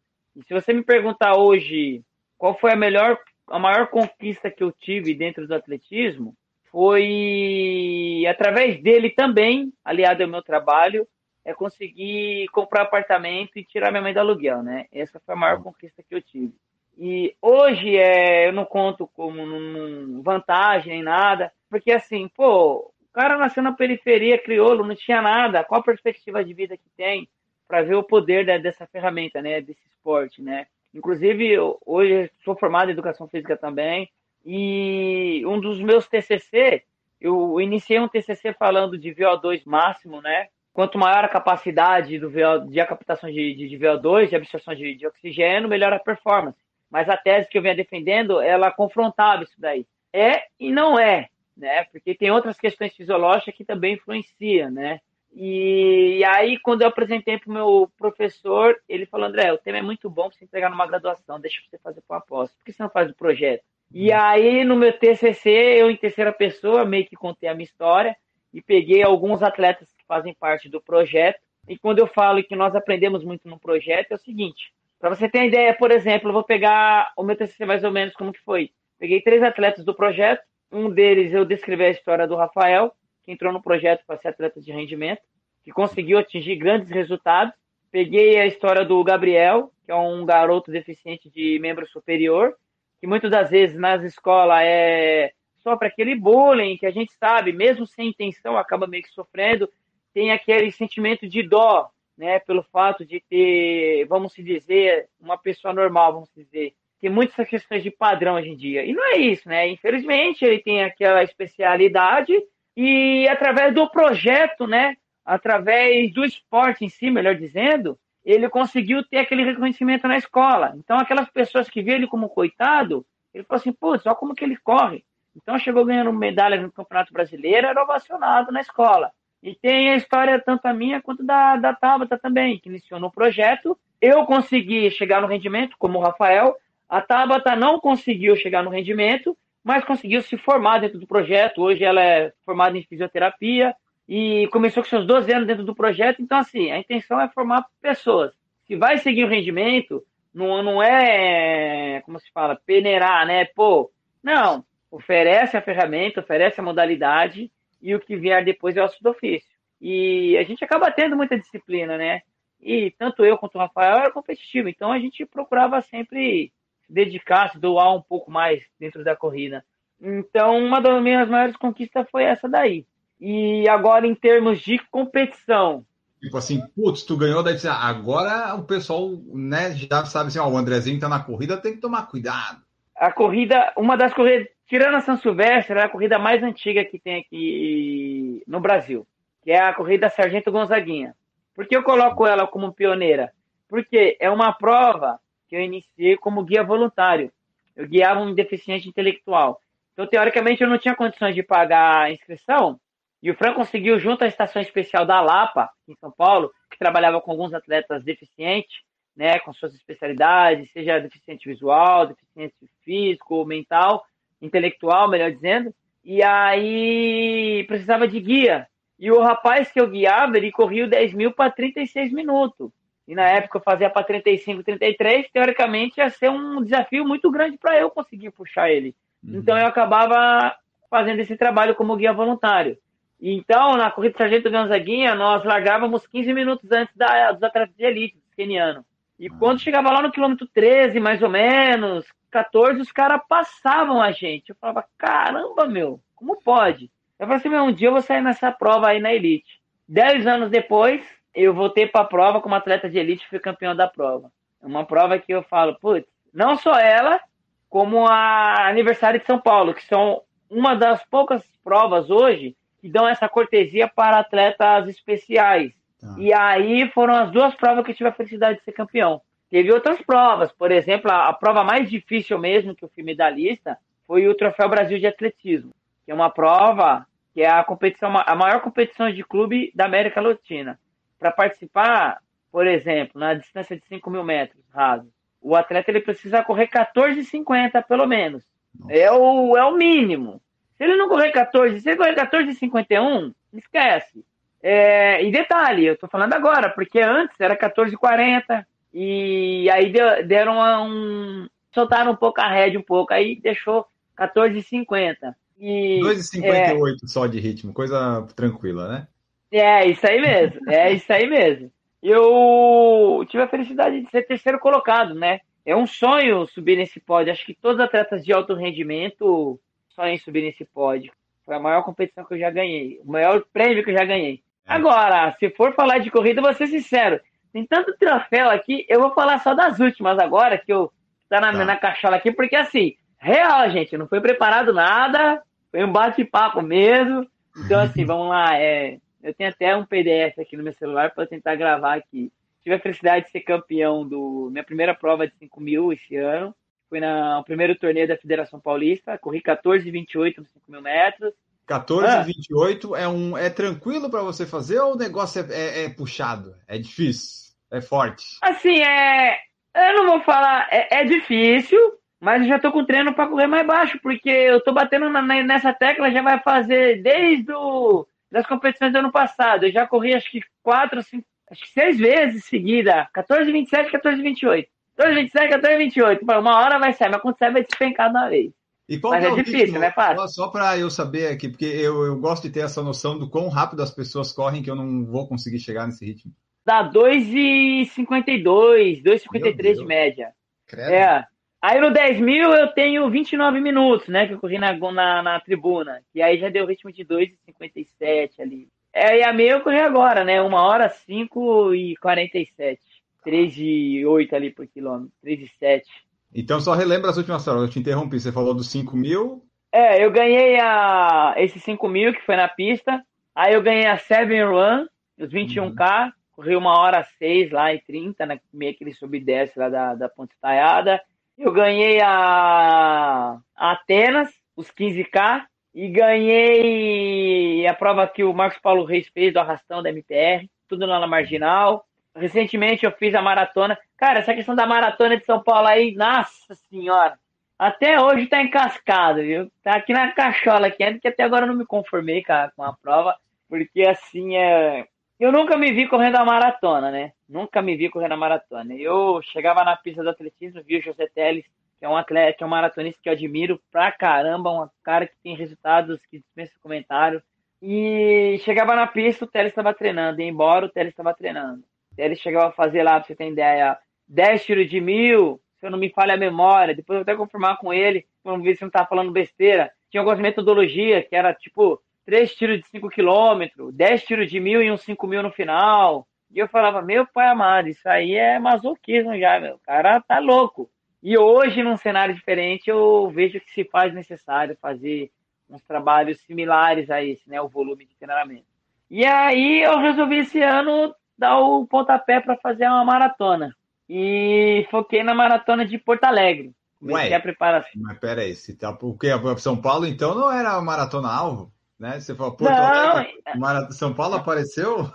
E 0.41 0.45
se 0.45 0.55
você 0.55 0.73
me 0.73 0.83
perguntar 0.83 1.37
hoje 1.37 2.03
qual 2.39 2.59
foi 2.59 2.73
a 2.73 2.77
melhor, 2.77 3.19
a 3.47 3.59
maior 3.59 3.89
conquista 3.89 4.51
que 4.51 4.63
eu 4.63 4.73
tive 4.73 5.15
dentro 5.15 5.47
do 5.47 5.55
atletismo, 5.55 6.35
foi 6.71 8.25
através 8.29 8.81
dele 8.81 9.11
também, 9.11 9.73
aliado 9.85 10.23
ao 10.23 10.29
meu 10.29 10.43
trabalho, 10.43 11.07
é 11.45 11.53
conseguir 11.53 12.49
comprar 12.49 12.83
apartamento 12.83 13.59
e 13.59 13.65
tirar 13.65 13.91
minha 13.91 14.03
mãe 14.03 14.15
do 14.15 14.21
aluguel, 14.21 14.63
né? 14.63 14.87
Essa 14.93 15.21
foi 15.21 15.35
a 15.35 15.39
maior 15.39 15.63
conquista 15.63 16.03
que 16.03 16.15
eu 16.15 16.23
tive. 16.23 16.55
E 16.97 17.35
hoje 17.43 17.97
é, 17.97 18.49
eu 18.49 18.53
não 18.53 18.65
conto 18.65 19.07
como 19.09 19.45
num 19.45 20.23
vantagem 20.23 20.95
nem 20.95 21.03
nada, 21.03 21.53
porque 21.69 21.93
assim, 21.93 22.29
pô, 22.29 22.93
o 23.01 23.13
cara 23.13 23.37
nasceu 23.37 23.63
na 23.63 23.73
periferia, 23.73 24.43
crioulo, 24.43 24.87
não 24.87 24.95
tinha 24.95 25.21
nada, 25.21 25.65
qual 25.65 25.81
a 25.81 25.85
perspectiva 25.85 26.45
de 26.45 26.55
vida 26.55 26.77
que 26.77 26.89
tem? 26.97 27.29
Para 27.71 27.83
ver 27.83 27.95
o 27.95 28.03
poder 28.03 28.45
dessa 28.61 28.85
ferramenta, 28.89 29.41
né, 29.41 29.61
desse 29.61 29.87
esporte, 29.87 30.43
né. 30.43 30.67
Inclusive, 30.93 31.57
hoje 31.87 32.29
sou 32.45 32.57
formado 32.57 32.89
em 32.89 32.93
educação 32.93 33.29
física 33.29 33.57
também 33.57 34.11
e 34.45 35.45
um 35.47 35.61
dos 35.61 35.81
meus 35.81 36.09
TCC, 36.09 36.83
eu 37.21 37.61
iniciei 37.61 38.01
um 38.01 38.09
TCC 38.09 38.53
falando 38.55 38.99
de 38.99 39.15
VO2 39.15 39.63
máximo, 39.65 40.21
né. 40.21 40.49
Quanto 40.73 40.99
maior 40.99 41.25
a 41.25 41.29
capacidade 41.29 42.19
do 42.19 42.29
VO, 42.29 42.67
de 42.69 42.85
captação 42.85 43.31
de, 43.31 43.55
de, 43.55 43.69
de 43.69 43.79
VO2, 43.79 44.29
de 44.29 44.37
absorção 44.37 44.75
de, 44.75 44.97
de 44.97 45.07
oxigênio, 45.07 45.69
melhor 45.69 45.93
a 45.93 45.99
performance. 45.99 46.59
Mas 46.91 47.09
a 47.09 47.17
tese 47.17 47.49
que 47.49 47.57
eu 47.57 47.63
venho 47.63 47.77
defendendo, 47.77 48.41
ela 48.41 48.73
confrontava 48.73 49.45
isso 49.45 49.55
daí. 49.59 49.87
É 50.13 50.43
e 50.59 50.73
não 50.73 50.99
é, 50.99 51.29
né? 51.57 51.85
Porque 51.85 52.15
tem 52.15 52.33
outras 52.33 52.59
questões 52.59 52.95
fisiológicas 52.97 53.55
que 53.55 53.65
também 53.65 53.95
influenciam, 53.95 54.71
né? 54.71 55.01
E, 55.33 56.25
aí, 56.25 56.59
quando 56.59 56.83
eu 56.83 56.89
apresentei 56.89 57.39
para 57.39 57.51
o 57.51 57.55
meu 57.55 57.91
professor, 57.97 58.77
ele 58.89 59.07
falou: 59.07 59.27
André, 59.27 59.53
o 59.53 59.59
tema 59.59 59.79
é 59.79 59.83
muito 59.83 60.11
bom 60.11 60.29
para 60.29 60.37
você 60.37 60.45
entregar 60.45 60.71
numa 60.71 60.87
graduação, 60.87 61.41
deixa 61.41 61.61
você 61.69 61.79
fazer 61.79 62.03
para 62.07 62.17
uma 62.17 62.21
aposta. 62.21 62.57
Por 62.57 62.65
que 62.65 62.73
você 62.73 62.83
não 62.83 62.91
faz 62.91 63.11
o 63.11 63.15
projeto? 63.15 63.63
E 63.93 64.13
aí, 64.13 64.65
no 64.65 64.77
meu 64.77 64.93
TCC, 64.93 65.51
eu, 65.51 65.91
em 65.91 65.97
terceira 65.97 66.33
pessoa, 66.33 66.85
meio 66.85 67.07
que 67.07 67.17
contei 67.17 67.49
a 67.49 67.55
minha 67.55 67.65
história 67.65 68.17
e 68.53 68.61
peguei 68.61 69.03
alguns 69.03 69.43
atletas 69.43 69.93
que 69.93 70.05
fazem 70.07 70.35
parte 70.35 70.69
do 70.69 70.81
projeto. 70.81 71.41
E 71.69 71.79
quando 71.79 71.99
eu 71.99 72.07
falo 72.07 72.43
que 72.43 72.57
nós 72.57 72.75
aprendemos 72.75 73.25
muito 73.25 73.49
no 73.49 73.59
projeto, 73.59 74.13
é 74.13 74.15
o 74.15 74.19
seguinte: 74.19 74.73
para 74.99 75.11
você 75.11 75.29
ter 75.29 75.39
uma 75.39 75.47
ideia, 75.47 75.75
por 75.75 75.91
exemplo, 75.91 76.29
eu 76.29 76.33
vou 76.35 76.45
pegar 76.45 77.13
o 77.17 77.23
meu 77.23 77.37
TCC 77.37 77.65
mais 77.65 77.85
ou 77.85 77.91
menos 77.91 78.15
como 78.15 78.33
que 78.33 78.41
foi. 78.41 78.71
Peguei 78.99 79.21
três 79.23 79.43
atletas 79.43 79.85
do 79.85 79.95
projeto, 79.95 80.43
um 80.71 80.91
deles 80.91 81.33
eu 81.33 81.45
descrevi 81.45 81.85
a 81.85 81.91
história 81.91 82.29
do 82.29 82.37
Rafael, 82.37 82.93
que 83.25 83.33
entrou 83.33 83.53
no 83.53 83.63
projeto 83.63 84.05
para 84.07 84.19
ser 84.19 84.29
atleta 84.29 84.61
de 84.61 84.73
rendimento, 84.73 85.23
que 85.63 85.71
conseguiu 85.71 86.19
atingir 86.19 86.57
grandes 86.57 86.91
resultados. 86.91 87.55
Peguei 87.91 88.39
a 88.39 88.47
história 88.47 88.85
do 88.85 89.03
Gabriel, 89.03 89.73
que 89.85 89.93
é 89.93 89.95
um 89.95 90.25
garoto 90.25 90.71
deficiente 90.71 91.29
de 91.29 91.59
membro 91.59 91.87
superior, 91.89 92.55
que 93.01 93.07
muitas 93.07 93.31
das 93.31 93.51
vezes 93.51 93.77
nas 93.77 94.03
escolas 94.03 94.61
é 94.63 95.33
sofre 95.63 95.89
aquele 95.89 96.15
bullying 96.15 96.77
que 96.77 96.87
a 96.87 96.91
gente 96.91 97.13
sabe, 97.15 97.53
mesmo 97.53 97.87
sem 97.87 98.09
intenção, 98.09 98.57
acaba 98.57 98.87
meio 98.87 99.03
que 99.03 99.11
sofrendo, 99.11 99.69
tem 100.13 100.33
aquele 100.33 100.71
sentimento 100.73 101.29
de 101.29 101.43
dó, 101.43 101.91
né, 102.17 102.39
pelo 102.39 102.63
fato 102.63 103.05
de 103.05 103.23
ter, 103.29 104.05
vamos 104.07 104.33
se 104.33 104.43
dizer, 104.43 105.09
uma 105.21 105.39
pessoa 105.39 105.73
normal, 105.73 106.15
vamos 106.15 106.31
dizer, 106.35 106.75
tem 107.01 107.11
muitas 107.11 107.49
questões 107.49 107.83
de 107.83 107.91
padrão 107.91 108.35
hoje 108.35 108.51
em 108.51 108.57
dia. 108.57 108.85
E 108.85 108.93
não 108.93 109.05
é 109.07 109.17
isso, 109.17 109.49
né? 109.49 109.67
Infelizmente, 109.69 110.45
ele 110.45 110.59
tem 110.59 110.83
aquela 110.83 111.23
especialidade 111.23 112.35
e 112.77 113.29
através 113.29 113.75
do 113.75 113.89
projeto, 113.91 114.67
né, 114.67 114.97
através 115.25 116.13
do 116.13 116.25
esporte 116.25 116.85
em 116.85 116.89
si, 116.89 117.11
melhor 117.11 117.35
dizendo, 117.35 117.99
ele 118.25 118.49
conseguiu 118.49 119.03
ter 119.05 119.19
aquele 119.19 119.45
reconhecimento 119.45 120.07
na 120.07 120.17
escola. 120.17 120.73
Então, 120.77 120.99
aquelas 120.99 121.29
pessoas 121.31 121.69
que 121.69 121.83
viam 121.83 121.97
ele 121.97 122.07
como 122.07 122.29
coitado, 122.29 123.05
ele 123.33 123.45
falou 123.45 123.61
assim, 123.61 123.73
putz, 123.73 124.07
olha 124.07 124.15
como 124.15 124.35
que 124.35 124.45
ele 124.45 124.57
corre. 124.57 125.05
Então, 125.37 125.59
chegou 125.59 125.85
ganhando 125.85 126.13
medalha 126.13 126.61
no 126.61 126.73
Campeonato 126.73 127.13
Brasileiro, 127.13 127.67
era 127.67 127.83
ovacionado 127.83 128.53
na 128.53 128.61
escola. 128.61 129.11
E 129.43 129.55
tem 129.55 129.91
a 129.91 129.97
história 129.97 130.39
tanto 130.39 130.67
a 130.67 130.75
minha 130.75 131.01
quanto 131.01 131.25
da, 131.25 131.57
da 131.57 131.73
Tabata 131.73 132.19
também, 132.19 132.59
que 132.59 132.69
iniciou 132.69 133.01
no 133.01 133.11
projeto. 133.11 133.79
Eu 134.01 134.25
consegui 134.27 134.91
chegar 134.91 135.23
no 135.23 135.29
rendimento, 135.29 135.77
como 135.79 135.99
o 135.99 136.03
Rafael. 136.03 136.57
A 136.89 137.01
Tabata 137.01 137.57
não 137.57 137.81
conseguiu 137.81 138.37
chegar 138.37 138.63
no 138.63 138.71
rendimento, 138.71 139.37
mas 139.63 139.85
conseguiu 139.85 140.23
se 140.23 140.37
formar 140.37 140.79
dentro 140.79 140.99
do 140.99 141.07
projeto. 141.07 141.63
Hoje 141.63 141.85
ela 141.85 142.03
é 142.03 142.33
formada 142.45 142.77
em 142.77 142.83
fisioterapia 142.83 143.75
e 144.09 144.49
começou 144.49 144.83
com 144.83 144.89
seus 144.89 145.07
12 145.07 145.33
anos 145.33 145.47
dentro 145.47 145.65
do 145.65 145.75
projeto. 145.75 146.21
Então, 146.21 146.39
assim, 146.39 146.71
a 146.71 146.79
intenção 146.79 147.21
é 147.21 147.29
formar 147.29 147.67
pessoas. 147.81 148.33
Se 148.67 148.77
vai 148.77 148.99
seguir 148.99 149.25
o 149.25 149.29
rendimento, 149.29 150.05
não, 150.33 150.63
não 150.63 150.83
é, 150.83 152.01
como 152.05 152.19
se 152.19 152.31
fala, 152.33 152.61
peneirar, 152.65 153.27
né? 153.27 153.45
Pô, 153.45 153.91
não. 154.23 154.65
Oferece 154.91 155.57
a 155.57 155.63
ferramenta, 155.63 156.21
oferece 156.21 156.61
a 156.61 156.65
modalidade 156.65 157.51
e 157.81 157.95
o 157.95 158.01
que 158.01 158.17
vier 158.17 158.45
depois 158.45 158.77
é 158.77 158.85
o 158.85 158.89
do 159.01 159.11
ofício. 159.11 159.51
E 159.81 160.37
a 160.37 160.43
gente 160.43 160.65
acaba 160.65 160.91
tendo 160.91 161.17
muita 161.17 161.39
disciplina, 161.39 161.97
né? 161.97 162.23
E 162.61 162.91
tanto 162.99 163.25
eu 163.25 163.39
quanto 163.39 163.55
o 163.55 163.59
Rafael 163.59 163.99
era 163.99 164.11
competitivo, 164.11 164.69
então 164.69 164.93
a 164.93 164.99
gente 164.99 165.25
procurava 165.25 165.81
sempre 165.81 166.53
dedicar, 166.91 167.51
se 167.51 167.59
doar 167.59 167.95
um 167.95 168.03
pouco 168.03 168.31
mais 168.31 168.65
dentro 168.79 169.05
da 169.05 169.17
corrida. 169.17 169.65
Então, 170.01 170.59
uma 170.59 170.81
das 170.81 171.03
minhas 171.03 171.29
maiores 171.29 171.57
conquistas 171.57 172.07
foi 172.11 172.25
essa 172.25 172.49
daí. 172.49 172.87
E 173.21 173.69
agora, 173.69 174.07
em 174.07 174.15
termos 174.15 174.61
de 174.61 174.79
competição. 174.91 175.85
Tipo 176.21 176.37
assim, 176.37 176.63
putz, 176.75 177.03
tu 177.03 177.17
ganhou, 177.17 177.43
daí 177.43 177.57
agora 177.67 178.55
o 178.55 178.65
pessoal 178.65 179.11
né, 179.33 179.73
já 179.73 180.05
sabe 180.05 180.29
assim, 180.29 180.39
ó, 180.39 180.49
o 180.49 180.57
Andrezinho 180.57 181.01
tá 181.01 181.09
na 181.09 181.23
corrida, 181.23 181.57
tem 181.57 181.75
que 181.75 181.81
tomar 181.81 182.09
cuidado. 182.09 182.63
A 182.97 183.11
corrida, 183.11 183.73
uma 183.77 183.97
das 183.97 184.13
corridas, 184.13 184.49
tirando 184.67 184.97
a 184.97 185.01
São 185.01 185.17
Silvestre, 185.17 185.79
é 185.79 185.83
a 185.83 185.89
corrida 185.89 186.19
mais 186.19 186.43
antiga 186.43 186.85
que 186.85 186.99
tem 186.99 187.21
aqui 187.21 188.43
no 188.47 188.61
Brasil, 188.61 189.07
que 189.43 189.51
é 189.51 189.59
a 189.59 189.73
corrida 189.73 190.11
Sargento 190.11 190.53
Gonzaguinha. 190.53 191.15
Por 191.55 191.67
que 191.67 191.77
eu 191.77 191.83
coloco 191.83 192.27
ela 192.27 192.47
como 192.47 192.73
pioneira? 192.73 193.33
Porque 193.69 194.17
é 194.21 194.31
uma 194.31 194.53
prova 194.53 195.19
que 195.51 195.57
eu 195.57 195.61
iniciei 195.61 196.17
como 196.17 196.45
guia 196.45 196.63
voluntário. 196.63 197.33
Eu 197.77 197.87
guiava 197.87 198.21
um 198.21 198.33
deficiente 198.33 198.89
intelectual. 198.89 199.61
Então, 199.93 200.07
teoricamente, 200.07 200.63
eu 200.63 200.69
não 200.69 200.79
tinha 200.79 200.95
condições 200.95 201.35
de 201.35 201.43
pagar 201.43 202.05
a 202.05 202.13
inscrição, 202.13 202.81
E 203.23 203.31
o 203.31 203.35
Fran 203.35 203.53
conseguiu, 203.53 203.99
junto 203.99 204.25
à 204.25 204.27
Estação 204.27 204.63
Especial 204.63 205.05
da 205.05 205.21
Lapa, 205.21 205.69
em 205.87 205.95
São 205.97 206.11
Paulo, 206.11 206.51
que 206.71 206.79
trabalhava 206.79 207.21
com 207.21 207.33
alguns 207.33 207.53
atletas 207.53 208.03
deficientes, 208.03 208.81
né, 209.15 209.39
com 209.41 209.53
suas 209.53 209.75
especialidades, 209.75 210.71
seja 210.71 210.99
deficiente 210.99 211.47
visual, 211.47 212.07
deficiente 212.07 212.55
físico, 212.83 213.45
mental, 213.45 214.03
intelectual, 214.41 215.07
melhor 215.07 215.31
dizendo. 215.33 215.75
E 216.03 216.23
aí 216.23 217.63
precisava 217.69 218.09
de 218.09 218.19
guia. 218.21 218.67
E 218.99 219.11
o 219.11 219.21
rapaz 219.21 219.71
que 219.71 219.79
eu 219.79 219.91
guiava, 219.91 220.39
ele 220.39 220.51
corria 220.51 220.87
o 220.87 220.89
10 220.89 221.13
mil 221.13 221.33
para 221.33 221.51
36 221.51 222.11
minutos. 222.11 222.71
E 223.11 223.15
na 223.17 223.27
época 223.27 223.59
eu 223.59 223.63
fazia 223.63 223.91
para 223.91 224.05
35, 224.05 224.63
33. 224.63 225.29
Teoricamente 225.33 225.99
ia 225.99 226.09
ser 226.11 226.31
um 226.31 226.63
desafio 226.63 227.05
muito 227.05 227.29
grande 227.29 227.59
para 227.59 227.77
eu 227.77 227.91
conseguir 227.91 228.31
puxar 228.31 228.71
ele. 228.71 228.95
Uhum. 229.21 229.39
Então 229.39 229.59
eu 229.59 229.67
acabava 229.67 230.55
fazendo 230.89 231.19
esse 231.19 231.37
trabalho 231.37 231.75
como 231.75 231.97
guia 231.97 232.13
voluntário. 232.13 232.79
Então, 233.21 233.77
na 233.77 233.91
corrida 233.91 234.17
Sargento 234.17 234.49
Gonzaguinha, 234.49 235.17
nós 235.17 235.45
largávamos 235.45 236.07
15 236.07 236.33
minutos 236.33 236.71
antes 236.71 236.97
da, 236.97 237.33
dos 237.33 237.43
atletas 237.43 237.75
de 237.75 237.85
elite, 237.85 238.15
dos 238.15 238.33
kenianos. 238.37 238.85
E 239.19 239.27
ah. 239.27 239.35
quando 239.41 239.61
chegava 239.61 239.91
lá 239.91 240.01
no 240.03 240.13
quilômetro 240.13 240.47
13, 240.47 241.01
mais 241.01 241.21
ou 241.21 241.29
menos, 241.29 242.07
14, 242.31 242.81
os 242.81 242.93
caras 242.93 243.21
passavam 243.29 244.01
a 244.01 244.13
gente. 244.13 244.51
Eu 244.51 244.57
falava, 244.61 244.85
caramba, 244.97 245.67
meu, 245.67 246.01
como 246.15 246.41
pode? 246.41 246.89
Eu 247.19 247.27
falei 247.27 247.39
assim, 247.39 247.49
meu, 247.49 247.65
um 247.65 247.73
dia 247.73 247.89
eu 247.89 247.93
vou 247.93 248.03
sair 248.03 248.23
nessa 248.23 248.53
prova 248.53 248.87
aí 248.87 249.01
na 249.01 249.13
elite. 249.13 249.61
Dez 249.89 250.29
anos 250.29 250.49
depois, 250.49 251.05
eu 251.35 251.55
voltei 251.55 251.87
para 251.87 252.03
a 252.03 252.07
prova 252.07 252.41
como 252.41 252.55
atleta 252.55 252.89
de 252.89 252.99
elite 252.99 253.25
e 253.25 253.29
fui 253.29 253.39
campeão 253.39 253.75
da 253.75 253.87
prova. 253.87 254.31
É 254.63 254.67
uma 254.67 254.85
prova 254.85 255.19
que 255.19 255.33
eu 255.33 255.43
falo, 255.43 255.77
putz, 255.81 256.07
não 256.33 256.57
só 256.57 256.79
ela, 256.79 257.21
como 257.69 258.07
a 258.07 258.69
Aniversário 258.69 259.21
de 259.21 259.27
São 259.27 259.41
Paulo, 259.41 259.75
que 259.75 259.85
são 259.85 260.23
uma 260.51 260.75
das 260.75 261.05
poucas 261.07 261.43
provas 261.63 262.11
hoje 262.11 262.57
que 262.81 262.89
dão 262.89 263.07
essa 263.07 263.29
cortesia 263.29 263.89
para 263.89 264.19
atletas 264.19 264.89
especiais. 264.89 265.73
Tá. 266.01 266.15
E 266.19 266.33
aí 266.33 266.91
foram 266.91 267.15
as 267.15 267.31
duas 267.31 267.55
provas 267.55 267.85
que 267.85 267.93
eu 267.93 267.95
tive 267.95 268.09
a 268.09 268.15
felicidade 268.15 268.59
de 268.59 268.65
ser 268.65 268.73
campeão. 268.73 269.21
Teve 269.51 269.73
outras 269.73 270.01
provas, 270.03 270.53
por 270.53 270.71
exemplo, 270.71 271.11
a, 271.11 271.29
a 271.29 271.33
prova 271.33 271.63
mais 271.63 271.91
difícil 271.91 272.39
mesmo 272.39 272.75
que 272.75 272.85
eu 272.85 272.91
fui 272.95 273.03
medalhista 273.03 273.77
foi 274.07 274.27
o 274.29 274.35
Troféu 274.35 274.69
Brasil 274.69 274.99
de 274.99 275.07
Atletismo, 275.07 275.73
que 276.05 276.11
é 276.11 276.15
uma 276.15 276.31
prova 276.31 277.07
que 277.33 277.43
é 277.43 277.49
a 277.49 277.63
competição, 277.63 278.13
a 278.17 278.35
maior 278.35 278.61
competição 278.61 279.11
de 279.11 279.23
clube 279.23 279.71
da 279.75 279.85
América 279.85 280.21
Latina. 280.21 280.79
Para 281.21 281.31
participar, 281.31 282.21
por 282.51 282.67
exemplo, 282.67 283.21
na 283.21 283.35
distância 283.35 283.77
de 283.77 283.87
5 283.87 284.11
mil 284.11 284.25
metros 284.25 284.65
raso, 284.75 285.09
o 285.41 285.55
atleta 285.55 285.91
ele 285.91 286.01
precisa 286.01 286.43
correr 286.43 286.67
14,50 286.67 287.85
pelo 287.87 288.07
menos. 288.07 288.43
É 288.89 289.11
o, 289.13 289.57
é 289.57 289.65
o 289.65 289.77
mínimo. 289.77 290.41
Se 290.77 290.85
ele 290.85 290.97
não 290.97 291.09
correr 291.09 291.31
14, 291.31 291.81
se 291.81 291.89
ele 291.89 291.97
correr 291.97 292.15
14,51, 292.15 293.33
esquece. 293.53 294.25
É, 294.63 295.23
e 295.25 295.31
detalhe, 295.31 295.87
eu 295.87 295.97
tô 295.97 296.09
falando 296.09 296.35
agora, 296.35 296.69
porque 296.69 297.01
antes 297.01 297.39
era 297.41 297.57
14,40 297.57 298.65
e 298.93 299.71
aí 299.71 299.93
deram 300.27 300.59
um. 300.87 301.47
soltaram 301.73 302.13
um 302.13 302.17
pouco 302.17 302.41
a 302.41 302.49
rédea, 302.49 302.81
um 302.81 302.83
pouco, 302.83 303.13
aí 303.13 303.41
deixou 303.41 303.87
14,50. 304.19 305.35
E 305.59 306.01
2,58 306.03 306.45
é, 306.45 307.07
só 307.07 307.27
de 307.27 307.39
ritmo, 307.39 307.73
coisa 307.73 308.27
tranquila, 308.35 308.89
né? 308.89 309.09
É, 309.53 309.87
isso 309.87 310.07
aí 310.07 310.21
mesmo, 310.21 310.71
é 310.71 310.93
isso 310.93 311.13
aí 311.13 311.27
mesmo. 311.27 311.71
Eu 312.03 313.25
tive 313.29 313.43
a 313.43 313.49
felicidade 313.49 314.01
de 314.01 314.11
ser 314.11 314.27
terceiro 314.27 314.59
colocado, 314.59 315.15
né? 315.15 315.41
É 315.67 315.77
um 315.77 315.87
sonho 315.87 316.47
subir 316.47 316.77
nesse 316.77 316.99
pódio. 316.99 317.33
Acho 317.33 317.45
que 317.45 317.55
todos 317.55 317.79
os 317.79 317.85
atletas 317.85 318.25
de 318.25 318.33
alto 318.33 318.55
rendimento 318.55 319.61
sonham 319.89 320.15
em 320.15 320.19
subir 320.19 320.43
nesse 320.43 320.65
pódio. 320.65 321.13
Foi 321.45 321.55
a 321.57 321.61
maior 321.61 321.83
competição 321.83 322.25
que 322.25 322.35
eu 322.35 322.39
já 322.39 322.51
ganhei, 322.51 323.01
o 323.05 323.11
maior 323.11 323.45
prêmio 323.53 323.85
que 323.85 323.91
eu 323.91 323.99
já 323.99 324.05
ganhei. 324.05 324.43
É. 324.67 324.73
Agora, 324.73 325.35
se 325.39 325.51
for 325.51 325.75
falar 325.75 325.99
de 325.99 326.11
corrida, 326.11 326.41
vou 326.41 326.55
ser 326.55 326.69
sincero. 326.69 327.21
Tem 327.53 327.67
tanto 327.67 327.97
troféu 327.99 328.49
aqui, 328.49 328.87
eu 328.89 329.01
vou 329.01 329.13
falar 329.13 329.41
só 329.41 329.55
das 329.55 329.81
últimas 329.81 330.19
agora, 330.19 330.57
que 330.57 330.73
eu 330.73 330.91
tá 331.29 331.41
na, 331.41 331.53
tá. 331.53 331.65
na 331.65 331.77
cachola 331.77 332.17
aqui, 332.17 332.33
porque 332.33 332.57
assim, 332.57 332.95
real, 333.19 333.69
gente, 333.71 333.97
não 333.97 334.07
foi 334.09 334.21
preparado 334.21 334.73
nada, 334.73 335.43
foi 335.71 335.85
um 335.85 335.93
bate-papo 335.93 336.63
mesmo. 336.63 337.27
Então, 337.65 337.81
assim, 337.81 338.05
vamos 338.07 338.29
lá. 338.29 338.57
É, 338.57 338.99
eu 339.23 339.35
tenho 339.35 339.51
até 339.51 339.77
um 339.77 339.85
PDF 339.85 340.39
aqui 340.39 340.57
no 340.57 340.63
meu 340.63 340.73
celular 340.73 341.13
para 341.15 341.27
tentar 341.27 341.55
gravar 341.57 341.95
aqui. 341.95 342.33
Tive 342.63 342.77
a 342.77 342.81
felicidade 342.81 343.27
de 343.27 343.31
ser 343.31 343.41
campeão 343.41 344.07
do 344.07 344.49
minha 344.51 344.65
primeira 344.65 344.95
prova 344.95 345.27
de 345.27 345.35
5 345.37 345.61
mil 345.61 345.93
esse 345.93 346.17
ano. 346.17 346.55
Foi 346.89 347.01
no 347.01 347.45
primeiro 347.45 347.77
torneio 347.77 348.09
da 348.09 348.17
Federação 348.17 348.61
Paulista. 348.61 349.17
Corri 349.19 349.41
14,28 349.41 350.39
nos 350.39 350.51
5 350.51 350.71
mil 350.71 350.83
metros. 350.83 351.33
14,28 351.69 352.95
ah. 352.95 353.01
é, 353.01 353.09
um, 353.09 353.37
é 353.37 353.49
tranquilo 353.49 354.11
para 354.11 354.23
você 354.23 354.45
fazer 354.45 354.81
ou 354.81 354.95
o 354.95 354.99
negócio 354.99 355.41
é, 355.41 355.55
é, 355.55 355.85
é, 355.85 355.89
puxado? 355.89 356.55
É 356.67 356.77
difícil? 356.79 357.55
É 357.71 357.81
forte? 357.81 358.25
Assim, 358.43 358.83
é. 358.83 359.37
Eu 359.75 359.95
não 359.99 360.07
vou 360.07 360.21
falar. 360.23 360.67
É, 360.71 361.01
é 361.01 361.05
difícil, 361.05 361.79
mas 362.19 362.43
eu 362.43 362.49
já 362.49 362.59
tô 362.59 362.73
com 362.73 362.85
treino 362.85 363.15
para 363.15 363.29
correr 363.29 363.47
mais 363.47 363.67
baixo, 363.67 363.99
porque 364.03 364.29
eu 364.29 364.61
tô 364.61 364.73
batendo 364.73 365.09
na, 365.09 365.23
nessa 365.23 365.73
tecla 365.73 366.11
já 366.11 366.23
vai 366.23 366.41
fazer 366.41 367.01
desde 367.03 367.53
o, 367.53 368.05
das 368.31 368.47
competições 368.47 368.93
do 368.93 368.99
ano 368.99 369.13
passado. 369.13 369.67
Eu 369.67 369.73
já 369.73 369.87
corri 369.87 370.15
acho 370.15 370.31
que 370.31 370.41
quatro, 370.63 371.03
cinco, 371.03 371.27
acho 371.51 371.63
que 371.63 371.71
seis 371.71 371.99
vezes 371.99 372.45
seguida. 372.45 373.09
14, 373.13 373.51
27, 373.51 373.91
14, 373.91 374.23
28. 374.23 374.69
14, 374.97 375.21
27, 375.23 375.51
14, 375.51 375.77
28. 375.79 376.23
Uma 376.23 376.61
hora 376.61 376.79
vai 376.79 376.93
sair, 376.93 377.11
mas 377.11 377.23
quando 377.23 377.39
sair 377.39 377.53
vai 377.53 377.65
despencar 377.65 378.11
de 378.11 378.19
uma 378.19 378.29
vez. 378.29 378.53
E 378.91 378.99
qual 378.99 379.13
Mas 379.13 379.25
é, 379.25 379.29
é 379.29 379.35
difícil, 379.37 379.67
ritmo? 379.67 379.79
né, 379.79 379.93
Fábio? 379.93 380.21
Só, 380.23 380.27
só 380.27 380.49
para 380.49 380.77
eu 380.77 380.91
saber 380.91 381.29
aqui, 381.29 381.49
porque 381.49 381.65
eu, 381.65 382.05
eu 382.05 382.19
gosto 382.19 382.43
de 382.43 382.51
ter 382.51 382.59
essa 382.61 382.83
noção 382.83 383.17
do 383.17 383.31
quão 383.31 383.49
rápido 383.49 383.85
as 383.85 383.93
pessoas 383.93 384.33
correm 384.33 384.65
que 384.65 384.71
eu 384.71 384.75
não 384.75 385.07
vou 385.07 385.29
conseguir 385.29 385.61
chegar 385.61 385.87
nesse 385.87 386.05
ritmo. 386.05 386.33
Dá 386.67 386.91
2,52, 386.91 389.01
2,53 389.01 389.75
de 389.77 389.85
média. 389.85 390.33
Credo. 390.67 390.91
É. 390.91 391.25
Aí 391.63 391.81
no 391.81 391.93
10 391.93 392.21
mil 392.21 392.51
eu 392.53 392.69
tenho 392.69 393.11
29 393.11 393.61
minutos, 393.61 394.09
né? 394.09 394.27
Que 394.27 394.35
eu 394.35 394.39
corri 394.39 394.59
na, 394.59 394.73
na, 394.73 395.23
na 395.23 395.41
tribuna. 395.41 396.01
E 396.15 396.23
aí 396.23 396.39
já 396.39 396.49
deu 396.49 396.67
ritmo 396.67 396.91
de 396.91 397.05
2,57 397.05 398.41
ali. 398.41 398.69
É, 398.93 399.19
e 399.19 399.23
a 399.23 399.33
meia 399.33 399.53
eu 399.53 399.61
corri 399.61 399.79
agora, 399.79 400.25
né? 400.25 400.41
Uma 400.41 400.63
hora 400.63 400.89
5 400.89 401.75
e 401.75 401.97
47. 401.97 402.81
3 403.23 403.55
e 403.59 404.07
8 404.07 404.35
ali 404.35 404.51
por 404.51 404.67
quilômetro. 404.67 405.13
3 405.23 405.41
e 405.41 405.49
7. 405.59 405.87
Então 406.35 406.61
só 406.61 406.75
relembra 406.75 407.11
as 407.11 407.17
últimas 407.17 407.47
horas, 407.47 407.63
eu 407.63 407.69
te 407.69 407.79
interrompi, 407.79 408.19
você 408.19 408.31
falou 408.31 408.55
dos 408.55 408.71
5 408.71 408.97
mil. 408.97 409.45
É, 409.73 410.05
eu 410.05 410.11
ganhei 410.11 410.59
a, 410.59 411.35
esses 411.37 411.63
5 411.63 411.89
mil 411.89 412.13
que 412.13 412.25
foi 412.25 412.37
na 412.37 412.49
pista, 412.49 413.05
aí 413.35 413.55
eu 413.55 413.63
ganhei 413.63 413.87
a 413.87 413.99
Seven 413.99 414.45
Run, 414.45 414.87
os 415.19 415.29
21K, 415.29 416.05
uhum. 416.07 416.13
corri 416.33 416.57
uma 416.57 416.79
hora 416.79 417.07
6 417.19 417.51
lá 417.51 417.73
e 417.75 417.81
30, 417.81 418.27
né, 418.27 418.41
meio 418.53 418.75
que 418.75 418.85
ele 418.85 418.95
sobe 418.95 419.19
e 419.19 419.25
desce 419.25 419.59
lá 419.59 419.69
da, 419.69 419.95
da 419.95 420.09
Ponte 420.09 420.33
Estaiada. 420.33 421.01
Eu 421.41 421.53
ganhei 421.53 421.99
a, 422.03 423.39
a 423.57 423.73
Atenas, 423.73 424.29
os 424.55 424.71
15K, 424.71 425.47
e 425.75 425.89
ganhei 425.89 427.67
a 427.67 427.73
prova 427.73 428.07
que 428.07 428.23
o 428.23 428.35
Marcos 428.35 428.61
Paulo 428.61 428.85
Reis 428.85 429.09
fez 429.09 429.33
do 429.33 429.41
arrastão 429.41 429.83
da 429.83 429.89
MPR, 429.89 430.47
tudo 430.69 430.85
lá 430.85 431.01
na 431.01 431.07
Marginal. 431.07 431.87
Recentemente 432.15 432.85
eu 432.85 432.93
fiz 432.93 433.15
a 433.15 433.23
maratona. 433.23 433.79
Cara, 433.97 434.19
essa 434.19 434.35
questão 434.35 434.55
da 434.55 434.67
maratona 434.67 435.17
de 435.17 435.25
São 435.25 435.43
Paulo 435.43 435.67
aí, 435.67 435.95
nossa 435.95 436.55
senhora. 436.69 437.19
Até 437.59 437.99
hoje 437.99 438.27
tá 438.27 438.43
encascado, 438.43 439.23
viu? 439.23 439.51
Tá 439.63 439.77
aqui 439.77 439.95
na 439.95 440.13
cachola 440.13 440.67
aqui, 440.67 440.99
que 440.99 441.09
até 441.09 441.23
agora 441.23 441.45
eu 441.45 441.49
não 441.49 441.57
me 441.57 441.65
conformei 441.65 442.21
cara, 442.21 442.53
com 442.55 442.63
a 442.63 442.75
prova, 442.75 443.17
porque 443.49 443.81
assim 443.81 444.37
é. 444.37 444.87
Eu 445.21 445.31
nunca 445.31 445.55
me 445.55 445.71
vi 445.71 445.87
correndo 445.87 446.17
a 446.17 446.25
maratona, 446.25 446.91
né? 446.91 447.13
Nunca 447.29 447.61
me 447.61 447.77
vi 447.77 447.91
correndo 447.91 448.13
a 448.13 448.17
maratona. 448.17 448.75
Eu 448.75 449.21
chegava 449.21 449.63
na 449.63 449.77
pista 449.77 450.03
do 450.03 450.09
atletismo, 450.09 450.63
vi 450.63 450.79
o 450.79 450.83
José 450.83 451.07
Teles, 451.15 451.45
que 451.79 451.85
é 451.85 451.89
um 451.91 451.95
atleta, 451.95 452.39
que 452.39 452.43
é 452.43 452.47
um 452.47 452.49
maratonista 452.51 452.99
que 453.03 453.07
eu 453.07 453.13
admiro 453.13 453.61
pra 453.71 453.93
caramba, 453.93 454.51
um 454.51 454.67
cara 454.83 455.07
que 455.07 455.13
tem 455.23 455.37
resultados 455.37 456.01
que 456.11 456.21
dispensa 456.21 456.55
comentário. 456.63 457.23
E 457.61 458.41
chegava 458.47 458.75
na 458.75 458.87
pista, 458.87 459.27
o 459.27 459.29
Teles 459.29 459.53
estava 459.53 459.75
treinando, 459.75 460.23
ia 460.23 460.27
embora, 460.27 460.65
o 460.65 460.71
Teles 460.71 460.95
estava 460.95 461.13
treinando. 461.13 461.63
Ele 461.99 462.17
chegava 462.17 462.49
a 462.49 462.53
fazer 462.53 462.83
lá, 462.83 462.99
pra 462.99 463.07
você 463.07 463.15
ter 463.15 463.29
ideia, 463.29 463.77
10 464.09 464.43
tiros 464.43 464.71
de 464.71 464.81
mil, 464.81 465.39
se 465.59 465.67
eu 465.67 465.71
não 465.71 465.79
me 465.79 465.91
falha 465.91 466.15
a 466.15 466.17
memória. 466.17 466.75
Depois 466.75 466.99
eu 466.99 467.05
vou 467.05 467.13
até 467.13 467.15
confirmar 467.15 467.59
com 467.59 467.75
ele, 467.75 468.07
vamos 468.25 468.43
ver 468.43 468.57
se 468.57 468.63
não 468.63 468.71
tá 468.71 468.87
falando 468.87 469.13
besteira. 469.13 469.71
Tinha 469.91 470.01
algumas 470.01 470.19
metodologias 470.19 471.07
que 471.07 471.15
era 471.15 471.35
tipo 471.35 471.79
3 472.11 472.35
tiros 472.35 472.59
de 472.59 472.67
5 472.67 472.89
quilômetros, 472.89 473.73
10 473.73 474.03
tiros 474.03 474.29
de 474.29 474.41
mil 474.41 474.61
e 474.61 474.69
uns 474.69 474.83
5 474.83 475.07
mil 475.07 475.23
no 475.23 475.31
final. 475.31 476.09
E 476.35 476.41
eu 476.41 476.49
falava, 476.49 476.83
meu 476.83 477.07
pai 477.07 477.29
amado, 477.29 477.69
isso 477.69 477.89
aí 477.89 478.17
é 478.17 478.37
masoquismo 478.37 479.17
já, 479.17 479.39
meu. 479.39 479.55
O 479.55 479.61
cara 479.61 480.01
tá 480.01 480.19
louco. 480.19 480.69
E 481.01 481.17
hoje, 481.17 481.63
num 481.63 481.77
cenário 481.77 482.13
diferente, 482.13 482.69
eu 482.69 483.09
vejo 483.15 483.41
que 483.41 483.53
se 483.53 483.63
faz 483.63 483.95
necessário 483.95 484.59
fazer 484.61 485.09
uns 485.49 485.63
trabalhos 485.63 486.21
similares 486.23 486.91
a 486.91 487.01
esse, 487.01 487.31
né? 487.31 487.41
O 487.41 487.49
volume 487.49 487.87
de 487.87 487.97
treinamento. 487.97 488.45
E 488.91 489.05
aí 489.05 489.63
eu 489.63 489.79
resolvi 489.79 490.19
esse 490.19 490.43
ano 490.43 490.93
dar 491.17 491.39
o 491.39 491.65
pontapé 491.65 492.19
para 492.21 492.37
fazer 492.39 492.67
uma 492.67 492.85
maratona. 492.85 493.55
E 493.89 494.67
foquei 494.69 495.05
na 495.05 495.15
maratona 495.15 495.65
de 495.65 495.79
Porto 495.79 496.05
Alegre. 496.05 496.53
Ué, 496.83 497.15
a 497.15 497.21
preparação. 497.21 497.71
Mas 497.77 497.99
peraí, 497.99 498.35
se 498.35 498.57
tá, 498.57 498.73
porque 498.73 499.09
São 499.39 499.57
Paulo 499.57 499.87
então 499.87 500.15
não 500.17 500.33
era 500.33 500.55
a 500.55 500.61
maratona 500.61 501.09
alvo? 501.09 501.53
Né? 501.81 501.99
Você 501.99 502.15
falou, 502.15 502.37
Porto 502.37 502.53
Alegre, 502.53 503.73
São 503.73 503.95
Paulo 503.95 504.17
apareceu? 504.17 504.91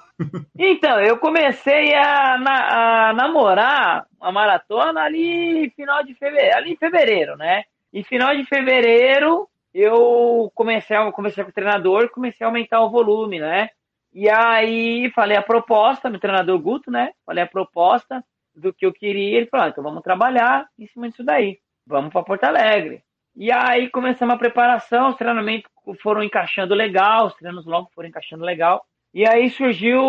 Então, 0.58 1.02
eu 1.02 1.18
comecei 1.18 1.94
a, 1.94 2.38
na, 2.38 3.10
a, 3.10 3.14
namorar 3.14 4.06
a 4.22 4.32
maratona 4.32 5.02
ali 5.02 5.70
final 5.72 6.04
de 6.04 6.14
fevereiro, 6.14 6.56
ali 6.56 6.72
em 6.72 6.78
fevereiro, 6.78 7.36
né? 7.36 7.64
Em 7.92 8.04
final 8.04 8.34
de 8.36 8.46
fevereiro, 8.46 9.50
eu 9.74 10.50
comecei, 10.56 10.96
comecei 11.12 11.44
com 11.44 11.50
o 11.50 11.54
treinador, 11.54 12.10
comecei 12.12 12.46
a 12.46 12.50
aumentar 12.50 12.82
o 12.82 12.90
volume, 12.90 13.40
né? 13.40 13.70
E 14.14 14.30
aí 14.30 15.12
falei 15.12 15.36
a 15.36 15.42
proposta, 15.42 16.10
meu 16.10 16.20
treinador 16.20 16.58
Guto, 16.60 16.90
né? 16.90 17.12
Falei 17.26 17.44
a 17.44 17.48
proposta 17.48 18.24
do 18.56 18.74
que 18.74 18.86
eu 18.86 18.94
queria. 18.94 19.38
Ele 19.38 19.48
falou: 19.48 19.66
ah, 19.66 19.70
então 19.70 19.84
vamos 19.84 20.02
trabalhar 20.02 20.68
em 20.80 20.88
cima 20.88 21.10
disso 21.10 21.24
daí. 21.24 21.60
Vamos 21.86 22.14
para 22.14 22.24
Porto 22.24 22.46
Alegre. 22.46 23.04
E 23.36 23.52
aí 23.52 23.90
começamos 23.90 24.34
a 24.34 24.38
preparação, 24.38 25.10
os 25.10 25.18
treinamentos 25.18 25.70
foram 26.02 26.24
encaixando 26.24 26.74
legal, 26.74 27.28
os 27.28 27.36
treinos 27.36 27.66
longos 27.66 27.94
foram 27.94 28.08
encaixando 28.08 28.46
legal. 28.46 28.86
E 29.14 29.28
aí 29.28 29.50
surgiu 29.50 30.02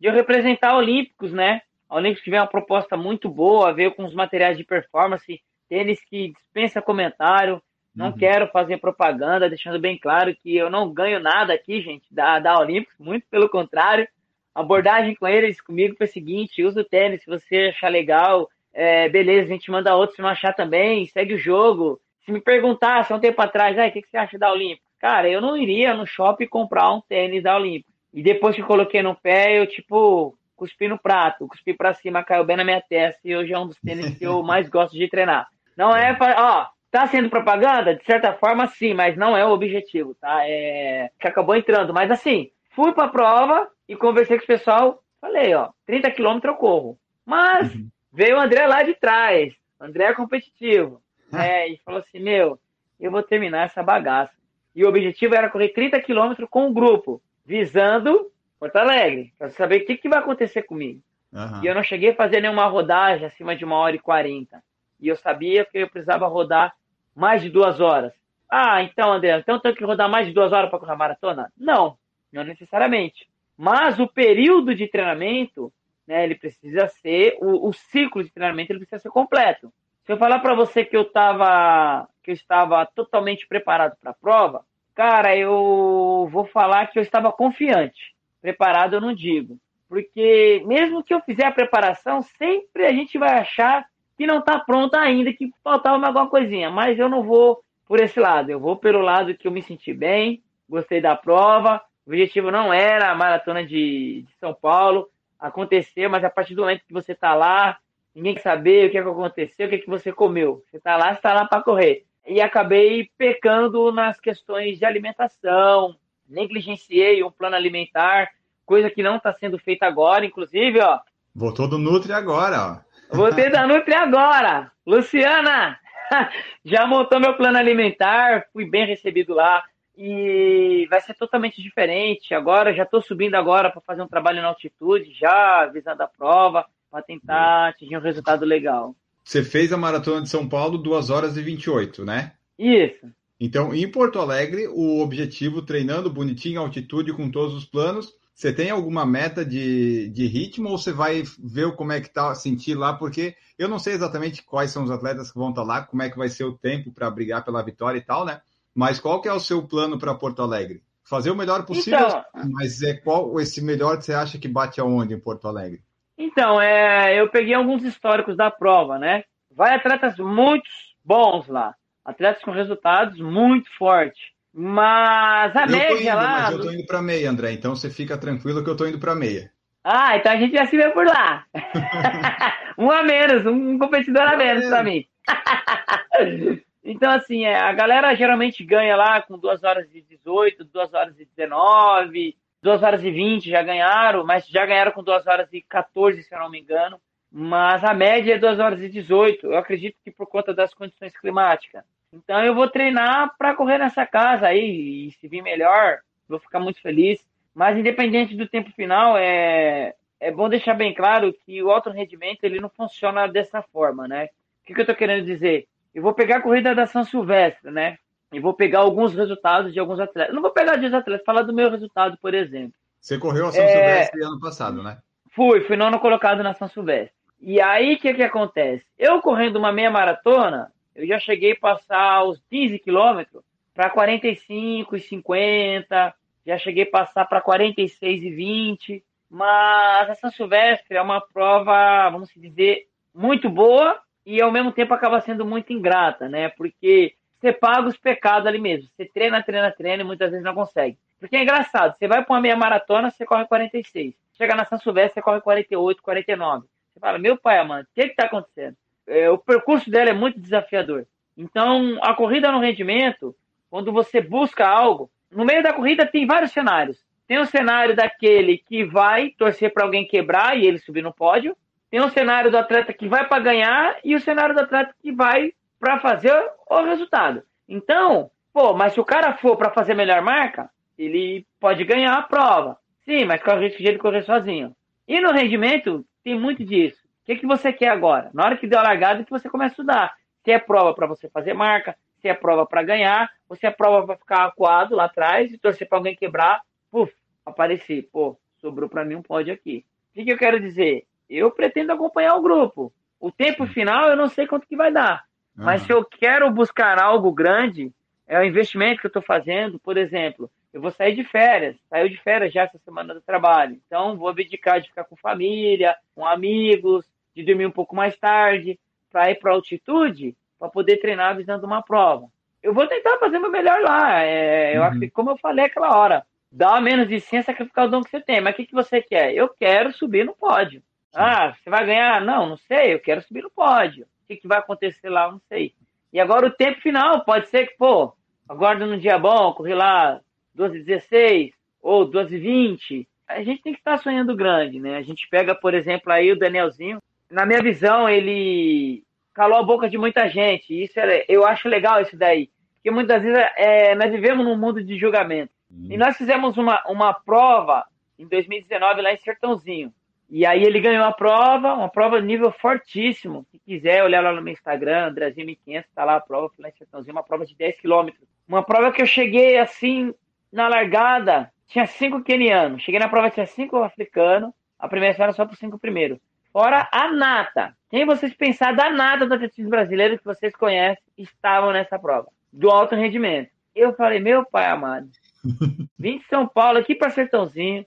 de 0.00 0.08
eu 0.08 0.12
representar 0.12 0.76
Olímpicos, 0.76 1.32
né? 1.32 1.62
A 1.88 1.96
Olímpicos 1.96 2.24
tiver 2.24 2.40
uma 2.40 2.46
proposta 2.46 2.96
muito 2.96 3.28
boa, 3.28 3.72
veio 3.72 3.94
com 3.94 4.04
os 4.04 4.14
materiais 4.14 4.58
de 4.58 4.64
performance, 4.64 5.40
tênis 5.68 6.00
que 6.04 6.32
dispensa 6.32 6.82
comentário. 6.82 7.62
Não 7.94 8.06
uhum. 8.06 8.16
quero 8.16 8.48
fazer 8.48 8.78
propaganda, 8.78 9.48
deixando 9.48 9.78
bem 9.78 9.96
claro 9.96 10.36
que 10.36 10.56
eu 10.56 10.68
não 10.68 10.92
ganho 10.92 11.20
nada 11.20 11.54
aqui, 11.54 11.80
gente, 11.80 12.06
da, 12.12 12.38
da 12.38 12.58
Olímpicos, 12.58 12.94
muito 12.98 13.26
pelo 13.30 13.48
contrário. 13.48 14.08
A 14.54 14.60
abordagem 14.60 15.14
com 15.14 15.26
eles, 15.26 15.60
comigo, 15.60 15.96
foi 15.96 16.06
a 16.06 16.10
seguinte: 16.10 16.64
usa 16.64 16.80
o 16.80 16.84
tênis, 16.84 17.22
se 17.22 17.30
você 17.30 17.72
achar 17.74 17.88
legal, 17.88 18.48
é, 18.72 19.08
beleza, 19.08 19.44
a 19.44 19.52
gente 19.52 19.70
manda 19.70 19.94
outro 19.94 20.16
se 20.16 20.22
não 20.22 20.28
achar 20.28 20.52
também, 20.52 21.06
segue 21.06 21.34
o 21.34 21.38
jogo. 21.38 22.00
Se 22.24 22.32
me 22.32 22.40
perguntasse 22.40 23.12
há 23.12 23.16
um 23.16 23.20
tempo 23.20 23.40
atrás, 23.40 23.78
ah, 23.78 23.86
o 23.86 23.90
que, 23.92 24.02
que 24.02 24.10
você 24.10 24.16
acha 24.16 24.38
da 24.38 24.52
Olímpicos? 24.52 24.88
Cara, 24.98 25.28
eu 25.28 25.40
não 25.40 25.56
iria 25.56 25.94
no 25.94 26.06
shopping 26.06 26.46
comprar 26.46 26.92
um 26.92 27.00
tênis 27.00 27.42
da 27.42 27.56
Olímpicos. 27.56 27.94
E 28.12 28.22
depois 28.22 28.54
que 28.54 28.62
eu 28.62 28.66
coloquei 28.66 29.02
no 29.02 29.14
pé, 29.14 29.58
eu, 29.58 29.66
tipo, 29.66 30.36
cuspi 30.56 30.88
no 30.88 30.98
prato, 30.98 31.46
cuspi 31.46 31.72
pra 31.72 31.94
cima, 31.94 32.24
caiu 32.24 32.44
bem 32.44 32.56
na 32.56 32.64
minha 32.64 32.80
testa 32.80 33.20
e 33.24 33.36
hoje 33.36 33.52
é 33.52 33.58
um 33.58 33.68
dos 33.68 33.78
tênis 33.80 34.18
que 34.18 34.24
eu 34.24 34.42
mais 34.44 34.68
gosto 34.68 34.96
de 34.96 35.08
treinar. 35.08 35.46
Não 35.76 35.94
é, 35.94 36.16
ó, 36.36 36.66
tá 36.90 37.06
sendo 37.06 37.30
propaganda? 37.30 37.94
De 37.94 38.04
certa 38.04 38.32
forma, 38.34 38.66
sim, 38.66 38.92
mas 38.92 39.16
não 39.16 39.36
é 39.36 39.44
o 39.46 39.52
objetivo, 39.52 40.14
tá? 40.20 40.40
É, 40.42 41.10
que 41.18 41.28
acabou 41.28 41.54
entrando. 41.54 41.94
Mas 41.94 42.10
assim, 42.10 42.50
fui 42.70 42.92
pra 42.92 43.08
prova 43.08 43.68
e 43.88 43.94
conversei 43.94 44.36
com 44.36 44.44
o 44.44 44.48
pessoal, 44.48 45.02
falei, 45.20 45.54
ó, 45.54 45.70
30 45.86 46.10
quilômetros 46.10 46.52
eu 46.52 46.58
corro. 46.58 46.98
Mas 47.24 47.72
uhum. 47.74 47.88
Veio 48.18 48.36
o 48.36 48.40
André 48.40 48.66
lá 48.66 48.82
de 48.82 48.94
trás, 48.94 49.54
o 49.78 49.84
André 49.84 50.06
é 50.06 50.12
competitivo, 50.12 51.00
né? 51.30 51.68
E 51.70 51.80
falou 51.84 52.00
assim, 52.00 52.18
meu, 52.18 52.58
eu 52.98 53.12
vou 53.12 53.22
terminar 53.22 53.66
essa 53.66 53.80
bagaça. 53.80 54.32
E 54.74 54.84
o 54.84 54.88
objetivo 54.88 55.36
era 55.36 55.48
correr 55.48 55.68
30 55.68 56.00
quilômetros 56.00 56.48
com 56.50 56.68
o 56.68 56.72
grupo, 56.72 57.22
visando 57.46 58.28
Porto 58.58 58.74
Alegre, 58.74 59.32
para 59.38 59.50
saber 59.50 59.82
o 59.82 59.86
que, 59.86 59.96
que 59.96 60.08
vai 60.08 60.18
acontecer 60.18 60.62
comigo. 60.62 61.00
Uhum. 61.32 61.62
E 61.62 61.66
eu 61.68 61.74
não 61.76 61.82
cheguei 61.84 62.10
a 62.10 62.16
fazer 62.16 62.40
nenhuma 62.40 62.66
rodagem 62.66 63.24
acima 63.24 63.54
de 63.54 63.64
uma 63.64 63.76
hora 63.76 63.94
e 63.94 64.00
quarenta. 64.00 64.60
E 64.98 65.06
eu 65.06 65.14
sabia 65.14 65.64
que 65.64 65.78
eu 65.78 65.88
precisava 65.88 66.26
rodar 66.26 66.74
mais 67.14 67.40
de 67.40 67.48
duas 67.48 67.78
horas. 67.78 68.12
Ah, 68.50 68.82
então, 68.82 69.12
André, 69.12 69.38
então 69.38 69.54
eu 69.54 69.60
tenho 69.60 69.76
que 69.76 69.84
rodar 69.84 70.08
mais 70.08 70.26
de 70.26 70.32
duas 70.32 70.52
horas 70.52 70.68
para 70.68 70.78
correr 70.80 70.92
a 70.92 70.96
maratona? 70.96 71.52
Não, 71.56 71.96
não 72.32 72.42
necessariamente. 72.42 73.28
Mas 73.56 74.00
o 74.00 74.08
período 74.08 74.74
de 74.74 74.88
treinamento, 74.88 75.72
né, 76.08 76.24
ele 76.24 76.34
precisa 76.34 76.88
ser, 76.88 77.36
o, 77.38 77.68
o 77.68 77.72
ciclo 77.74 78.24
de 78.24 78.30
treinamento 78.30 78.72
ele 78.72 78.78
precisa 78.78 79.02
ser 79.02 79.10
completo. 79.10 79.70
Se 80.06 80.12
eu 80.12 80.16
falar 80.16 80.38
para 80.38 80.54
você 80.54 80.82
que 80.82 80.96
eu 80.96 81.02
estava 81.02 82.08
que 82.22 82.30
eu 82.30 82.34
estava 82.34 82.86
totalmente 82.86 83.46
preparado 83.46 83.94
para 84.00 84.10
a 84.10 84.14
prova, 84.14 84.64
cara, 84.94 85.36
eu 85.36 86.26
vou 86.32 86.46
falar 86.46 86.86
que 86.86 86.98
eu 86.98 87.02
estava 87.02 87.30
confiante. 87.30 88.14
Preparado 88.40 88.94
eu 88.94 89.00
não 89.02 89.14
digo. 89.14 89.58
Porque 89.86 90.62
mesmo 90.66 91.02
que 91.02 91.12
eu 91.12 91.20
fizer 91.20 91.44
a 91.44 91.52
preparação, 91.52 92.22
sempre 92.22 92.86
a 92.86 92.92
gente 92.92 93.18
vai 93.18 93.38
achar 93.38 93.86
que 94.16 94.26
não 94.26 94.38
está 94.38 94.58
pronta 94.58 94.98
ainda, 94.98 95.32
que 95.32 95.52
faltava 95.62 96.04
alguma 96.06 96.28
coisinha. 96.28 96.70
Mas 96.70 96.98
eu 96.98 97.08
não 97.08 97.22
vou 97.22 97.62
por 97.86 98.00
esse 98.00 98.18
lado. 98.18 98.50
Eu 98.50 98.58
vou 98.58 98.76
pelo 98.76 99.00
lado 99.00 99.34
que 99.34 99.46
eu 99.46 99.52
me 99.52 99.62
senti 99.62 99.92
bem, 99.92 100.42
gostei 100.68 101.00
da 101.00 101.14
prova. 101.14 101.82
O 102.06 102.10
objetivo 102.10 102.50
não 102.50 102.72
era 102.72 103.10
a 103.10 103.14
maratona 103.14 103.64
de, 103.64 104.22
de 104.26 104.32
São 104.40 104.54
Paulo 104.54 105.08
acontecer, 105.38 106.08
mas 106.08 106.24
a 106.24 106.30
partir 106.30 106.54
do 106.54 106.62
momento 106.62 106.84
que 106.86 106.92
você 106.92 107.12
está 107.12 107.34
lá, 107.34 107.78
ninguém 108.14 108.34
quer 108.34 108.42
saber 108.42 108.88
o 108.88 108.90
que, 108.90 108.98
é 108.98 109.02
que 109.02 109.08
aconteceu, 109.08 109.66
o 109.66 109.70
que, 109.70 109.76
é 109.76 109.78
que 109.78 109.88
você 109.88 110.12
comeu. 110.12 110.64
Você 110.70 110.78
está 110.78 110.96
lá, 110.96 111.12
está 111.12 111.32
lá 111.32 111.44
para 111.46 111.62
correr 111.62 112.04
e 112.28 112.42
acabei 112.42 113.10
pecando 113.16 113.90
nas 113.90 114.20
questões 114.20 114.78
de 114.78 114.84
alimentação, 114.84 115.96
negligenciei 116.28 117.24
um 117.24 117.30
plano 117.30 117.56
alimentar, 117.56 118.28
coisa 118.66 118.90
que 118.90 119.02
não 119.02 119.16
está 119.16 119.32
sendo 119.32 119.58
feita 119.58 119.86
agora, 119.86 120.26
inclusive, 120.26 120.78
ó. 120.80 121.00
Voltou 121.34 121.66
do 121.66 121.78
Nutri 121.78 122.12
agora, 122.12 122.82
ó. 123.10 123.16
Voltei 123.16 123.48
da 123.48 123.66
Nutri 123.66 123.94
agora. 123.94 124.70
Luciana, 124.86 125.78
já 126.62 126.86
montou 126.86 127.18
meu 127.18 127.34
plano 127.34 127.56
alimentar, 127.56 128.44
fui 128.52 128.68
bem 128.68 128.86
recebido 128.86 129.32
lá 129.32 129.64
e 129.98 130.86
vai 130.88 131.00
ser 131.00 131.14
totalmente 131.14 131.60
diferente. 131.60 132.32
Agora 132.32 132.72
já 132.72 132.84
estou 132.84 133.02
subindo 133.02 133.34
agora 133.34 133.68
para 133.68 133.80
fazer 133.80 134.00
um 134.00 134.06
trabalho 134.06 134.40
na 134.40 134.46
altitude, 134.46 135.12
já 135.12 135.66
visando 135.66 136.00
a 136.04 136.06
prova, 136.06 136.64
para 136.88 137.02
tentar 137.02 137.70
atingir 137.70 137.96
um 137.96 138.00
resultado 138.00 138.44
legal. 138.44 138.94
Você 139.24 139.42
fez 139.42 139.72
a 139.72 139.76
maratona 139.76 140.22
de 140.22 140.28
São 140.28 140.48
Paulo 140.48 140.78
2 140.78 141.10
horas 141.10 141.36
e 141.36 141.42
28, 141.42 142.04
né? 142.04 142.32
Isso. 142.56 143.12
Então, 143.40 143.74
em 143.74 143.90
Porto 143.90 144.20
Alegre, 144.20 144.68
o 144.68 145.00
objetivo, 145.00 145.62
treinando 145.62 146.08
bonitinho, 146.08 146.60
altitude, 146.60 147.12
com 147.12 147.28
todos 147.28 147.54
os 147.54 147.64
planos, 147.64 148.12
você 148.32 148.52
tem 148.52 148.70
alguma 148.70 149.04
meta 149.04 149.44
de, 149.44 150.08
de 150.10 150.26
ritmo 150.26 150.68
ou 150.68 150.78
você 150.78 150.92
vai 150.92 151.24
ver 151.42 151.74
como 151.74 151.92
é 151.92 152.00
que 152.00 152.08
tá, 152.08 152.32
sentir 152.36 152.76
lá? 152.76 152.94
Porque 152.94 153.34
eu 153.58 153.68
não 153.68 153.80
sei 153.80 153.94
exatamente 153.94 154.44
quais 154.44 154.70
são 154.70 154.84
os 154.84 154.92
atletas 154.92 155.32
que 155.32 155.38
vão 155.38 155.50
estar 155.50 155.62
tá 155.62 155.66
lá, 155.66 155.82
como 155.82 156.02
é 156.04 156.08
que 156.08 156.16
vai 156.16 156.28
ser 156.28 156.44
o 156.44 156.56
tempo 156.56 156.92
para 156.92 157.10
brigar 157.10 157.44
pela 157.44 157.64
vitória 157.64 157.98
e 157.98 158.02
tal, 158.02 158.24
né? 158.24 158.40
Mas 158.74 159.00
qual 159.00 159.20
que 159.20 159.28
é 159.28 159.32
o 159.32 159.40
seu 159.40 159.62
plano 159.66 159.98
para 159.98 160.14
Porto 160.14 160.42
Alegre? 160.42 160.82
Fazer 161.04 161.30
o 161.30 161.36
melhor 161.36 161.64
possível, 161.64 162.06
então, 162.06 162.24
mas 162.52 162.82
é 162.82 162.94
qual 162.94 163.40
esse 163.40 163.62
melhor 163.62 163.96
que 163.96 164.04
você 164.04 164.12
acha 164.12 164.38
que 164.38 164.46
bate 164.46 164.78
aonde 164.78 165.14
em 165.14 165.18
Porto 165.18 165.48
Alegre? 165.48 165.80
Então, 166.18 166.60
é, 166.60 167.18
eu 167.18 167.30
peguei 167.30 167.54
alguns 167.54 167.82
históricos 167.82 168.36
da 168.36 168.50
prova, 168.50 168.98
né? 168.98 169.24
Vai 169.50 169.74
atletas 169.74 170.16
muito 170.18 170.68
bons 171.02 171.48
lá. 171.48 171.74
Atletas 172.04 172.42
com 172.42 172.50
resultados 172.50 173.18
muito 173.18 173.70
fortes. 173.78 174.20
Mas 174.52 175.54
a 175.56 175.62
eu 175.62 175.70
média 175.70 176.00
indo, 176.00 176.16
lá. 176.16 176.42
Mas 176.42 176.52
eu 176.52 176.60
tô 176.60 176.72
indo 176.72 176.86
pra 176.86 177.00
meia, 177.00 177.30
André. 177.30 177.52
Então 177.52 177.74
você 177.74 177.88
fica 177.88 178.18
tranquilo 178.18 178.62
que 178.62 178.68
eu 178.68 178.76
tô 178.76 178.86
indo 178.86 178.98
pra 178.98 179.14
meia. 179.14 179.50
Ah, 179.84 180.16
então 180.16 180.32
a 180.32 180.36
gente 180.36 180.52
já 180.52 180.66
se 180.66 180.76
vê 180.76 180.90
por 180.90 181.06
lá. 181.06 181.46
um 182.76 182.90
a 182.90 183.02
menos, 183.02 183.46
um 183.46 183.78
competidor 183.78 184.22
a 184.22 184.36
menos 184.36 184.66
para 184.66 184.82
mim. 184.82 185.06
então, 186.82 187.10
assim, 187.10 187.44
é, 187.44 187.56
a 187.56 187.72
galera 187.72 188.14
geralmente 188.14 188.64
ganha 188.64 188.96
lá 188.96 189.20
com 189.22 189.38
2 189.38 189.64
horas 189.64 189.88
e 189.94 190.00
18, 190.02 190.64
2 190.64 190.94
horas 190.94 191.18
e 191.18 191.24
19, 191.24 192.36
2 192.62 192.82
horas 192.82 193.04
e 193.04 193.10
20 193.10 193.50
já 193.50 193.62
ganharam, 193.62 194.24
mas 194.24 194.46
já 194.48 194.64
ganharam 194.64 194.92
com 194.92 195.02
2 195.02 195.26
horas 195.26 195.52
e 195.52 195.62
14, 195.62 196.22
se 196.22 196.34
eu 196.34 196.38
não 196.38 196.50
me 196.50 196.60
engano. 196.60 197.00
Mas 197.30 197.84
a 197.84 197.92
média 197.92 198.34
é 198.34 198.38
2 198.38 198.58
horas 198.58 198.80
e 198.80 198.88
18. 198.88 199.46
Eu 199.46 199.58
acredito 199.58 199.96
que 200.02 200.10
por 200.10 200.26
conta 200.26 200.54
das 200.54 200.72
condições 200.72 201.16
climáticas. 201.18 201.84
Então 202.12 202.42
eu 202.42 202.54
vou 202.54 202.68
treinar 202.68 203.34
para 203.36 203.54
correr 203.54 203.78
nessa 203.78 204.06
casa 204.06 204.46
aí. 204.46 205.08
E 205.08 205.12
se 205.12 205.28
vir 205.28 205.42
melhor, 205.42 205.98
vou 206.28 206.38
ficar 206.38 206.58
muito 206.58 206.80
feliz. 206.80 207.22
Mas 207.54 207.76
independente 207.76 208.34
do 208.34 208.48
tempo 208.48 208.70
final, 208.72 209.16
é, 209.18 209.94
é 210.20 210.30
bom 210.30 210.48
deixar 210.48 210.74
bem 210.74 210.94
claro 210.94 211.34
que 211.44 211.62
o 211.62 211.70
alto 211.70 211.90
rendimento 211.90 212.44
ele 212.44 212.60
não 212.60 212.70
funciona 212.70 213.26
dessa 213.26 213.62
forma, 213.62 214.08
né? 214.08 214.26
O 214.62 214.66
que, 214.66 214.74
que 214.74 214.80
eu 214.80 214.84
estou 214.84 214.96
querendo 214.96 215.24
dizer? 215.24 215.66
Eu 215.98 216.02
vou 216.02 216.14
pegar 216.14 216.36
a 216.36 216.42
corrida 216.42 216.74
da 216.74 216.86
São 216.86 217.04
Silvestre, 217.04 217.70
né? 217.70 217.98
e 218.32 218.40
vou 218.40 218.52
pegar 218.52 218.80
alguns 218.80 219.14
resultados 219.14 219.72
de 219.72 219.80
alguns 219.80 220.00
atletas. 220.00 220.34
Não 220.34 220.42
vou 220.42 220.50
pegar 220.50 220.76
de 220.76 220.86
atletas, 220.86 221.24
falar 221.24 221.42
do 221.42 221.54
meu 221.54 221.70
resultado, 221.70 222.18
por 222.20 222.34
exemplo. 222.34 222.74
Você 223.00 223.18
correu 223.18 223.46
a 223.46 223.52
São 223.52 223.62
é... 223.62 223.68
Silvestre 223.68 224.22
ano 224.22 224.40
passado, 224.40 224.82
né? 224.82 224.98
Fui, 225.30 225.60
fui 225.62 225.76
nono 225.76 226.00
colocado 226.00 226.42
na 226.42 226.54
São 226.54 226.68
Silvestre. 226.68 227.16
E 227.40 227.60
aí, 227.60 227.94
o 227.94 227.98
que, 227.98 228.12
que 228.14 228.22
acontece? 228.22 228.84
Eu 228.98 229.20
correndo 229.22 229.56
uma 229.56 229.72
meia 229.72 229.90
maratona, 229.90 230.72
eu 230.94 231.06
já 231.06 231.18
cheguei 231.18 231.52
a 231.52 231.60
passar 231.60 232.24
os 232.24 232.42
15 232.50 232.78
quilômetros 232.80 233.42
para 233.72 233.88
45 233.88 234.96
e 234.96 235.00
50, 235.00 236.14
já 236.44 236.58
cheguei 236.58 236.82
a 236.82 236.90
passar 236.90 237.24
para 237.26 237.40
46 237.40 238.24
e 238.24 238.30
20, 238.30 239.04
mas 239.30 240.10
a 240.10 240.14
São 240.16 240.30
Silvestre 240.30 240.96
é 240.96 241.02
uma 241.02 241.20
prova, 241.20 242.10
vamos 242.10 242.30
dizer, 242.36 242.88
muito 243.14 243.48
boa 243.48 244.00
e 244.28 244.42
ao 244.42 244.52
mesmo 244.52 244.70
tempo 244.70 244.92
acaba 244.92 245.22
sendo 245.22 245.46
muito 245.46 245.72
ingrata, 245.72 246.28
né? 246.28 246.50
Porque 246.50 247.14
você 247.40 247.50
paga 247.50 247.88
os 247.88 247.96
pecados 247.96 248.46
ali 248.46 248.58
mesmo. 248.58 248.86
Você 248.94 249.06
treina, 249.06 249.42
treina, 249.42 249.72
treina 249.72 250.02
e 250.02 250.06
muitas 250.06 250.30
vezes 250.30 250.44
não 250.44 250.54
consegue. 250.54 250.98
Porque 251.18 251.34
é 251.34 251.42
engraçado, 251.42 251.96
você 251.96 252.06
vai 252.06 252.22
para 252.22 252.34
uma 252.34 252.40
meia 252.40 252.54
maratona, 252.54 253.10
você 253.10 253.24
corre 253.24 253.46
46. 253.46 254.14
Chega 254.36 254.54
na 254.54 254.66
São 254.66 254.78
Silvestre, 254.78 255.14
você 255.14 255.22
corre 255.22 255.40
48, 255.40 256.02
49. 256.02 256.66
Você 256.92 257.00
fala, 257.00 257.18
meu 257.18 257.38
pai 257.38 257.58
amado, 257.58 257.84
o 257.84 257.94
que 257.94 258.02
está 258.02 258.26
acontecendo? 258.26 258.76
É, 259.06 259.30
o 259.30 259.38
percurso 259.38 259.90
dela 259.90 260.10
é 260.10 260.12
muito 260.12 260.38
desafiador. 260.38 261.06
Então, 261.34 261.98
a 262.02 262.12
corrida 262.12 262.52
no 262.52 262.60
rendimento, 262.60 263.34
quando 263.70 263.90
você 263.90 264.20
busca 264.20 264.68
algo, 264.68 265.10
no 265.30 265.46
meio 265.46 265.62
da 265.62 265.72
corrida 265.72 266.04
tem 266.04 266.26
vários 266.26 266.52
cenários. 266.52 267.02
Tem 267.26 267.38
o 267.38 267.46
cenário 267.46 267.96
daquele 267.96 268.58
que 268.58 268.84
vai 268.84 269.30
torcer 269.30 269.72
para 269.72 269.84
alguém 269.84 270.06
quebrar 270.06 270.58
e 270.58 270.66
ele 270.66 270.78
subir 270.78 271.02
no 271.02 271.14
pódio. 271.14 271.56
Tem 271.90 272.00
o 272.00 272.10
cenário 272.10 272.50
do 272.50 272.58
atleta 272.58 272.92
que 272.92 273.08
vai 273.08 273.26
para 273.26 273.42
ganhar 273.42 273.98
e 274.04 274.14
o 274.14 274.20
cenário 274.20 274.54
do 274.54 274.60
atleta 274.60 274.94
que 275.00 275.10
vai 275.12 275.52
para 275.80 276.00
fazer 276.00 276.32
o 276.68 276.82
resultado. 276.82 277.42
Então, 277.68 278.30
pô, 278.52 278.74
mas 278.74 278.92
se 278.92 279.00
o 279.00 279.04
cara 279.04 279.34
for 279.38 279.56
para 279.56 279.70
fazer 279.70 279.94
melhor 279.94 280.20
marca, 280.22 280.70
ele 280.98 281.46
pode 281.60 281.84
ganhar 281.84 282.14
a 282.14 282.22
prova. 282.22 282.76
Sim, 283.04 283.24
mas 283.24 283.42
corre 283.42 283.58
o 283.58 283.60
risco 283.62 283.78
de 283.78 283.88
ele 283.88 283.98
correr 283.98 284.22
sozinho. 284.22 284.74
E 285.06 285.20
no 285.20 285.32
rendimento, 285.32 286.04
tem 286.22 286.38
muito 286.38 286.64
disso. 286.64 286.98
O 287.22 287.26
que, 287.26 287.36
que 287.36 287.46
você 287.46 287.72
quer 287.72 287.88
agora? 287.88 288.30
Na 288.34 288.44
hora 288.44 288.56
que 288.56 288.66
deu 288.66 288.78
a 288.78 288.82
largada, 288.82 289.24
que 289.24 289.30
você 289.30 289.48
começa 289.48 289.72
a 289.72 289.74
estudar. 289.74 290.14
Se 290.44 290.50
é 290.50 290.58
prova 290.58 290.94
para 290.94 291.06
você 291.06 291.28
fazer 291.28 291.54
marca, 291.54 291.96
se 292.20 292.28
é 292.28 292.34
prova 292.34 292.66
para 292.66 292.82
ganhar, 292.82 293.30
ou 293.48 293.56
se 293.56 293.66
é 293.66 293.70
prova 293.70 294.06
para 294.06 294.16
ficar 294.16 294.44
acuado 294.44 294.94
lá 294.94 295.04
atrás 295.04 295.52
e 295.52 295.58
torcer 295.58 295.88
para 295.88 295.98
alguém 295.98 296.16
quebrar, 296.16 296.60
puf, 296.90 297.12
aparecer. 297.46 298.08
Pô, 298.12 298.38
sobrou 298.60 298.88
para 298.88 299.04
mim 299.04 299.14
um 299.14 299.22
pódio 299.22 299.54
aqui. 299.54 299.84
O 300.10 300.14
que, 300.14 300.24
que 300.24 300.32
eu 300.32 300.38
quero 300.38 300.60
dizer? 300.60 301.06
Eu 301.28 301.50
pretendo 301.50 301.92
acompanhar 301.92 302.34
o 302.34 302.42
grupo. 302.42 302.92
O 303.20 303.30
tempo 303.30 303.66
final 303.66 304.08
eu 304.08 304.16
não 304.16 304.28
sei 304.28 304.46
quanto 304.46 304.66
que 304.66 304.76
vai 304.76 304.92
dar. 304.92 305.24
Uhum. 305.56 305.64
Mas 305.64 305.82
se 305.82 305.92
eu 305.92 306.04
quero 306.04 306.50
buscar 306.50 307.00
algo 307.02 307.32
grande, 307.32 307.92
é 308.26 308.38
o 308.38 308.44
investimento 308.44 309.00
que 309.00 309.06
eu 309.06 309.10
estou 309.10 309.22
fazendo, 309.22 309.78
por 309.78 309.96
exemplo, 309.96 310.50
eu 310.72 310.80
vou 310.80 310.90
sair 310.90 311.14
de 311.14 311.24
férias, 311.24 311.76
saiu 311.88 312.08
de 312.08 312.16
férias 312.18 312.52
já 312.52 312.62
essa 312.62 312.78
semana 312.78 313.14
do 313.14 313.20
trabalho. 313.20 313.80
Então, 313.86 314.16
vou 314.16 314.28
abdicar 314.28 314.80
de 314.80 314.88
ficar 314.88 315.04
com 315.04 315.16
família, 315.16 315.96
com 316.14 316.26
amigos, 316.26 317.06
de 317.34 317.42
dormir 317.42 317.66
um 317.66 317.70
pouco 317.70 317.96
mais 317.96 318.16
tarde, 318.16 318.78
para 319.10 319.30
ir 319.30 319.36
para 319.36 319.52
altitude, 319.52 320.36
para 320.58 320.68
poder 320.68 320.98
treinar 320.98 321.36
visando 321.36 321.66
uma 321.66 321.82
prova. 321.82 322.26
Eu 322.62 322.74
vou 322.74 322.86
tentar 322.86 323.18
fazer 323.18 323.38
meu 323.38 323.50
melhor 323.50 323.80
lá. 323.80 324.22
É, 324.22 324.76
eu 324.76 324.82
uhum. 324.82 325.08
como 325.12 325.30
eu 325.30 325.38
falei 325.38 325.64
aquela 325.64 325.96
hora, 325.96 326.26
dá 326.50 326.80
menos 326.80 327.08
de 327.08 327.20
100 327.20 327.42
sacrificar 327.42 327.86
o 327.86 327.90
dom 327.90 328.02
que 328.02 328.10
você 328.10 328.20
tem. 328.20 328.40
Mas 328.40 328.52
o 328.52 328.56
que, 328.56 328.66
que 328.66 328.74
você 328.74 329.00
quer? 329.00 329.32
Eu 329.34 329.48
quero 329.48 329.92
subir 329.92 330.24
no 330.24 330.34
pódio. 330.34 330.82
Ah, 331.14 331.54
você 331.54 331.70
vai 331.70 331.86
ganhar? 331.86 332.20
Não, 332.20 332.48
não 332.48 332.56
sei. 332.56 332.94
Eu 332.94 333.00
quero 333.00 333.22
subir 333.22 333.42
no 333.42 333.50
pódio. 333.50 334.04
O 334.04 334.26
que, 334.28 334.36
que 334.36 334.48
vai 334.48 334.58
acontecer 334.58 335.08
lá? 335.08 335.24
Eu 335.24 335.32
não 335.32 335.40
sei. 335.48 335.74
E 336.12 336.20
agora 336.20 336.46
o 336.46 336.50
tempo 336.50 336.80
final, 336.80 337.24
pode 337.24 337.48
ser 337.48 337.66
que, 337.66 337.76
pô, 337.76 338.12
agora 338.48 338.84
num 338.84 338.98
dia 338.98 339.18
bom, 339.18 339.52
corri 339.52 339.74
lá 339.74 340.20
12h16 340.56 341.52
ou 341.82 342.10
12h20. 342.10 343.06
A 343.26 343.42
gente 343.42 343.62
tem 343.62 343.72
que 343.72 343.78
estar 343.78 343.98
sonhando 343.98 344.34
grande, 344.34 344.80
né? 344.80 344.96
A 344.96 345.02
gente 345.02 345.28
pega, 345.28 345.54
por 345.54 345.74
exemplo, 345.74 346.12
aí 346.12 346.32
o 346.32 346.38
Danielzinho. 346.38 346.98
Na 347.30 347.44
minha 347.44 347.62
visão, 347.62 348.08
ele 348.08 349.04
calou 349.34 349.58
a 349.58 349.62
boca 349.62 349.88
de 349.88 349.98
muita 349.98 350.28
gente. 350.28 350.82
Isso 350.82 350.98
é, 350.98 351.24
eu 351.28 351.44
acho 351.44 351.68
legal 351.68 352.00
isso 352.00 352.16
daí. 352.16 352.50
Porque 352.76 352.90
muitas 352.90 353.22
vezes 353.22 353.38
é, 353.56 353.94
nós 353.94 354.10
vivemos 354.10 354.44
num 354.44 354.56
mundo 354.56 354.82
de 354.82 354.98
julgamento. 354.98 355.52
E 355.90 355.96
nós 355.98 356.16
fizemos 356.16 356.56
uma, 356.56 356.82
uma 356.86 357.12
prova 357.12 357.84
em 358.18 358.26
2019 358.26 359.02
lá 359.02 359.12
em 359.12 359.18
Sertãozinho. 359.18 359.92
E 360.30 360.44
aí 360.44 360.62
ele 360.62 360.80
ganhou 360.80 361.04
a 361.04 361.12
prova, 361.12 361.72
uma 361.72 361.88
prova 361.88 362.20
de 362.20 362.26
nível 362.26 362.52
fortíssimo. 362.52 363.46
Se 363.50 363.58
quiser 363.58 364.04
olhar 364.04 364.22
lá 364.22 364.32
no 364.32 364.42
meu 364.42 364.52
Instagram, 364.52 365.06
Andrezinho 365.06 365.46
1500, 365.46 365.90
tá 365.94 366.04
lá 366.04 366.16
a 366.16 366.20
prova, 366.20 366.50
fui 366.54 366.62
lá 366.62 366.68
em 366.68 366.76
Sertãozinho, 366.76 367.14
uma 367.14 367.22
prova 367.22 367.46
de 367.46 367.54
10 367.54 367.80
quilômetros. 367.80 368.28
Uma 368.46 368.62
prova 368.62 368.92
que 368.92 369.00
eu 369.00 369.06
cheguei 369.06 369.58
assim, 369.58 370.14
na 370.52 370.68
largada, 370.68 371.50
tinha 371.66 371.86
cinco 371.86 372.22
quenianos. 372.22 372.82
Cheguei 372.82 373.00
na 373.00 373.08
prova, 373.08 373.30
tinha 373.30 373.46
cinco 373.46 373.82
africanos. 373.82 374.52
A 374.78 374.88
primeira 374.88 375.16
era 375.22 375.32
só 375.32 375.44
para 375.44 375.54
os 375.54 375.58
cinco 375.58 375.78
primeiros. 375.78 376.18
Fora 376.52 376.88
a 376.90 377.12
nata. 377.12 377.74
Quem 377.90 378.04
vocês 378.04 378.34
pensar 378.34 378.74
da 378.74 378.90
nata 378.90 379.26
do 379.26 379.34
atletismo 379.34 379.70
brasileiro 379.70 380.18
que 380.18 380.24
vocês 380.24 380.54
conhecem 380.54 381.02
estavam 381.16 381.72
nessa 381.72 381.98
prova, 381.98 382.28
do 382.52 382.70
alto 382.70 382.94
rendimento. 382.94 383.50
Eu 383.74 383.94
falei, 383.94 384.18
meu 384.18 384.44
pai 384.44 384.66
amado, 384.66 385.08
vim 385.98 386.18
de 386.18 386.26
São 386.26 386.46
Paulo 386.46 386.78
aqui 386.78 386.94
para 386.94 387.10
Sertãozinho, 387.10 387.86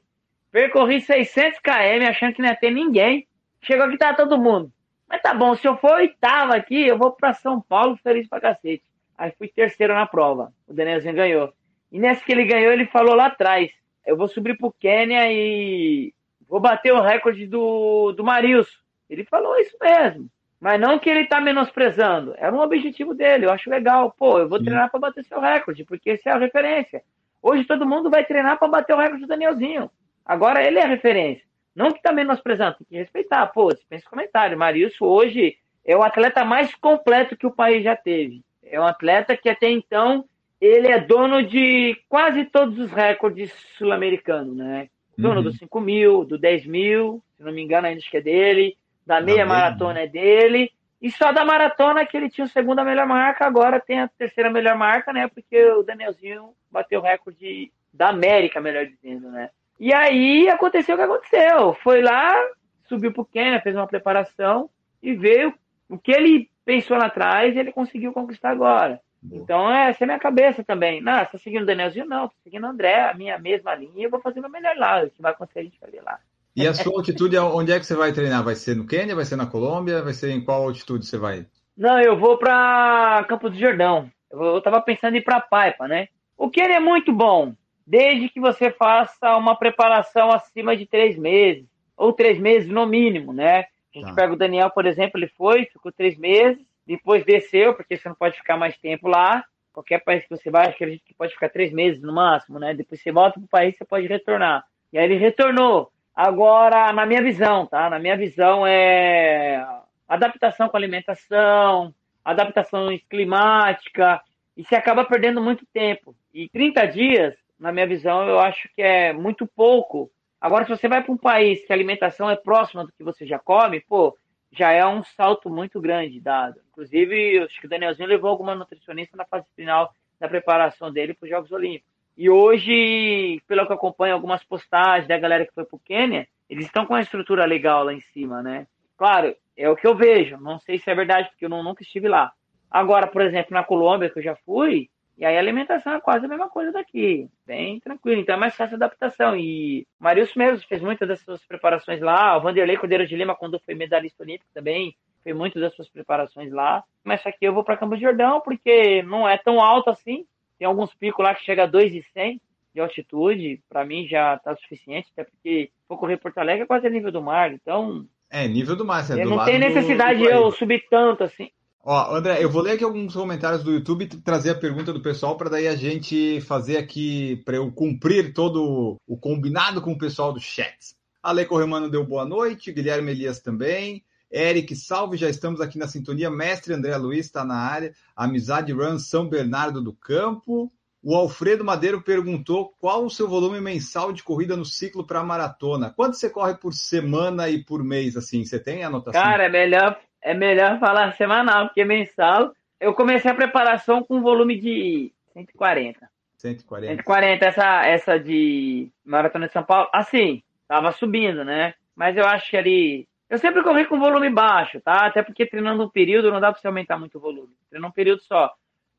percorri 0.52 1.02
600 1.02 1.60
km 1.60 2.08
achando 2.10 2.34
que 2.34 2.42
não 2.42 2.50
ia 2.50 2.56
ter 2.56 2.72
ninguém. 2.72 3.28
Chegou 3.62 3.86
aqui, 3.86 3.98
tá 3.98 4.14
todo 4.14 4.38
mundo. 4.38 4.72
Mas 5.08 5.22
tá 5.22 5.34
bom, 5.34 5.56
se 5.56 5.68
eu 5.68 5.78
for 5.78 5.94
oitavo 5.94 6.54
aqui, 6.54 6.88
eu 6.88 6.98
vou 6.98 7.12
para 7.12 7.34
São 7.34 7.62
Paulo 7.62 7.98
feliz 8.04 8.28
pra 8.28 8.40
cacete. 8.40 8.84
Aí 9.18 9.32
fui 9.38 9.48
terceiro 9.48 9.94
na 9.94 10.06
prova. 10.06 10.54
O 10.68 10.74
Danielzinho 10.74 11.14
ganhou. 11.14 11.54
E 11.92 12.00
nessa 12.00 12.24
que 12.24 12.32
ele 12.32 12.46
ganhou, 12.46 12.72
ele 12.72 12.86
falou 12.88 13.14
lá 13.14 13.28
atrás: 13.28 13.72
eu 14.06 14.18
vou 14.18 14.28
subir 14.28 14.58
pro 14.58 14.74
Quênia 14.80 15.32
e 15.32 16.14
vou 16.48 16.60
bater 16.60 16.94
o 16.94 17.02
recorde 17.02 17.46
do, 17.46 18.14
do 18.14 18.24
Marilson. 18.24 18.80
Ele 19.10 19.26
falou 19.26 19.58
isso 19.60 19.76
mesmo. 19.82 20.30
Mas 20.60 20.80
não 20.80 20.98
que 20.98 21.10
ele 21.10 21.26
tá 21.26 21.42
menosprezando. 21.42 22.34
Era 22.38 22.56
um 22.56 22.62
objetivo 22.62 23.14
dele. 23.14 23.46
Eu 23.46 23.52
acho 23.52 23.70
legal. 23.70 24.16
Pô, 24.18 24.40
eu 24.40 24.48
vou 24.48 24.60
Sim. 24.60 24.66
treinar 24.66 24.90
para 24.90 25.00
bater 25.00 25.26
seu 25.26 25.40
recorde, 25.40 25.84
porque 25.84 26.12
esse 26.12 26.30
é 26.30 26.32
a 26.32 26.38
referência. 26.38 27.04
Hoje 27.42 27.66
todo 27.66 27.88
mundo 27.88 28.10
vai 28.10 28.24
treinar 28.24 28.58
para 28.58 28.68
bater 28.68 28.94
o 28.94 28.98
recorde 28.98 29.24
do 29.24 29.28
Danielzinho. 29.28 29.90
Agora 30.26 30.64
ele 30.64 30.80
é 30.80 30.84
a 30.84 30.88
referência. 30.88 31.44
Não 31.76 31.92
que 31.92 32.02
tá 32.02 32.12
menosprezando, 32.12 32.78
tem 32.78 32.88
que 32.90 32.98
respeitar. 32.98 33.48
Pô, 33.48 33.70
pensa 33.90 34.10
comentário. 34.10 34.58
Marilson 34.58 35.06
hoje 35.06 35.58
é 35.86 35.96
o 35.96 36.04
atleta 36.04 36.44
mais 36.44 36.74
completo 36.76 37.38
que 37.38 37.48
o 37.48 37.52
país 37.52 37.84
já 37.84 37.96
teve. 37.96 38.44
É 38.64 38.80
um 38.80 38.86
atleta 38.86 39.36
que 39.36 39.50
até 39.50 39.70
então 39.70 40.26
ele 40.60 40.88
é 40.88 41.00
dono 41.00 41.42
de 41.42 41.98
quase 42.08 42.46
todos 42.46 42.78
os 42.78 42.92
recordes 42.92 43.52
sul-americanos, 43.78 44.56
né? 44.56 44.90
Dono 45.18 45.38
uhum. 45.38 45.44
do 45.44 45.52
5 45.52 45.82
mil, 45.82 46.24
do 46.24 46.38
10 46.38 46.66
mil, 46.68 47.24
se 47.36 47.44
não 47.44 47.52
me 47.52 47.62
engano, 47.62 47.88
ainda 47.88 48.00
acho 48.00 48.10
que 48.10 48.18
é 48.18 48.22
dele. 48.22 48.78
Da 49.06 49.20
meia 49.20 49.46
maratona 49.46 50.02
é 50.02 50.08
dele. 50.08 50.72
E 51.02 51.10
só 51.12 51.32
da 51.32 51.44
maratona 51.44 52.06
que 52.06 52.16
ele 52.16 52.30
tinha 52.30 52.46
a 52.46 52.50
segunda 52.50 52.84
melhor 52.84 53.08
marca, 53.08 53.46
agora 53.46 53.80
tem 53.80 54.00
a 54.00 54.08
terceira 54.08 54.52
melhor 54.52 54.78
marca, 54.78 55.12
né? 55.12 55.28
Porque 55.28 55.64
o 55.72 55.82
Danielzinho 55.82 56.54
bateu 56.72 57.00
o 57.00 57.04
recorde 57.04 57.72
da 57.92 58.10
América, 58.10 58.62
melhor 58.62 58.86
dizendo, 58.86 59.32
né? 59.32 59.50
E 59.82 59.92
aí 59.92 60.48
aconteceu 60.48 60.94
o 60.94 60.98
que 61.00 61.04
aconteceu. 61.04 61.74
Foi 61.82 62.04
lá, 62.04 62.40
subiu 62.88 63.12
pro 63.12 63.26
Quênia, 63.26 63.60
fez 63.62 63.76
uma 63.76 63.88
preparação 63.88 64.70
e 65.02 65.16
veio 65.16 65.52
o 65.90 65.98
que 65.98 66.12
ele 66.12 66.52
pensou 66.64 66.96
lá 66.96 67.08
atrás, 67.08 67.58
ele 67.58 67.72
conseguiu 67.72 68.14
conquistar 68.14 68.52
agora. 68.52 69.02
Então, 69.32 69.74
essa 69.74 70.04
é 70.04 70.06
a 70.06 70.08
minha 70.08 70.20
cabeça 70.20 70.64
também. 70.64 71.02
Não, 71.02 71.18
você 71.18 71.32
tá 71.32 71.38
seguindo 71.40 71.64
o 71.64 71.66
Danielzinho? 71.66 72.06
Não, 72.06 72.28
tô 72.28 72.36
seguindo 72.44 72.64
o 72.64 72.70
André, 72.70 73.10
a 73.10 73.16
minha 73.16 73.40
mesma 73.40 73.74
linha, 73.74 73.92
e 73.96 74.04
eu 74.04 74.10
vou 74.12 74.22
fazer 74.22 74.38
o 74.38 74.44
meu 74.44 74.52
melhor 74.52 74.76
lá. 74.78 75.04
O 75.04 75.10
que 75.10 75.20
vai 75.20 75.32
acontecer, 75.32 75.62
a 75.62 75.64
gente 75.64 75.80
vai 75.80 75.90
ver 75.90 76.04
lá. 76.04 76.20
E 76.56 76.68
a 76.68 76.76
sua 76.76 76.96
altitude, 76.96 77.36
onde 77.40 77.72
é 77.72 77.80
que 77.80 77.86
você 77.86 77.96
vai 77.96 78.14
treinar? 78.14 78.44
Vai 78.44 78.54
ser 78.54 78.76
no 78.76 78.86
Quênia? 78.86 79.16
Vai 79.16 79.26
ser 79.26 79.36
na 79.36 79.48
Colômbia? 79.48 80.04
Vai 80.04 80.14
ser 80.14 80.30
em 80.30 80.44
qual 80.44 80.62
altitude 80.62 81.08
você 81.08 81.18
vai? 81.18 81.48
Não, 81.76 82.00
eu 82.00 82.16
vou 82.20 82.38
para 82.38 83.26
Campos 83.28 83.52
do 83.52 83.58
Jordão. 83.58 84.12
Eu, 84.30 84.44
eu 84.44 84.62
tava 84.62 84.80
pensando 84.80 85.16
em 85.16 85.18
ir 85.18 85.24
para 85.24 85.42
Paipa, 85.42 85.88
né? 85.88 86.08
O 86.38 86.52
Quênia 86.52 86.76
é 86.76 86.80
muito 86.80 87.12
bom, 87.12 87.56
desde 87.86 88.30
que 88.30 88.40
você 88.40 88.72
faça 88.72 89.36
uma 89.36 89.56
preparação 89.56 90.32
acima 90.32 90.76
de 90.76 90.86
três 90.86 91.18
meses, 91.18 91.66
ou 91.98 92.14
três 92.14 92.40
meses 92.40 92.70
no 92.70 92.86
mínimo, 92.86 93.32
né? 93.34 93.66
A 93.94 94.00
gente 94.00 94.10
tá. 94.10 94.14
pega 94.16 94.34
o 94.34 94.38
Daniel, 94.38 94.70
por 94.70 94.86
exemplo, 94.86 95.20
ele 95.20 95.28
foi, 95.28 95.66
ficou 95.66 95.92
três 95.92 96.18
meses, 96.18 96.66
depois 96.88 97.26
desceu, 97.26 97.74
porque 97.74 97.98
você 97.98 98.08
não 98.08 98.16
pode 98.16 98.38
ficar 98.38 98.58
mais 98.58 98.78
tempo 98.78 99.08
lá. 99.08 99.44
Qualquer 99.74 100.04
país 100.04 100.24
que 100.24 100.30
você 100.30 100.50
vai, 100.50 100.68
acredito 100.68 101.04
que 101.06 101.14
pode 101.14 101.34
ficar 101.34 101.50
três 101.50 101.72
meses 101.72 102.02
no 102.02 102.14
máximo, 102.14 102.60
né? 102.60 102.74
Depois 102.74 103.02
você 103.02 103.12
volta 103.12 103.40
para 103.40 103.46
o 103.46 103.50
país, 103.50 103.78
você 103.78 103.86
pode 103.86 104.08
retornar. 104.08 104.66
E 104.92 104.98
aí 104.98 105.06
ele 105.06 105.16
retornou. 105.16 105.92
Agora, 106.16 106.92
na 106.92 107.06
minha 107.06 107.22
visão, 107.22 107.66
tá? 107.66 107.90
Na 107.90 108.00
minha 108.00 108.18
visão 108.18 108.66
é 108.68 109.66
adaptação 110.08 110.68
com 110.68 110.76
alimentação, 110.76 111.94
adaptação 112.24 112.88
climática, 113.10 114.22
e 114.58 114.64
você 114.64 114.76
acaba 114.76 115.06
perdendo 115.06 115.42
muito 115.42 115.66
tempo. 115.74 116.16
E 116.34 116.50
30 116.50 116.86
dias, 116.88 117.36
na 117.62 117.72
minha 117.72 117.86
visão, 117.86 118.28
eu 118.28 118.40
acho 118.40 118.68
que 118.76 118.82
é 118.82 119.14
muito 119.14 119.46
pouco. 119.46 120.12
Agora, 120.42 120.66
se 120.66 120.72
você 120.72 120.88
vai 120.88 121.04
para 121.04 121.14
um 121.14 121.18
país 121.18 121.64
que 121.64 121.72
a 121.72 121.76
alimentação 121.76 122.28
é 122.28 122.36
próxima 122.36 122.84
do 122.84 122.92
que 122.92 123.04
você 123.04 123.26
já 123.26 123.38
come, 123.38 123.80
pô, 123.80 124.18
já 124.52 124.72
é 124.72 124.86
um 124.86 125.04
salto 125.04 125.48
muito 125.50 125.80
grande 125.80 126.20
dado. 126.20 126.60
Inclusive, 126.72 127.44
acho 127.44 127.60
que 127.62 127.68
o 127.68 127.70
Danielzinho 127.70 128.10
levou 128.10 128.32
alguma 128.32 128.56
nutricionista 128.56 129.16
na 129.16 129.26
fase 129.26 129.46
final 129.56 129.94
da 130.20 130.28
preparação 130.28 130.92
dele 130.92 131.14
para 131.14 131.26
os 131.26 131.30
Jogos 131.30 131.52
Olímpicos. 131.52 131.92
E 132.18 132.30
hoje, 132.30 133.40
pelo 133.48 133.66
que 133.66 133.72
eu 133.72 133.76
acompanho 133.76 134.16
algumas 134.16 134.44
postagens 134.44 135.08
da 135.08 135.18
galera 135.18 135.46
que 135.46 135.54
foi 135.54 135.64
para 135.64 135.76
o 135.76 135.80
Quênia, 135.80 136.28
eles 136.50 136.66
estão 136.66 136.86
com 136.86 136.96
uma 136.96 137.02
estrutura 137.02 137.46
legal 137.46 137.84
lá 137.84 137.94
em 137.94 138.02
cima, 138.02 138.42
né? 138.42 138.66
Claro, 138.98 139.36
é 139.56 139.70
o 139.70 139.76
que 139.76 139.88
eu 139.88 139.96
vejo. 139.96 140.38
Não 140.38 140.60
sei 140.60 140.80
se 140.80 140.90
é 140.90 140.96
verdade, 140.96 141.30
porque 141.30 141.46
eu 141.46 141.50
nunca 141.50 141.84
estive 141.84 142.08
lá. 142.08 142.32
Agora, 142.70 143.06
por 143.06 143.22
exemplo, 143.22 143.54
na 143.54 143.64
Colômbia, 143.64 144.10
que 144.10 144.20
eu 144.20 144.24
já 144.24 144.36
fui, 144.46 144.90
e 145.22 145.26
aí 145.26 145.38
a 145.38 145.40
alimentação 145.40 145.94
é 145.94 146.02
quase 146.02 146.26
a 146.26 146.28
mesma 146.28 146.50
coisa 146.50 146.72
daqui, 146.72 147.30
bem 147.46 147.80
tranquilo. 147.80 148.20
Então 148.20 148.34
é 148.34 148.40
mais 148.40 148.56
fácil 148.56 148.74
a 148.74 148.78
adaptação. 148.78 149.38
E 149.38 149.86
o 150.00 150.04
Marius 150.04 150.34
mesmo 150.34 150.68
fez 150.68 150.82
muitas 150.82 151.08
das 151.08 151.20
suas 151.20 151.46
preparações 151.46 152.02
lá. 152.02 152.36
O 152.36 152.42
Vanderlei 152.42 152.76
Cordeiro 152.76 153.06
de 153.06 153.16
Lima, 153.16 153.36
quando 153.36 153.60
foi 153.60 153.76
medalhista 153.76 154.24
olímpico 154.24 154.50
também, 154.52 154.96
fez 155.24 155.36
muitas 155.36 155.62
das 155.62 155.76
suas 155.76 155.88
preparações 155.88 156.52
lá. 156.52 156.84
Mas 157.04 157.24
aqui 157.24 157.46
eu 157.46 157.54
vou 157.54 157.64
para 157.64 157.78
Campos 157.78 158.00
de 158.00 158.06
Jordão, 158.06 158.42
porque 158.42 159.04
não 159.04 159.30
é 159.30 159.38
tão 159.38 159.62
alto 159.62 159.92
assim. 159.92 160.26
Tem 160.58 160.68
alguns 160.68 160.92
picos 160.96 161.24
lá 161.24 161.36
que 161.36 161.46
chega 161.46 161.66
a 161.66 161.68
2,100 161.68 162.42
de 162.74 162.82
altitude. 162.82 163.62
Para 163.70 163.86
mim 163.86 164.08
já 164.08 164.34
está 164.34 164.56
suficiente, 164.56 165.10
até 165.14 165.24
porque 165.24 165.70
vou 165.88 166.00
correr 166.00 166.18
Porto 166.18 166.40
Alegre 166.40 166.64
é 166.64 166.66
quase 166.66 166.90
nível 166.90 167.12
do 167.12 167.22
mar. 167.22 167.54
Então. 167.54 168.08
É, 168.28 168.48
nível 168.48 168.76
do 168.76 168.84
mar. 168.84 169.06
É 169.12 169.24
do 169.24 169.30
não 169.30 169.46
tem 169.46 169.60
necessidade 169.60 170.18
de 170.18 170.26
eu 170.26 170.50
subir 170.50 170.84
tanto 170.90 171.24
assim. 171.24 171.52
Ó, 171.84 172.16
André, 172.16 172.44
eu 172.44 172.50
vou 172.50 172.62
ler 172.62 172.74
aqui 172.74 172.84
alguns 172.84 173.14
comentários 173.14 173.64
do 173.64 173.72
YouTube 173.72 174.04
e 174.04 174.08
trazer 174.08 174.52
a 174.52 174.56
pergunta 174.56 174.94
do 174.94 175.02
pessoal 175.02 175.36
para 175.36 175.50
daí 175.50 175.68
a 175.68 175.76
gente 175.76 176.40
fazer 176.42 176.78
aqui, 176.78 177.42
para 177.44 177.56
eu 177.56 177.72
cumprir 177.72 178.34
todo 178.34 179.00
o 179.08 179.18
combinado 179.18 179.82
com 179.82 179.94
o 179.94 179.98
pessoal 179.98 180.32
do 180.32 180.40
chat. 180.40 180.96
Ale 181.24 181.46
Corremano 181.46 181.90
deu 181.90 182.06
boa 182.06 182.24
noite, 182.24 182.72
Guilherme 182.72 183.12
Elias 183.12 183.40
também. 183.40 184.04
Eric, 184.32 184.76
salve, 184.76 185.18
já 185.18 185.30
estamos 185.30 185.60
aqui 185.60 185.78
na 185.78 185.88
sintonia. 185.88 186.30
Mestre 186.30 186.74
André 186.74 186.96
Luiz 186.98 187.26
está 187.26 187.44
na 187.44 187.56
área. 187.56 187.94
Amizade 188.16 188.72
Run 188.72 188.98
São 188.98 189.28
Bernardo 189.28 189.82
do 189.82 189.94
Campo. 189.94 190.72
O 191.04 191.16
Alfredo 191.16 191.66
Madeiro 191.66 192.02
perguntou 192.02 192.74
qual 192.80 193.04
o 193.04 193.10
seu 193.10 193.28
volume 193.28 193.60
mensal 193.60 194.14
de 194.14 194.24
corrida 194.24 194.56
no 194.56 194.64
ciclo 194.64 195.06
para 195.06 195.24
maratona. 195.24 195.90
Quanto 195.90 196.16
você 196.16 196.30
corre 196.30 196.54
por 196.56 196.74
semana 196.74 197.50
e 197.50 197.64
por 197.64 197.84
mês, 197.84 198.16
assim? 198.16 198.46
Você 198.46 198.60
tem 198.60 198.84
anotação? 198.84 199.20
Cara, 199.20 199.46
é 199.46 199.50
melhor, 199.50 200.00
é 200.22 200.34
melhor 200.34 200.80
falar 200.80 201.14
semanal, 201.14 201.68
porque 201.68 201.84
mensal. 201.84 202.54
Eu 202.80 202.94
comecei 202.94 203.30
a 203.30 203.36
preparação 203.36 204.04
com 204.04 204.22
volume 204.22 204.60
de 204.60 205.12
140. 205.34 206.10
140. 206.38 206.94
140, 206.94 207.46
essa, 207.46 207.86
essa 207.86 208.20
de 208.20 208.92
Maratona 209.06 209.48
de 209.48 209.54
São 209.54 209.64
Paulo. 209.64 209.88
Assim, 209.94 210.42
tava 210.68 210.92
subindo, 210.92 211.46
né? 211.46 211.76
Mas 211.96 212.18
eu 212.18 212.26
acho 212.26 212.50
que 212.50 212.58
ali 212.58 213.08
eu 213.32 213.38
sempre 213.38 213.64
corri 213.64 213.86
com 213.86 213.98
volume 213.98 214.30
baixo, 214.30 214.82
tá? 214.82 215.06
Até 215.06 215.24
porque 215.24 215.46
treinando 215.46 215.84
um 215.84 215.90
período 215.90 216.32
não 216.32 216.42
dá 216.42 216.52
para 216.52 216.60
você 216.60 216.68
aumentar 216.68 216.98
muito 216.98 217.18
o 217.18 217.22
volume. 217.22 217.54
Treina 217.70 217.88
um 217.88 217.92
período 217.92 218.22
só. 218.24 218.52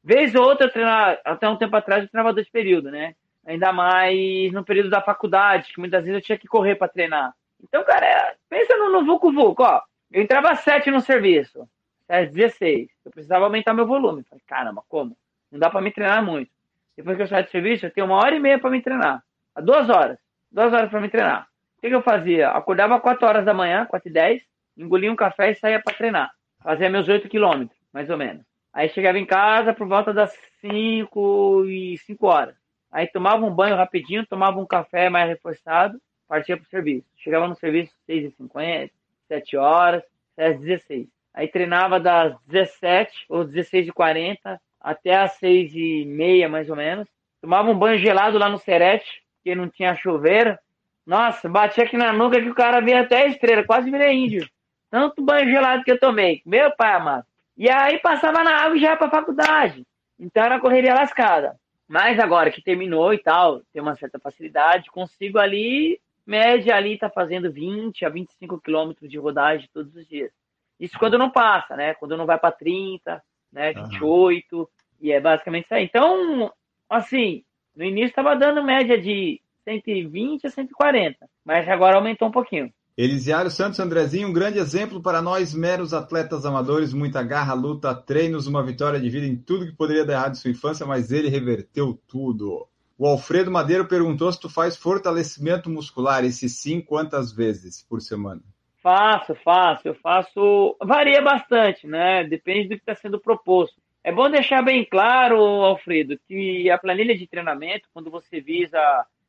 Vez 0.02 0.34
ou 0.34 0.42
outra, 0.42 0.66
eu 0.66 0.72
treinar, 0.72 1.20
até 1.22 1.46
um 1.48 1.56
tempo 1.56 1.76
atrás, 1.76 2.02
eu 2.02 2.08
treinava 2.08 2.32
dois 2.32 2.48
períodos, 2.48 2.90
né? 2.90 3.14
Ainda 3.46 3.74
mais 3.74 4.50
no 4.52 4.64
período 4.64 4.88
da 4.88 5.02
faculdade, 5.02 5.72
que 5.72 5.78
muitas 5.78 6.04
vezes 6.04 6.14
eu 6.14 6.24
tinha 6.24 6.38
que 6.38 6.48
correr 6.48 6.76
para 6.76 6.88
treinar. 6.88 7.34
Então, 7.62 7.84
cara, 7.84 8.34
pensa 8.48 8.74
no, 8.76 8.90
no 8.90 9.04
Vucu 9.04 9.30
Vucu, 9.30 9.62
ó. 9.62 9.82
Eu 10.12 10.22
entrava 10.22 10.50
às 10.50 10.60
7 10.60 10.90
no 10.90 11.00
serviço, 11.00 11.68
às 12.08 12.30
16. 12.30 12.90
Eu 13.04 13.10
precisava 13.10 13.44
aumentar 13.44 13.74
meu 13.74 13.86
volume. 13.86 14.24
Falei, 14.24 14.42
caramba, 14.46 14.82
como? 14.88 15.16
Não 15.50 15.58
dá 15.58 15.70
para 15.70 15.80
me 15.80 15.90
treinar 15.90 16.24
muito. 16.24 16.50
Depois 16.96 17.16
que 17.16 17.22
eu 17.22 17.26
saio 17.28 17.44
do 17.44 17.50
serviço, 17.50 17.86
eu 17.86 17.90
tenho 17.90 18.06
uma 18.06 18.16
hora 18.16 18.34
e 18.34 18.40
meia 18.40 18.58
para 18.58 18.70
me 18.70 18.82
treinar. 18.82 19.22
A 19.54 19.60
duas 19.60 19.88
horas. 19.88 20.18
Duas 20.50 20.72
horas 20.72 20.90
para 20.90 21.00
me 21.00 21.08
treinar 21.08 21.48
que, 21.82 21.88
que 21.88 21.94
eu 21.94 22.02
fazia? 22.02 22.50
Acordava 22.50 23.00
4 23.00 23.26
horas 23.26 23.44
da 23.44 23.52
manhã, 23.52 23.84
4 23.84 24.08
e 24.08 24.12
10, 24.12 24.42
engolia 24.78 25.10
um 25.10 25.16
café 25.16 25.50
e 25.50 25.56
saía 25.56 25.82
para 25.82 25.96
treinar. 25.96 26.30
Fazia 26.62 26.88
meus 26.88 27.08
8 27.08 27.28
quilômetros, 27.28 27.76
mais 27.92 28.08
ou 28.08 28.16
menos. 28.16 28.44
Aí 28.72 28.88
chegava 28.88 29.18
em 29.18 29.26
casa 29.26 29.74
por 29.74 29.88
volta 29.88 30.14
das 30.14 30.32
5 30.60 31.64
e 31.66 31.98
5 31.98 32.24
horas. 32.24 32.54
Aí 32.90 33.08
tomava 33.08 33.44
um 33.44 33.52
banho 33.52 33.74
rapidinho, 33.74 34.24
tomava 34.24 34.60
um 34.60 34.66
café 34.66 35.10
mais 35.10 35.28
reforçado, 35.28 36.00
partia 36.28 36.56
para 36.56 36.64
o 36.64 36.68
serviço. 36.68 37.06
Chegava 37.16 37.48
no 37.48 37.56
serviço 37.56 37.92
6h50, 38.08 38.90
7 39.32 39.56
horas, 39.56 40.02
às 40.36 40.58
16. 40.58 41.08
Aí 41.34 41.48
treinava 41.48 41.98
das 41.98 42.36
17 42.46 43.26
ou 43.28 43.44
16h40 43.44 44.58
até 44.78 45.14
as 45.14 45.38
6h30, 45.40 46.48
mais 46.48 46.68
ou 46.68 46.76
menos. 46.76 47.08
Tomava 47.40 47.70
um 47.70 47.78
banho 47.78 47.98
gelado 47.98 48.36
lá 48.36 48.48
no 48.48 48.58
Serete, 48.58 49.22
porque 49.36 49.54
não 49.54 49.68
tinha 49.68 49.94
chuveiro. 49.94 50.58
Nossa, 51.06 51.48
bati 51.48 51.80
aqui 51.80 51.96
na 51.96 52.12
nuca 52.12 52.40
que 52.40 52.50
o 52.50 52.54
cara 52.54 52.80
veio 52.80 53.00
até 53.00 53.22
a 53.22 53.26
estrela, 53.26 53.64
quase 53.64 53.90
virei 53.90 54.12
índio. 54.12 54.48
Tanto 54.90 55.22
banho 55.22 55.48
gelado 55.48 55.82
que 55.82 55.90
eu 55.90 55.98
tomei. 55.98 56.42
Meu 56.44 56.70
pai 56.76 56.92
amado. 56.92 57.24
E 57.56 57.70
aí 57.70 57.98
passava 57.98 58.44
na 58.44 58.56
água 58.56 58.76
e 58.76 58.80
já 58.80 58.90
ia 58.90 58.96
pra 58.96 59.10
faculdade. 59.10 59.84
Então 60.18 60.44
era 60.44 60.60
correria 60.60 60.94
lascada. 60.94 61.56
Mas 61.88 62.18
agora 62.18 62.50
que 62.50 62.62
terminou 62.62 63.12
e 63.12 63.18
tal, 63.18 63.60
tem 63.72 63.82
uma 63.82 63.96
certa 63.96 64.18
facilidade, 64.18 64.90
consigo 64.90 65.38
ali, 65.38 66.00
média 66.26 66.76
ali, 66.76 66.98
tá 66.98 67.10
fazendo 67.10 67.52
20 67.52 68.04
a 68.04 68.08
25 68.08 68.60
quilômetros 68.60 69.10
de 69.10 69.18
rodagem 69.18 69.68
todos 69.72 69.94
os 69.94 70.06
dias. 70.06 70.30
Isso 70.78 70.98
quando 70.98 71.18
não 71.18 71.30
passa, 71.30 71.76
né? 71.76 71.94
Quando 71.94 72.16
não 72.16 72.26
vai 72.26 72.38
para 72.38 72.52
30, 72.52 73.22
né? 73.52 73.72
28, 73.72 74.56
uhum. 74.56 74.66
e 75.00 75.12
é 75.12 75.20
basicamente 75.20 75.64
isso 75.64 75.74
aí. 75.74 75.84
Então, 75.84 76.52
assim, 76.88 77.44
no 77.74 77.84
início 77.84 78.08
estava 78.08 78.34
dando 78.34 78.64
média 78.64 79.00
de 79.00 79.40
120 79.64 80.46
a 80.46 80.50
140, 80.50 81.28
mas 81.44 81.68
agora 81.68 81.96
aumentou 81.96 82.28
um 82.28 82.32
pouquinho. 82.32 82.72
Elisiário 82.96 83.50
Santos 83.50 83.80
Andrezinho, 83.80 84.28
um 84.28 84.32
grande 84.32 84.58
exemplo 84.58 85.00
para 85.00 85.22
nós, 85.22 85.54
meros 85.54 85.94
atletas 85.94 86.44
amadores, 86.44 86.92
muita 86.92 87.22
garra, 87.22 87.54
luta, 87.54 87.94
treinos, 87.94 88.46
uma 88.46 88.62
vitória 88.62 89.00
de 89.00 89.08
vida 89.08 89.26
em 89.26 89.34
tudo 89.34 89.64
que 89.64 89.72
poderia 89.72 90.04
dar 90.04 90.12
errado 90.12 90.32
em 90.32 90.36
sua 90.36 90.50
infância, 90.50 90.84
mas 90.84 91.10
ele 91.10 91.30
reverteu 91.30 91.98
tudo. 92.06 92.68
O 93.03 93.07
Alfredo 93.09 93.50
Madeiro 93.50 93.84
perguntou 93.84 94.30
se 94.30 94.38
tu 94.38 94.48
faz 94.48 94.76
fortalecimento 94.76 95.68
muscular, 95.68 96.24
e 96.24 96.30
se 96.30 96.48
sim, 96.48 96.80
quantas 96.80 97.32
vezes 97.32 97.82
por 97.82 98.00
semana? 98.00 98.40
Faço, 98.80 99.34
faço, 99.34 99.88
eu 99.88 99.94
faço. 99.96 100.76
Varia 100.80 101.20
bastante, 101.20 101.84
né? 101.84 102.22
Depende 102.22 102.68
do 102.68 102.76
que 102.76 102.82
está 102.82 102.94
sendo 102.94 103.18
proposto. 103.18 103.74
É 104.05 104.12
bom 104.12 104.30
deixar 104.30 104.62
bem 104.62 104.84
claro, 104.84 105.36
Alfredo, 105.36 106.16
que 106.28 106.70
a 106.70 106.78
planilha 106.78 107.18
de 107.18 107.26
treinamento, 107.26 107.88
quando 107.92 108.09
você 108.09 108.40
visa 108.40 108.78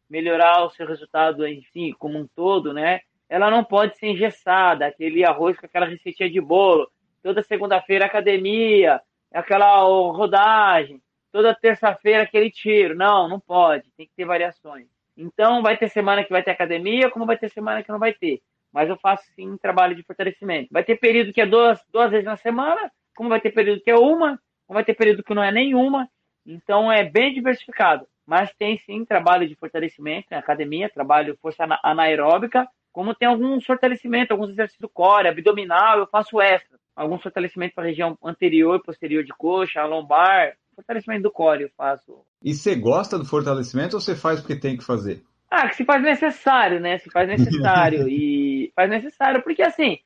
melhorar 0.08 0.64
o 0.64 0.70
seu 0.70 0.86
resultado 0.86 1.44
em 1.44 1.64
si, 1.74 1.96
como 1.98 2.20
um 2.20 2.28
todo, 2.36 2.74
né? 2.74 3.00
Ela 3.28 3.50
não 3.50 3.64
pode 3.64 3.98
ser 3.98 4.06
engessada, 4.06 4.86
aquele 4.86 5.26
arroz 5.26 5.58
com 5.58 5.66
aquela 5.66 5.88
receitinha 5.88 6.30
de 6.30 6.40
bolo. 6.40 6.88
Toda 7.24 7.42
segunda-feira 7.42 8.06
academia, 8.06 9.02
aquela 9.34 9.82
rodagem. 10.12 11.02
Toda 11.34 11.54
terça-feira 11.54 12.24
aquele 12.24 12.50
tiro. 12.50 12.96
Não, 12.96 13.28
não 13.28 13.42
pode. 13.42 13.92
Tem 13.98 14.08
que 14.08 14.14
ter 14.16 14.24
variações. 14.24 14.88
Então, 15.18 15.62
vai 15.62 15.76
ter 15.76 15.90
semana 15.90 16.24
que 16.24 16.32
vai 16.32 16.42
ter 16.42 16.52
academia, 16.52 17.12
como 17.12 17.26
vai 17.26 17.38
ter 17.38 17.50
semana 17.50 17.84
que 17.84 17.92
não 17.92 18.00
vai 18.00 18.14
ter. 18.14 18.42
Mas 18.72 18.88
eu 18.88 18.96
faço 18.96 19.26
sim 19.36 19.58
trabalho 19.58 19.96
de 19.96 20.04
fortalecimento. 20.04 20.70
Vai 20.72 20.86
ter 20.86 20.96
período 20.96 21.34
que 21.34 21.42
é 21.42 21.46
duas, 21.46 21.84
duas 21.92 22.10
vezes 22.10 22.26
na 22.26 22.38
semana, 22.38 22.90
como 23.16 23.28
vai 23.30 23.42
ter 23.42 23.52
período 23.52 23.82
que 23.82 23.92
é 23.92 23.98
uma, 23.98 24.40
como 24.66 24.76
vai 24.76 24.86
ter 24.86 24.94
período 24.94 25.24
que 25.24 25.34
não 25.34 25.44
é 25.44 25.52
nenhuma. 25.52 26.08
Então, 26.46 26.90
é 26.90 27.04
bem 27.04 27.34
diversificado 27.34 28.08
mas 28.26 28.54
tem 28.54 28.78
sim 28.78 29.06
trabalho 29.06 29.48
de 29.48 29.56
fortalecimento 29.56 30.28
em 30.32 30.36
academia, 30.36 30.90
trabalho 30.90 31.38
força 31.42 31.66
anaeróbica, 31.84 32.68
como 32.92 33.16
tem 33.16 33.28
alguns 33.28 33.66
fortalecimentos, 33.66 34.32
alguns 34.32 34.52
exercícios 34.52 34.90
core, 34.94 35.28
abdominal, 35.28 36.00
eu 36.00 36.08
faço 36.08 36.40
extra. 36.40 36.78
Alguns 36.96 37.24
fortalecimentos 37.24 37.74
para 37.74 37.86
a 37.86 37.88
região 37.88 38.18
anterior 38.24 38.82
posterior 38.84 39.24
de 39.24 39.34
coxa, 39.34 39.84
lombar, 39.84 40.56
fortalecimento 40.74 41.24
do 41.24 41.32
core 41.32 41.64
eu 41.64 41.70
faço. 41.78 42.26
E 42.44 42.54
você 42.54 42.76
gosta 42.76 43.18
do 43.18 43.26
fortalecimento 43.26 43.96
ou 43.96 44.02
você 44.02 44.16
faz 44.16 44.40
porque 44.40 44.56
tem 44.56 44.78
que 44.78 44.84
fazer? 44.84 45.24
Ah, 45.50 45.70
que 45.70 45.76
se 45.76 45.86
faz 45.86 46.02
necessário, 46.02 46.80
né? 46.80 46.98
Se 46.98 47.10
faz 47.10 47.28
necessário. 47.28 48.08
e 48.10 48.72
faz 48.76 48.90
necessário, 48.90 49.44
porque 49.44 49.62
assim, 49.62 50.00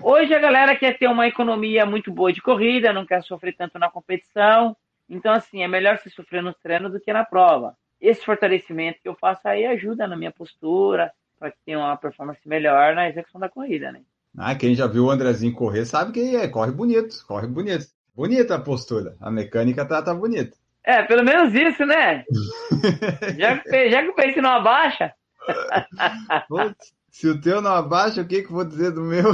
hoje 0.00 0.34
a 0.34 0.38
galera 0.38 0.76
quer 0.76 0.98
ter 0.98 1.08
uma 1.08 1.26
economia 1.26 1.84
muito 1.84 2.10
boa 2.10 2.32
de 2.32 2.40
corrida, 2.40 2.92
não 2.92 3.06
quer 3.06 3.22
sofrer 3.22 3.54
tanto 3.54 3.78
na 3.78 3.90
competição. 3.90 4.76
Então, 5.08 5.32
assim, 5.32 5.62
é 5.62 5.68
melhor 5.68 5.98
se 5.98 6.10
sofrer 6.10 6.42
nos 6.42 6.56
treinos 6.56 6.90
do 6.90 7.00
que 7.00 7.12
na 7.12 7.24
prova. 7.24 7.76
Esse 8.00 8.24
fortalecimento 8.24 9.00
que 9.02 9.08
eu 9.08 9.14
faço 9.14 9.46
aí 9.46 9.66
ajuda 9.66 10.06
na 10.06 10.16
minha 10.16 10.32
postura, 10.32 11.12
para 11.38 11.50
que 11.50 11.58
tenha 11.64 11.78
uma 11.78 11.96
performance 11.96 12.40
melhor 12.48 12.94
na 12.94 13.08
execução 13.08 13.40
da 13.40 13.48
corrida, 13.48 13.92
né? 13.92 14.00
Ah, 14.36 14.54
quem 14.54 14.74
já 14.74 14.86
viu 14.86 15.04
o 15.04 15.10
Andrezinho 15.10 15.54
correr 15.54 15.84
sabe 15.84 16.12
que 16.12 16.36
é, 16.36 16.48
corre 16.48 16.72
bonito, 16.72 17.24
corre 17.26 17.46
bonito. 17.46 17.86
Bonita 18.14 18.54
a 18.54 18.60
postura, 18.60 19.16
a 19.20 19.30
mecânica 19.30 19.84
tá, 19.84 20.00
tá 20.00 20.14
bonita. 20.14 20.56
É, 20.84 21.02
pelo 21.02 21.24
menos 21.24 21.52
isso, 21.54 21.84
né? 21.84 22.24
já, 23.36 23.58
que, 23.64 23.90
já 23.90 24.02
que 24.02 24.08
o 24.08 24.14
pace 24.14 24.40
não 24.40 24.50
abaixa. 24.50 25.12
se 27.10 27.26
o 27.26 27.40
teu 27.40 27.60
não 27.60 27.72
abaixa, 27.72 28.20
o 28.20 28.26
que, 28.26 28.42
que 28.42 28.48
eu 28.48 28.52
vou 28.52 28.64
dizer 28.64 28.92
do 28.92 29.00
meu? 29.00 29.32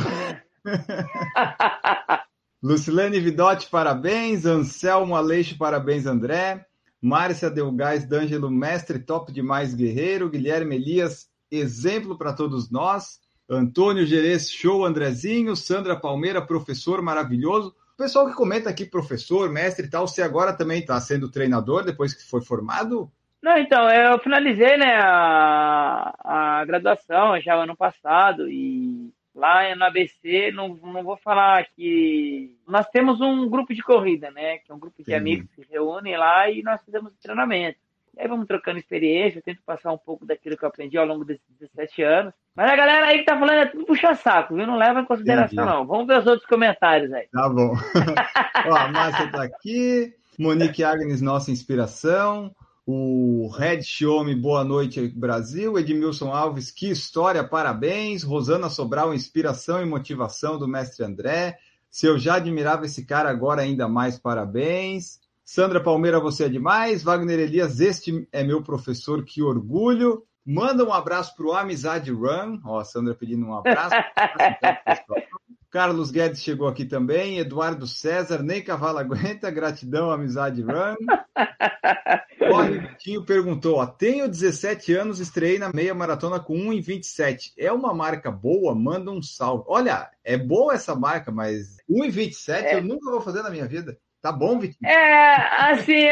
Lucilene 2.63 3.19
Vidotti, 3.19 3.69
parabéns. 3.69 4.47
Anselmo 4.47 5.17
Aleixo, 5.17 5.59
parabéns, 5.59 6.07
André. 6.07 6.65
Márcia 7.03 7.51
Delgais 7.51 8.05
D'Angelo, 8.05 8.51
mestre 8.51 8.99
top 8.99 9.33
demais, 9.33 9.75
guerreiro. 9.75 10.29
Guilherme 10.29 10.77
Elias, 10.77 11.29
exemplo 11.51 12.17
para 12.17 12.33
todos 12.33 12.71
nós. 12.71 13.19
Antônio 13.49 14.07
Gerês, 14.07 14.51
show, 14.51 14.85
Andrezinho. 14.85 15.57
Sandra 15.57 15.99
Palmeira, 15.99 16.41
professor 16.41 17.03
maravilhoso. 17.03 17.75
Pessoal 18.01 18.27
que 18.27 18.35
comenta 18.35 18.71
aqui, 18.71 18.87
professor, 18.87 19.51
mestre 19.53 19.85
e 19.85 19.91
tal, 19.91 20.09
você 20.09 20.23
agora 20.23 20.57
também 20.57 20.81
está 20.81 20.99
sendo 20.99 21.31
treinador 21.31 21.85
depois 21.85 22.15
que 22.15 22.27
foi 22.27 22.41
formado? 22.41 23.13
Não, 23.43 23.59
então, 23.59 23.91
eu 23.91 24.19
finalizei 24.21 24.79
né, 24.79 24.97
a, 24.97 26.15
a 26.25 26.65
graduação 26.65 27.39
já 27.43 27.57
ano 27.57 27.77
passado 27.77 28.49
e 28.49 29.13
lá 29.35 29.77
no 29.77 29.85
ABC, 29.85 30.51
não, 30.51 30.69
não 30.77 31.05
vou 31.05 31.19
falar 31.19 31.67
que. 31.77 32.57
Nós 32.67 32.89
temos 32.89 33.21
um 33.21 33.47
grupo 33.51 33.75
de 33.75 33.83
corrida, 33.83 34.31
né? 34.31 34.57
Que 34.61 34.73
é 34.73 34.75
um 34.75 34.81
grupo 34.81 34.97
de 35.03 35.05
Sim. 35.05 35.15
amigos 35.17 35.51
que 35.55 35.63
se 35.63 35.71
reúnem 35.71 36.17
lá 36.17 36.49
e 36.49 36.63
nós 36.63 36.83
fizemos 36.83 37.13
treinamento. 37.23 37.79
E 38.17 38.23
aí 38.23 38.29
vamos 38.29 38.47
trocando 38.47 38.79
experiência, 38.79 39.39
eu 39.39 39.43
tento 39.43 39.63
passar 39.65 39.93
um 39.93 39.99
pouco 39.99 40.27
daquilo 40.27 40.57
que 40.57 40.65
eu 40.65 40.69
aprendi 40.69 40.99
ao 40.99 41.07
longo 41.07 41.25
desses 41.25 41.43
17 41.61 42.03
anos. 42.03 42.35
Mas 42.55 42.71
a 42.71 42.77
galera 42.77 43.07
aí 43.07 43.19
que 43.19 43.25
tá 43.25 43.39
falando 43.39 43.59
é 43.59 43.67
tudo 43.67 43.85
puxa-saco, 43.85 44.55
viu? 44.55 44.67
Não 44.67 44.77
leva 44.77 45.01
em 45.01 45.05
consideração, 45.05 45.65
Entendi. 45.65 45.79
não. 45.79 45.87
Vamos 45.87 46.07
ver 46.07 46.19
os 46.19 46.27
outros 46.27 46.47
comentários 46.47 47.13
aí. 47.13 47.29
Tá 47.33 47.49
bom. 47.49 47.73
Ó, 48.69 48.77
a 48.77 48.89
Márcia 48.89 49.31
tá 49.31 49.43
aqui. 49.45 50.13
Monique 50.39 50.83
Agnes, 50.83 51.21
nossa 51.21 51.51
inspiração. 51.51 52.55
O 52.87 53.49
Red 53.57 53.83
Xiome, 53.83 54.35
boa 54.35 54.65
noite, 54.65 55.07
Brasil. 55.09 55.79
Edmilson 55.79 56.33
Alves, 56.33 56.71
que 56.71 56.91
história, 56.91 57.45
parabéns. 57.45 58.23
Rosana 58.23 58.69
Sobral, 58.69 59.15
inspiração 59.15 59.81
e 59.81 59.87
motivação 59.87 60.59
do 60.59 60.67
mestre 60.67 61.05
André. 61.05 61.59
Se 61.91 62.07
eu 62.07 62.19
já 62.19 62.35
admirava 62.37 62.87
esse 62.87 63.05
cara, 63.05 63.31
agora 63.31 63.63
ainda 63.63 63.87
mais 63.87 64.19
parabéns. 64.19 65.21
Sandra 65.53 65.83
Palmeira, 65.83 66.21
você 66.21 66.45
é 66.45 66.49
demais. 66.49 67.03
Wagner 67.03 67.41
Elias, 67.41 67.81
este 67.81 68.25
é 68.31 68.45
meu 68.45 68.63
professor, 68.63 69.25
que 69.25 69.43
orgulho. 69.43 70.23
Manda 70.47 70.85
um 70.85 70.93
abraço 70.93 71.35
para 71.35 71.45
o 71.45 71.53
Amizade 71.53 72.13
Run. 72.13 72.61
Ó, 72.65 72.79
a 72.79 72.85
Sandra 72.85 73.17
pedindo 73.17 73.47
um 73.47 73.53
abraço. 73.53 73.97
Carlos 75.69 76.13
Guedes 76.13 76.41
chegou 76.41 76.69
aqui 76.69 76.85
também. 76.85 77.39
Eduardo 77.39 77.85
César, 77.85 78.45
nem 78.45 78.63
cavalo 78.63 78.99
aguenta. 78.99 79.51
Gratidão, 79.51 80.13
Amizade 80.13 80.63
Run. 80.63 80.95
Corre 82.39 82.79
Vitinho 82.79 83.25
perguntou: 83.25 83.79
ó, 83.79 83.87
tenho 83.87 84.29
17 84.29 84.95
anos, 84.95 85.19
estreiei 85.19 85.59
na 85.59 85.73
meia 85.73 85.93
maratona 85.93 86.39
com 86.39 86.57
1 86.57 86.75
em 86.75 86.81
27. 86.81 87.55
É 87.59 87.73
uma 87.73 87.93
marca 87.93 88.31
boa? 88.31 88.73
Manda 88.73 89.11
um 89.11 89.21
salve. 89.21 89.65
Olha, 89.67 90.09
é 90.23 90.39
boa 90.39 90.75
essa 90.75 90.95
marca, 90.95 91.33
mas 91.33 91.77
1 91.89 92.05
em 92.05 92.11
27 92.11 92.67
é. 92.67 92.77
eu 92.77 92.85
nunca 92.85 93.11
vou 93.11 93.21
fazer 93.21 93.43
na 93.43 93.51
minha 93.51 93.67
vida. 93.67 93.99
Tá 94.23 94.31
bom, 94.31 94.59
Vitinho? 94.59 94.91
É, 94.91 95.35
assim, 95.73 96.09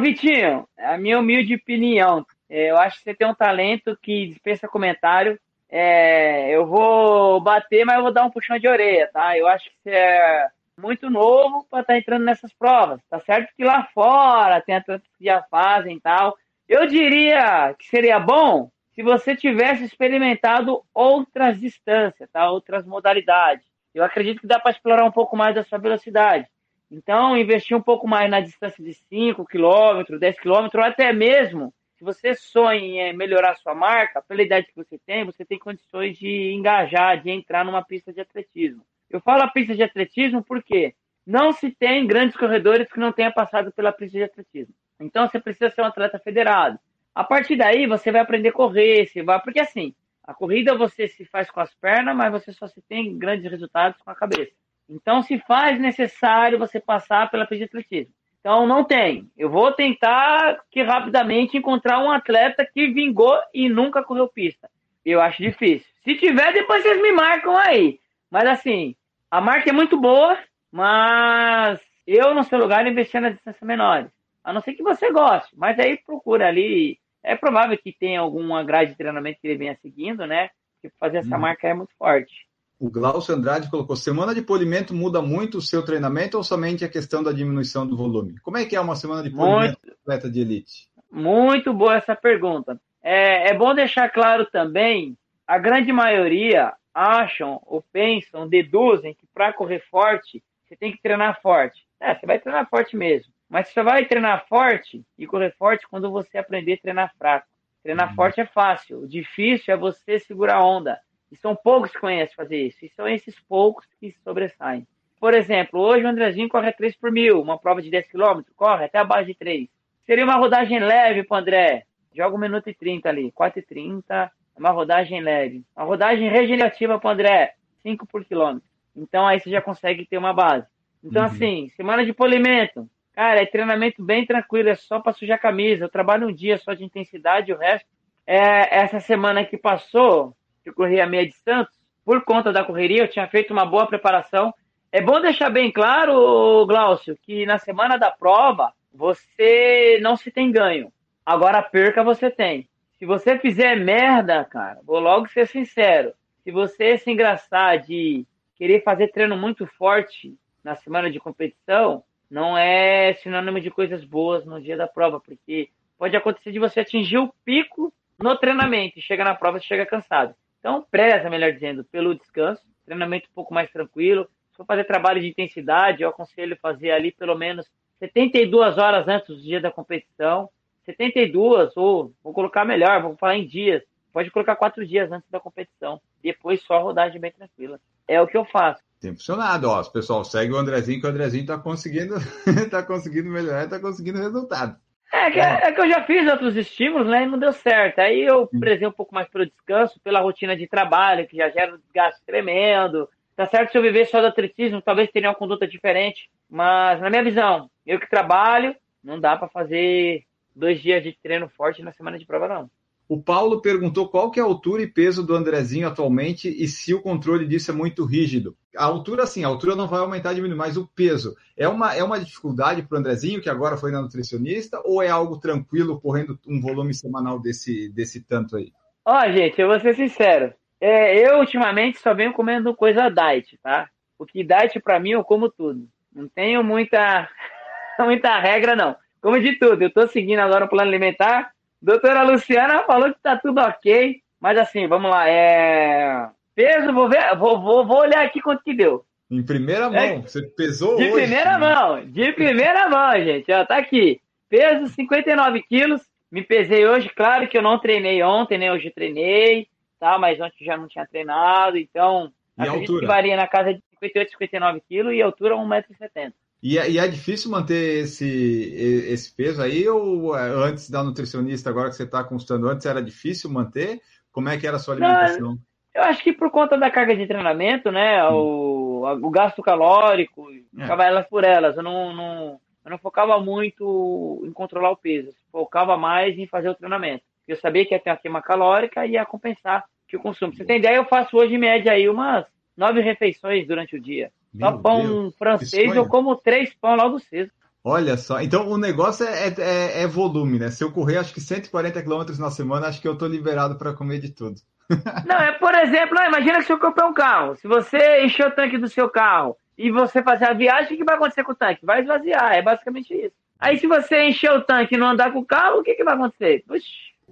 Vitinho, 0.00 0.68
a 0.76 0.98
minha 0.98 1.18
humilde 1.18 1.54
opinião, 1.54 2.26
eu 2.50 2.76
acho 2.76 2.98
que 2.98 3.04
você 3.04 3.14
tem 3.14 3.28
um 3.28 3.34
talento 3.34 3.96
que 4.02 4.26
dispensa 4.26 4.66
comentário. 4.66 5.38
É, 5.70 6.50
eu 6.50 6.66
vou 6.66 7.40
bater, 7.40 7.84
mas 7.84 7.96
eu 7.96 8.02
vou 8.02 8.12
dar 8.12 8.24
um 8.24 8.30
puxão 8.30 8.58
de 8.58 8.66
orelha, 8.66 9.08
tá? 9.12 9.36
Eu 9.36 9.46
acho 9.46 9.66
que 9.66 9.76
você 9.82 9.90
é 9.90 10.48
muito 10.78 11.10
novo 11.10 11.66
para 11.70 11.80
estar 11.80 11.92
tá 11.92 11.98
entrando 11.98 12.24
nessas 12.24 12.52
provas. 12.52 13.00
Tá 13.10 13.20
certo 13.20 13.52
que 13.56 13.64
lá 13.64 13.84
fora 13.92 14.60
tem 14.62 14.76
atletas 14.76 15.06
que 15.18 15.26
já 15.26 15.42
fazem 15.50 15.96
e 15.96 16.00
tal. 16.00 16.36
Eu 16.68 16.86
diria 16.86 17.74
que 17.78 17.86
seria 17.86 18.18
bom 18.18 18.70
se 18.94 19.02
você 19.02 19.36
tivesse 19.36 19.84
experimentado 19.84 20.82
outras 20.92 21.60
distâncias, 21.60 22.28
tá? 22.32 22.50
Outras 22.50 22.84
modalidades. 22.86 23.64
Eu 23.94 24.02
acredito 24.04 24.40
que 24.40 24.46
dá 24.46 24.58
para 24.58 24.70
explorar 24.70 25.04
um 25.04 25.12
pouco 25.12 25.36
mais 25.36 25.54
da 25.54 25.64
sua 25.64 25.78
velocidade. 25.78 26.46
Então, 26.90 27.36
investir 27.36 27.76
um 27.76 27.82
pouco 27.82 28.08
mais 28.08 28.30
na 28.30 28.40
distância 28.40 28.82
de 28.82 28.94
5 28.94 29.44
km, 29.44 30.18
10 30.18 30.40
km, 30.40 30.68
ou 30.74 30.82
até 30.82 31.12
mesmo, 31.12 31.72
se 31.98 32.04
você 32.04 32.34
sonha 32.34 33.08
em 33.08 33.16
melhorar 33.16 33.56
sua 33.56 33.74
marca, 33.74 34.22
pela 34.22 34.42
idade 34.42 34.68
que 34.68 34.76
você 34.76 34.98
tem, 35.04 35.24
você 35.24 35.44
tem 35.44 35.58
condições 35.58 36.16
de 36.16 36.52
engajar, 36.52 37.20
de 37.20 37.30
entrar 37.30 37.64
numa 37.64 37.84
pista 37.84 38.12
de 38.12 38.20
atletismo. 38.20 38.82
Eu 39.10 39.20
falo 39.20 39.42
a 39.42 39.48
pista 39.48 39.74
de 39.74 39.82
atletismo 39.82 40.42
porque 40.42 40.94
não 41.26 41.52
se 41.52 41.70
tem 41.70 42.06
grandes 42.06 42.36
corredores 42.36 42.90
que 42.90 43.00
não 43.00 43.12
tenham 43.12 43.32
passado 43.32 43.72
pela 43.72 43.92
pista 43.92 44.16
de 44.16 44.24
atletismo. 44.24 44.74
Então 45.00 45.26
você 45.26 45.40
precisa 45.40 45.70
ser 45.70 45.82
um 45.82 45.86
atleta 45.86 46.18
federado. 46.18 46.78
A 47.14 47.24
partir 47.24 47.56
daí 47.56 47.86
você 47.86 48.12
vai 48.12 48.20
aprender 48.20 48.50
a 48.50 48.52
correr, 48.52 49.06
você 49.06 49.22
vai, 49.22 49.40
porque 49.42 49.60
assim, 49.60 49.94
a 50.22 50.32
corrida 50.32 50.76
você 50.76 51.08
se 51.08 51.24
faz 51.24 51.50
com 51.50 51.60
as 51.60 51.74
pernas, 51.74 52.16
mas 52.16 52.30
você 52.30 52.52
só 52.52 52.68
se 52.68 52.80
tem 52.82 53.18
grandes 53.18 53.50
resultados 53.50 54.00
com 54.02 54.10
a 54.10 54.14
cabeça. 54.14 54.52
Então 54.88 55.22
se 55.22 55.38
faz 55.40 55.78
necessário 55.78 56.58
você 56.58 56.80
passar 56.80 57.30
pela 57.30 57.46
pista 57.46 57.64
de 57.64 57.64
atletismo. 57.64 58.14
Então 58.40 58.66
não 58.66 58.84
tem. 58.84 59.30
Eu 59.36 59.50
vou 59.50 59.72
tentar 59.72 60.60
que 60.70 60.82
rapidamente 60.82 61.56
encontrar 61.56 61.98
um 61.98 62.10
atleta 62.10 62.64
que 62.64 62.88
vingou 62.88 63.38
e 63.52 63.68
nunca 63.68 64.02
correu 64.02 64.28
pista. 64.28 64.70
Eu 65.04 65.20
acho 65.20 65.42
difícil. 65.42 65.86
Se 66.04 66.14
tiver, 66.14 66.52
depois 66.52 66.82
vocês 66.82 67.00
me 67.02 67.12
marcam 67.12 67.56
aí. 67.56 68.00
Mas 68.30 68.46
assim, 68.46 68.94
a 69.30 69.40
marca 69.40 69.68
é 69.68 69.72
muito 69.72 70.00
boa, 70.00 70.38
mas 70.70 71.80
eu, 72.06 72.34
no 72.34 72.44
seu 72.44 72.58
lugar, 72.58 72.86
investir 72.86 73.20
na 73.20 73.30
distância 73.30 73.66
menores. 73.66 74.10
A 74.42 74.52
não 74.52 74.62
ser 74.62 74.72
que 74.72 74.82
você 74.82 75.12
goste, 75.12 75.50
mas 75.56 75.78
aí 75.78 75.98
procura 75.98 76.48
ali. 76.48 76.98
É 77.22 77.36
provável 77.36 77.76
que 77.76 77.92
tenha 77.92 78.20
alguma 78.20 78.64
grade 78.64 78.92
de 78.92 78.96
treinamento 78.96 79.38
que 79.40 79.46
ele 79.46 79.58
venha 79.58 79.76
seguindo, 79.82 80.26
né? 80.26 80.48
Porque 80.80 80.94
fazer 80.98 81.18
essa 81.18 81.36
hum. 81.36 81.40
marca 81.40 81.68
é 81.68 81.74
muito 81.74 81.92
forte. 81.98 82.47
O 82.78 82.90
Glaucio 82.90 83.34
Andrade 83.34 83.70
colocou: 83.70 83.96
semana 83.96 84.34
de 84.34 84.40
polimento 84.40 84.94
muda 84.94 85.20
muito 85.20 85.58
o 85.58 85.62
seu 85.62 85.84
treinamento 85.84 86.36
ou 86.36 86.44
somente 86.44 86.84
a 86.84 86.88
questão 86.88 87.22
da 87.22 87.32
diminuição 87.32 87.86
do 87.86 87.96
volume? 87.96 88.38
Como 88.40 88.56
é 88.56 88.64
que 88.64 88.76
é 88.76 88.80
uma 88.80 88.94
semana 88.94 89.22
de 89.22 89.30
polimento 89.30 89.78
muito, 89.82 89.98
atleta 90.00 90.30
de 90.30 90.40
elite? 90.40 90.88
Muito 91.10 91.72
boa 91.72 91.96
essa 91.96 92.14
pergunta. 92.14 92.80
É, 93.02 93.50
é 93.50 93.54
bom 93.54 93.74
deixar 93.74 94.08
claro 94.10 94.46
também: 94.46 95.16
a 95.46 95.58
grande 95.58 95.92
maioria 95.92 96.72
acham 96.94 97.60
ou 97.66 97.82
pensam, 97.92 98.48
deduzem 98.48 99.14
que 99.14 99.26
para 99.34 99.52
correr 99.52 99.82
forte, 99.90 100.42
você 100.64 100.76
tem 100.76 100.92
que 100.92 101.02
treinar 101.02 101.40
forte. 101.40 101.84
É, 102.00 102.14
você 102.14 102.26
vai 102.26 102.38
treinar 102.38 102.68
forte 102.68 102.96
mesmo. 102.96 103.32
Mas 103.48 103.68
você 103.68 103.82
vai 103.82 104.04
treinar 104.04 104.46
forte 104.46 105.02
e 105.16 105.26
correr 105.26 105.54
forte 105.58 105.86
quando 105.88 106.10
você 106.10 106.38
aprender 106.38 106.74
a 106.74 106.78
treinar 106.78 107.14
fraco. 107.18 107.46
Treinar 107.82 108.10
uhum. 108.10 108.14
forte 108.14 108.40
é 108.40 108.46
fácil. 108.46 109.00
O 109.00 109.08
difícil 109.08 109.72
é 109.72 109.76
você 109.76 110.18
segurar 110.18 110.56
a 110.56 110.64
onda. 110.64 110.98
E 111.30 111.36
são 111.36 111.54
poucos 111.54 111.92
que 111.92 112.00
conhecem 112.00 112.34
fazer 112.34 112.56
isso. 112.56 112.84
E 112.84 112.88
são 112.90 113.06
esses 113.08 113.38
poucos 113.40 113.86
que 114.00 114.14
sobressaem. 114.24 114.86
Por 115.20 115.34
exemplo, 115.34 115.80
hoje 115.80 116.04
o 116.04 116.08
Andrezinho 116.08 116.48
corre 116.48 116.72
3 116.72 116.96
por 116.96 117.10
mil, 117.10 117.40
uma 117.40 117.58
prova 117.58 117.82
de 117.82 117.90
10 117.90 118.08
km, 118.08 118.40
corre 118.56 118.84
até 118.84 118.98
abaixo 118.98 119.26
de 119.26 119.34
3. 119.34 119.68
Seria 120.06 120.24
uma 120.24 120.36
rodagem 120.36 120.78
leve 120.78 121.24
para 121.24 121.40
André. 121.40 121.84
Joga 122.14 122.36
1 122.36 122.38
minuto 122.38 122.70
e 122.70 122.74
30 122.74 123.08
ali, 123.08 123.32
4 123.32 123.58
e 123.58 123.62
30, 123.62 124.30
uma 124.56 124.70
rodagem 124.70 125.20
leve. 125.20 125.64
Uma 125.76 125.84
rodagem 125.84 126.28
regenerativa 126.28 126.98
para 126.98 127.08
o 127.08 127.12
André, 127.12 127.54
5 127.82 128.06
por 128.06 128.24
quilômetro. 128.24 128.68
Então 128.96 129.26
aí 129.26 129.38
você 129.38 129.50
já 129.50 129.60
consegue 129.60 130.06
ter 130.06 130.18
uma 130.18 130.32
base. 130.32 130.66
Então, 131.02 131.22
uhum. 131.22 131.28
assim, 131.28 131.68
semana 131.76 132.04
de 132.04 132.12
polimento. 132.12 132.88
Cara, 133.12 133.42
é 133.42 133.46
treinamento 133.46 134.02
bem 134.04 134.24
tranquilo, 134.24 134.68
é 134.68 134.74
só 134.74 135.00
para 135.00 135.12
sujar 135.12 135.36
a 135.36 135.40
camisa. 135.40 135.84
Eu 135.84 135.88
trabalho 135.88 136.28
um 136.28 136.32
dia 136.32 136.58
só 136.58 136.74
de 136.74 136.84
intensidade, 136.84 137.52
o 137.52 137.58
resto. 137.58 137.86
É, 138.26 138.78
essa 138.78 139.00
semana 139.00 139.44
que 139.44 139.56
passou, 139.56 140.36
que 140.74 141.00
a 141.00 141.06
meia 141.06 141.26
de 141.26 141.34
Santos, 141.36 141.74
por 142.04 142.24
conta 142.24 142.52
da 142.52 142.64
correria, 142.64 143.02
eu 143.02 143.08
tinha 143.08 143.26
feito 143.28 143.52
uma 143.52 143.66
boa 143.66 143.86
preparação. 143.86 144.52
É 144.90 145.00
bom 145.00 145.20
deixar 145.20 145.50
bem 145.50 145.70
claro, 145.70 146.64
Glaucio, 146.66 147.16
que 147.22 147.44
na 147.44 147.58
semana 147.58 147.98
da 147.98 148.10
prova 148.10 148.72
você 148.92 149.98
não 150.00 150.16
se 150.16 150.30
tem 150.30 150.50
ganho. 150.50 150.90
Agora 151.24 151.62
perca 151.62 152.02
você 152.02 152.30
tem. 152.30 152.68
Se 152.98 153.04
você 153.04 153.38
fizer 153.38 153.76
merda, 153.76 154.44
cara, 154.44 154.80
vou 154.84 154.98
logo 154.98 155.28
ser 155.28 155.46
sincero. 155.46 156.12
Se 156.42 156.50
você 156.50 156.96
se 156.96 157.10
engraçar 157.10 157.78
de 157.78 158.26
querer 158.56 158.82
fazer 158.82 159.08
treino 159.08 159.36
muito 159.36 159.66
forte 159.66 160.34
na 160.64 160.74
semana 160.74 161.10
de 161.10 161.20
competição, 161.20 162.02
não 162.30 162.58
é 162.58 163.14
sinônimo 163.14 163.60
de 163.60 163.70
coisas 163.70 164.04
boas 164.04 164.44
no 164.44 164.60
dia 164.60 164.76
da 164.76 164.88
prova, 164.88 165.20
porque 165.20 165.68
pode 165.96 166.16
acontecer 166.16 166.50
de 166.50 166.58
você 166.58 166.80
atingir 166.80 167.18
o 167.18 167.32
pico 167.44 167.92
no 168.18 168.36
treinamento 168.36 168.98
e 168.98 169.02
chega 169.02 169.22
na 169.22 169.34
prova 169.34 169.58
e 169.58 169.62
chega 169.62 169.86
cansado. 169.86 170.34
Então, 170.68 170.84
preza, 170.90 171.30
melhor 171.30 171.50
dizendo, 171.50 171.82
pelo 171.82 172.14
descanso, 172.14 172.60
treinamento 172.84 173.26
um 173.30 173.34
pouco 173.34 173.54
mais 173.54 173.70
tranquilo. 173.70 174.28
Se 174.50 174.58
for 174.58 174.66
fazer 174.66 174.84
trabalho 174.84 175.18
de 175.18 175.26
intensidade, 175.26 176.02
eu 176.02 176.10
aconselho 176.10 176.58
fazer 176.60 176.90
ali 176.90 177.10
pelo 177.10 177.34
menos 177.34 177.66
72 177.98 178.76
horas 178.76 179.08
antes 179.08 179.28
do 179.28 179.40
dia 179.40 179.62
da 179.62 179.70
competição. 179.70 180.50
72, 180.84 181.74
ou 181.74 182.12
vou 182.22 182.34
colocar 182.34 182.66
melhor, 182.66 183.00
vou 183.00 183.16
falar 183.16 183.36
em 183.36 183.46
dias. 183.46 183.82
Pode 184.12 184.30
colocar 184.30 184.56
quatro 184.56 184.86
dias 184.86 185.10
antes 185.10 185.30
da 185.30 185.40
competição. 185.40 185.98
Depois 186.22 186.60
só 186.60 186.82
rodagem 186.82 187.18
bem 187.18 187.32
tranquila. 187.32 187.80
É 188.06 188.20
o 188.20 188.26
que 188.26 188.36
eu 188.36 188.44
faço. 188.44 188.82
Tem 189.00 189.14
funcionado, 189.14 189.70
ó. 189.70 189.82
Pessoal, 189.84 190.22
segue 190.22 190.52
o 190.52 190.58
Andrezinho, 190.58 191.00
que 191.00 191.06
o 191.06 191.10
Andrezinho 191.10 191.46
tá 191.46 191.56
conseguindo, 191.56 192.16
tá 192.70 192.82
conseguindo 192.82 193.30
melhorar, 193.30 193.70
tá 193.70 193.80
conseguindo 193.80 194.18
resultado. 194.18 194.76
É 195.12 195.30
que, 195.30 195.40
é 195.40 195.72
que, 195.72 195.80
eu 195.80 195.88
já 195.88 196.04
fiz 196.04 196.30
outros 196.30 196.54
estímulos, 196.56 197.08
né? 197.08 197.22
E 197.22 197.26
não 197.26 197.38
deu 197.38 197.52
certo. 197.52 197.98
Aí 197.98 198.22
eu 198.22 198.46
prezei 198.46 198.86
um 198.86 198.92
pouco 198.92 199.14
mais 199.14 199.28
pelo 199.28 199.46
descanso, 199.46 200.00
pela 200.00 200.20
rotina 200.20 200.54
de 200.54 200.66
trabalho, 200.66 201.26
que 201.26 201.36
já 201.36 201.48
gera 201.48 201.74
um 201.74 201.78
desgaste 201.78 202.20
tremendo. 202.26 203.08
Tá 203.34 203.46
certo 203.46 203.72
se 203.72 203.78
eu 203.78 203.82
viver 203.82 204.06
só 204.06 204.20
do 204.20 204.26
atletismo, 204.26 204.82
talvez 204.82 205.10
teria 205.10 205.30
uma 205.30 205.34
conduta 205.34 205.66
diferente. 205.66 206.28
Mas, 206.50 207.00
na 207.00 207.08
minha 207.08 207.22
visão, 207.22 207.70
eu 207.86 207.98
que 207.98 208.08
trabalho, 208.08 208.76
não 209.02 209.18
dá 209.18 209.36
para 209.36 209.48
fazer 209.48 210.24
dois 210.54 210.80
dias 210.82 211.02
de 211.02 211.16
treino 211.22 211.48
forte 211.48 211.82
na 211.82 211.92
semana 211.92 212.18
de 212.18 212.26
prova, 212.26 212.48
não. 212.48 212.70
O 213.08 213.22
Paulo 213.22 213.62
perguntou 213.62 214.08
qual 214.08 214.30
que 214.30 214.38
é 214.38 214.42
a 214.42 214.46
altura 214.46 214.82
e 214.82 214.86
peso 214.86 215.26
do 215.26 215.34
Andrezinho 215.34 215.88
atualmente 215.88 216.48
e 216.48 216.68
se 216.68 216.92
o 216.92 217.00
controle 217.00 217.46
disso 217.46 217.70
é 217.70 217.74
muito 217.74 218.04
rígido. 218.04 218.54
A 218.76 218.84
altura, 218.84 219.26
sim, 219.26 219.42
a 219.42 219.48
altura 219.48 219.74
não 219.74 219.88
vai 219.88 220.00
aumentar 220.00 220.34
diminuir, 220.34 220.58
mas 220.58 220.76
o 220.76 220.86
peso 220.86 221.34
é 221.56 221.66
uma, 221.66 221.94
é 221.94 222.04
uma 222.04 222.20
dificuldade 222.20 222.82
para 222.82 222.96
o 222.96 222.98
Andrezinho, 222.98 223.40
que 223.40 223.48
agora 223.48 223.78
foi 223.78 223.90
na 223.90 224.02
nutricionista, 224.02 224.82
ou 224.84 225.02
é 225.02 225.08
algo 225.08 225.38
tranquilo 225.38 225.98
correndo 225.98 226.38
um 226.46 226.60
volume 226.60 226.92
semanal 226.92 227.40
desse, 227.40 227.88
desse 227.88 228.22
tanto 228.22 228.56
aí? 228.56 228.72
Ó, 229.06 229.18
oh, 229.18 229.32
gente, 229.32 229.58
eu 229.58 229.68
vou 229.68 229.80
ser 229.80 229.94
sincero. 229.94 230.52
É, 230.78 231.26
eu 231.26 231.38
ultimamente 231.38 231.98
só 231.98 232.12
venho 232.12 232.34
comendo 232.34 232.76
coisa 232.76 233.08
diet, 233.08 233.58
tá? 233.62 233.88
Porque 234.18 234.44
diet 234.44 234.78
para 234.80 235.00
mim 235.00 235.12
eu 235.12 235.24
como 235.24 235.48
tudo. 235.48 235.88
Não 236.14 236.28
tenho 236.28 236.62
muita, 236.62 237.26
muita 237.98 238.38
regra, 238.38 238.76
não 238.76 238.94
como 239.20 239.40
de 239.40 239.58
tudo. 239.58 239.82
Eu 239.82 239.92
tô 239.92 240.06
seguindo 240.08 240.40
agora 240.40 240.64
o 240.64 240.68
plano 240.68 240.88
alimentar. 240.88 241.50
Doutora 241.80 242.22
Luciana 242.22 242.82
falou 242.84 243.12
que 243.12 243.20
tá 243.22 243.36
tudo 243.36 243.60
ok. 243.60 244.20
Mas 244.40 244.58
assim, 244.58 244.86
vamos 244.86 245.10
lá. 245.10 245.28
É... 245.28 246.28
Peso, 246.54 246.92
vou 246.92 247.08
ver, 247.08 247.36
vou, 247.36 247.60
vou, 247.60 247.86
vou 247.86 248.00
olhar 248.00 248.24
aqui 248.24 248.40
quanto 248.40 248.62
que 248.62 248.74
deu. 248.74 249.04
Em 249.30 249.42
primeira 249.44 249.90
mão, 249.90 249.98
é... 249.98 250.20
você 250.20 250.42
pesou 250.42 250.96
de 250.96 251.04
hoje. 251.04 251.10
De 251.10 251.20
primeira 251.20 251.58
mão, 251.58 252.04
de 252.04 252.32
primeira 252.32 252.88
mão, 252.88 253.12
gente. 253.22 253.52
Ó, 253.52 253.64
tá 253.64 253.76
aqui. 253.76 254.20
Peso 254.48 254.88
59 254.88 255.62
quilos. 255.62 256.02
Me 256.30 256.42
pesei 256.42 256.86
hoje, 256.86 257.08
claro 257.08 257.48
que 257.48 257.56
eu 257.56 257.62
não 257.62 257.78
treinei 257.78 258.22
ontem, 258.22 258.58
nem 258.58 258.70
hoje 258.70 258.90
treinei, 258.90 259.66
tá? 259.98 260.18
Mas 260.18 260.38
ontem 260.38 260.64
já 260.64 260.76
não 260.76 260.86
tinha 260.86 261.06
treinado, 261.06 261.78
então 261.78 262.30
e 262.58 262.62
acredito 262.62 263.00
que 263.00 263.06
varia 263.06 263.34
na 263.34 263.46
casa 263.46 263.72
de 263.72 263.82
58, 263.94 264.32
59 264.32 264.82
quilos 264.86 265.14
e 265.14 265.22
altura 265.22 265.54
1,70m. 265.54 266.32
E, 266.62 266.78
é, 266.78 266.90
e 266.90 266.98
é 266.98 267.06
difícil 267.06 267.50
manter 267.50 268.04
esse, 268.04 268.74
esse 269.08 269.34
peso 269.34 269.62
aí? 269.62 269.88
Ou 269.88 270.36
é, 270.36 270.48
antes 270.68 270.90
da 270.90 271.02
nutricionista, 271.02 271.70
agora 271.70 271.88
que 271.88 271.96
você 271.96 272.02
está 272.02 272.24
constando, 272.24 272.68
antes 272.68 272.84
era 272.86 273.02
difícil 273.02 273.50
manter? 273.50 274.00
Como 274.32 274.48
é 274.48 274.56
que 274.56 274.66
era 274.66 274.76
a 274.76 274.80
sua 274.80 274.94
alimentação? 274.94 275.52
Não, 275.52 275.58
eu 275.94 276.02
acho 276.02 276.22
que 276.22 276.32
por 276.32 276.50
conta 276.50 276.76
da 276.76 276.90
carga 276.90 277.16
de 277.16 277.26
treinamento, 277.26 277.90
né? 277.90 278.28
Hum. 278.28 278.34
O, 278.34 279.26
o 279.26 279.30
gasto 279.30 279.62
calórico, 279.62 280.48
é. 280.50 280.82
ficava 280.82 281.04
elas 281.04 281.26
por 281.28 281.44
elas. 281.44 281.76
Eu 281.76 281.82
não, 281.82 282.12
não, 282.14 282.60
eu 282.84 282.90
não 282.90 282.98
focava 282.98 283.40
muito 283.40 284.42
em 284.44 284.52
controlar 284.52 284.90
o 284.90 284.96
peso, 284.96 285.30
focava 285.52 285.96
mais 285.96 286.36
em 286.38 286.46
fazer 286.46 286.68
o 286.68 286.74
treinamento. 286.74 287.24
Eu 287.46 287.56
sabia 287.56 287.86
que 287.86 287.94
ia 287.94 288.00
ter 288.00 288.10
uma 288.10 288.16
queima 288.16 288.42
calórica 288.42 289.06
e 289.06 289.12
ia 289.12 289.24
compensar 289.24 289.84
que 290.06 290.16
o 290.16 290.20
consumo. 290.20 290.54
Você 290.54 290.64
tem 290.64 290.78
ideia, 290.78 290.96
eu 290.96 291.04
faço 291.04 291.36
hoje 291.36 291.54
em 291.54 291.58
média 291.58 291.92
aí 291.92 292.08
umas 292.08 292.46
nove 292.78 293.00
refeições 293.00 293.66
durante 293.66 293.96
o 293.96 294.00
dia. 294.00 294.30
Meu 294.54 294.70
só 294.70 294.78
pão 294.78 295.02
Deus, 295.02 295.36
francês, 295.36 295.94
eu 295.94 296.06
como 296.06 296.36
três 296.36 296.72
pão 296.74 296.94
logo 296.94 297.18
cedo. 297.18 297.50
Olha 297.84 298.16
só, 298.16 298.40
então 298.40 298.68
o 298.68 298.78
negócio 298.78 299.26
é, 299.26 299.48
é, 299.48 300.02
é, 300.02 300.06
volume, 300.06 300.58
né? 300.58 300.70
Se 300.70 300.84
eu 300.84 300.92
correr 300.92 301.18
acho 301.18 301.34
que 301.34 301.40
140 301.40 302.02
km 302.02 302.24
na 302.38 302.50
semana, 302.50 302.86
acho 302.86 303.00
que 303.00 303.08
eu 303.08 303.16
tô 303.16 303.26
liberado 303.26 303.76
para 303.76 303.94
comer 303.94 304.20
de 304.20 304.30
tudo. 304.30 304.56
Não, 305.26 305.36
é 305.36 305.52
por 305.52 305.74
exemplo, 305.74 306.18
imagina 306.18 306.58
que 306.58 306.64
você 306.64 306.76
comprou 306.76 307.10
um 307.10 307.14
carro. 307.14 307.56
Se 307.56 307.66
você 307.66 308.24
encher 308.24 308.46
o 308.46 308.50
tanque 308.50 308.78
do 308.78 308.88
seu 308.88 309.08
carro 309.08 309.56
e 309.76 309.90
você 309.90 310.22
fazer 310.22 310.46
a 310.46 310.52
viagem, 310.52 310.94
o 310.94 310.98
que 310.98 311.04
vai 311.04 311.16
acontecer 311.16 311.44
com 311.44 311.52
o 311.52 311.56
tanque? 311.56 311.84
Vai 311.84 312.00
esvaziar, 312.00 312.52
é 312.52 312.62
basicamente 312.62 313.12
isso. 313.14 313.34
Aí 313.58 313.78
se 313.78 313.86
você 313.86 314.24
encher 314.24 314.52
o 314.52 314.62
tanque 314.62 314.94
e 314.94 314.98
não 314.98 315.08
andar 315.08 315.32
com 315.32 315.40
o 315.40 315.44
carro, 315.44 315.80
o 315.80 315.82
que, 315.82 315.94
que 315.94 316.04
vai 316.04 316.14
acontecer? 316.14 316.64
Puxa. 316.66 316.86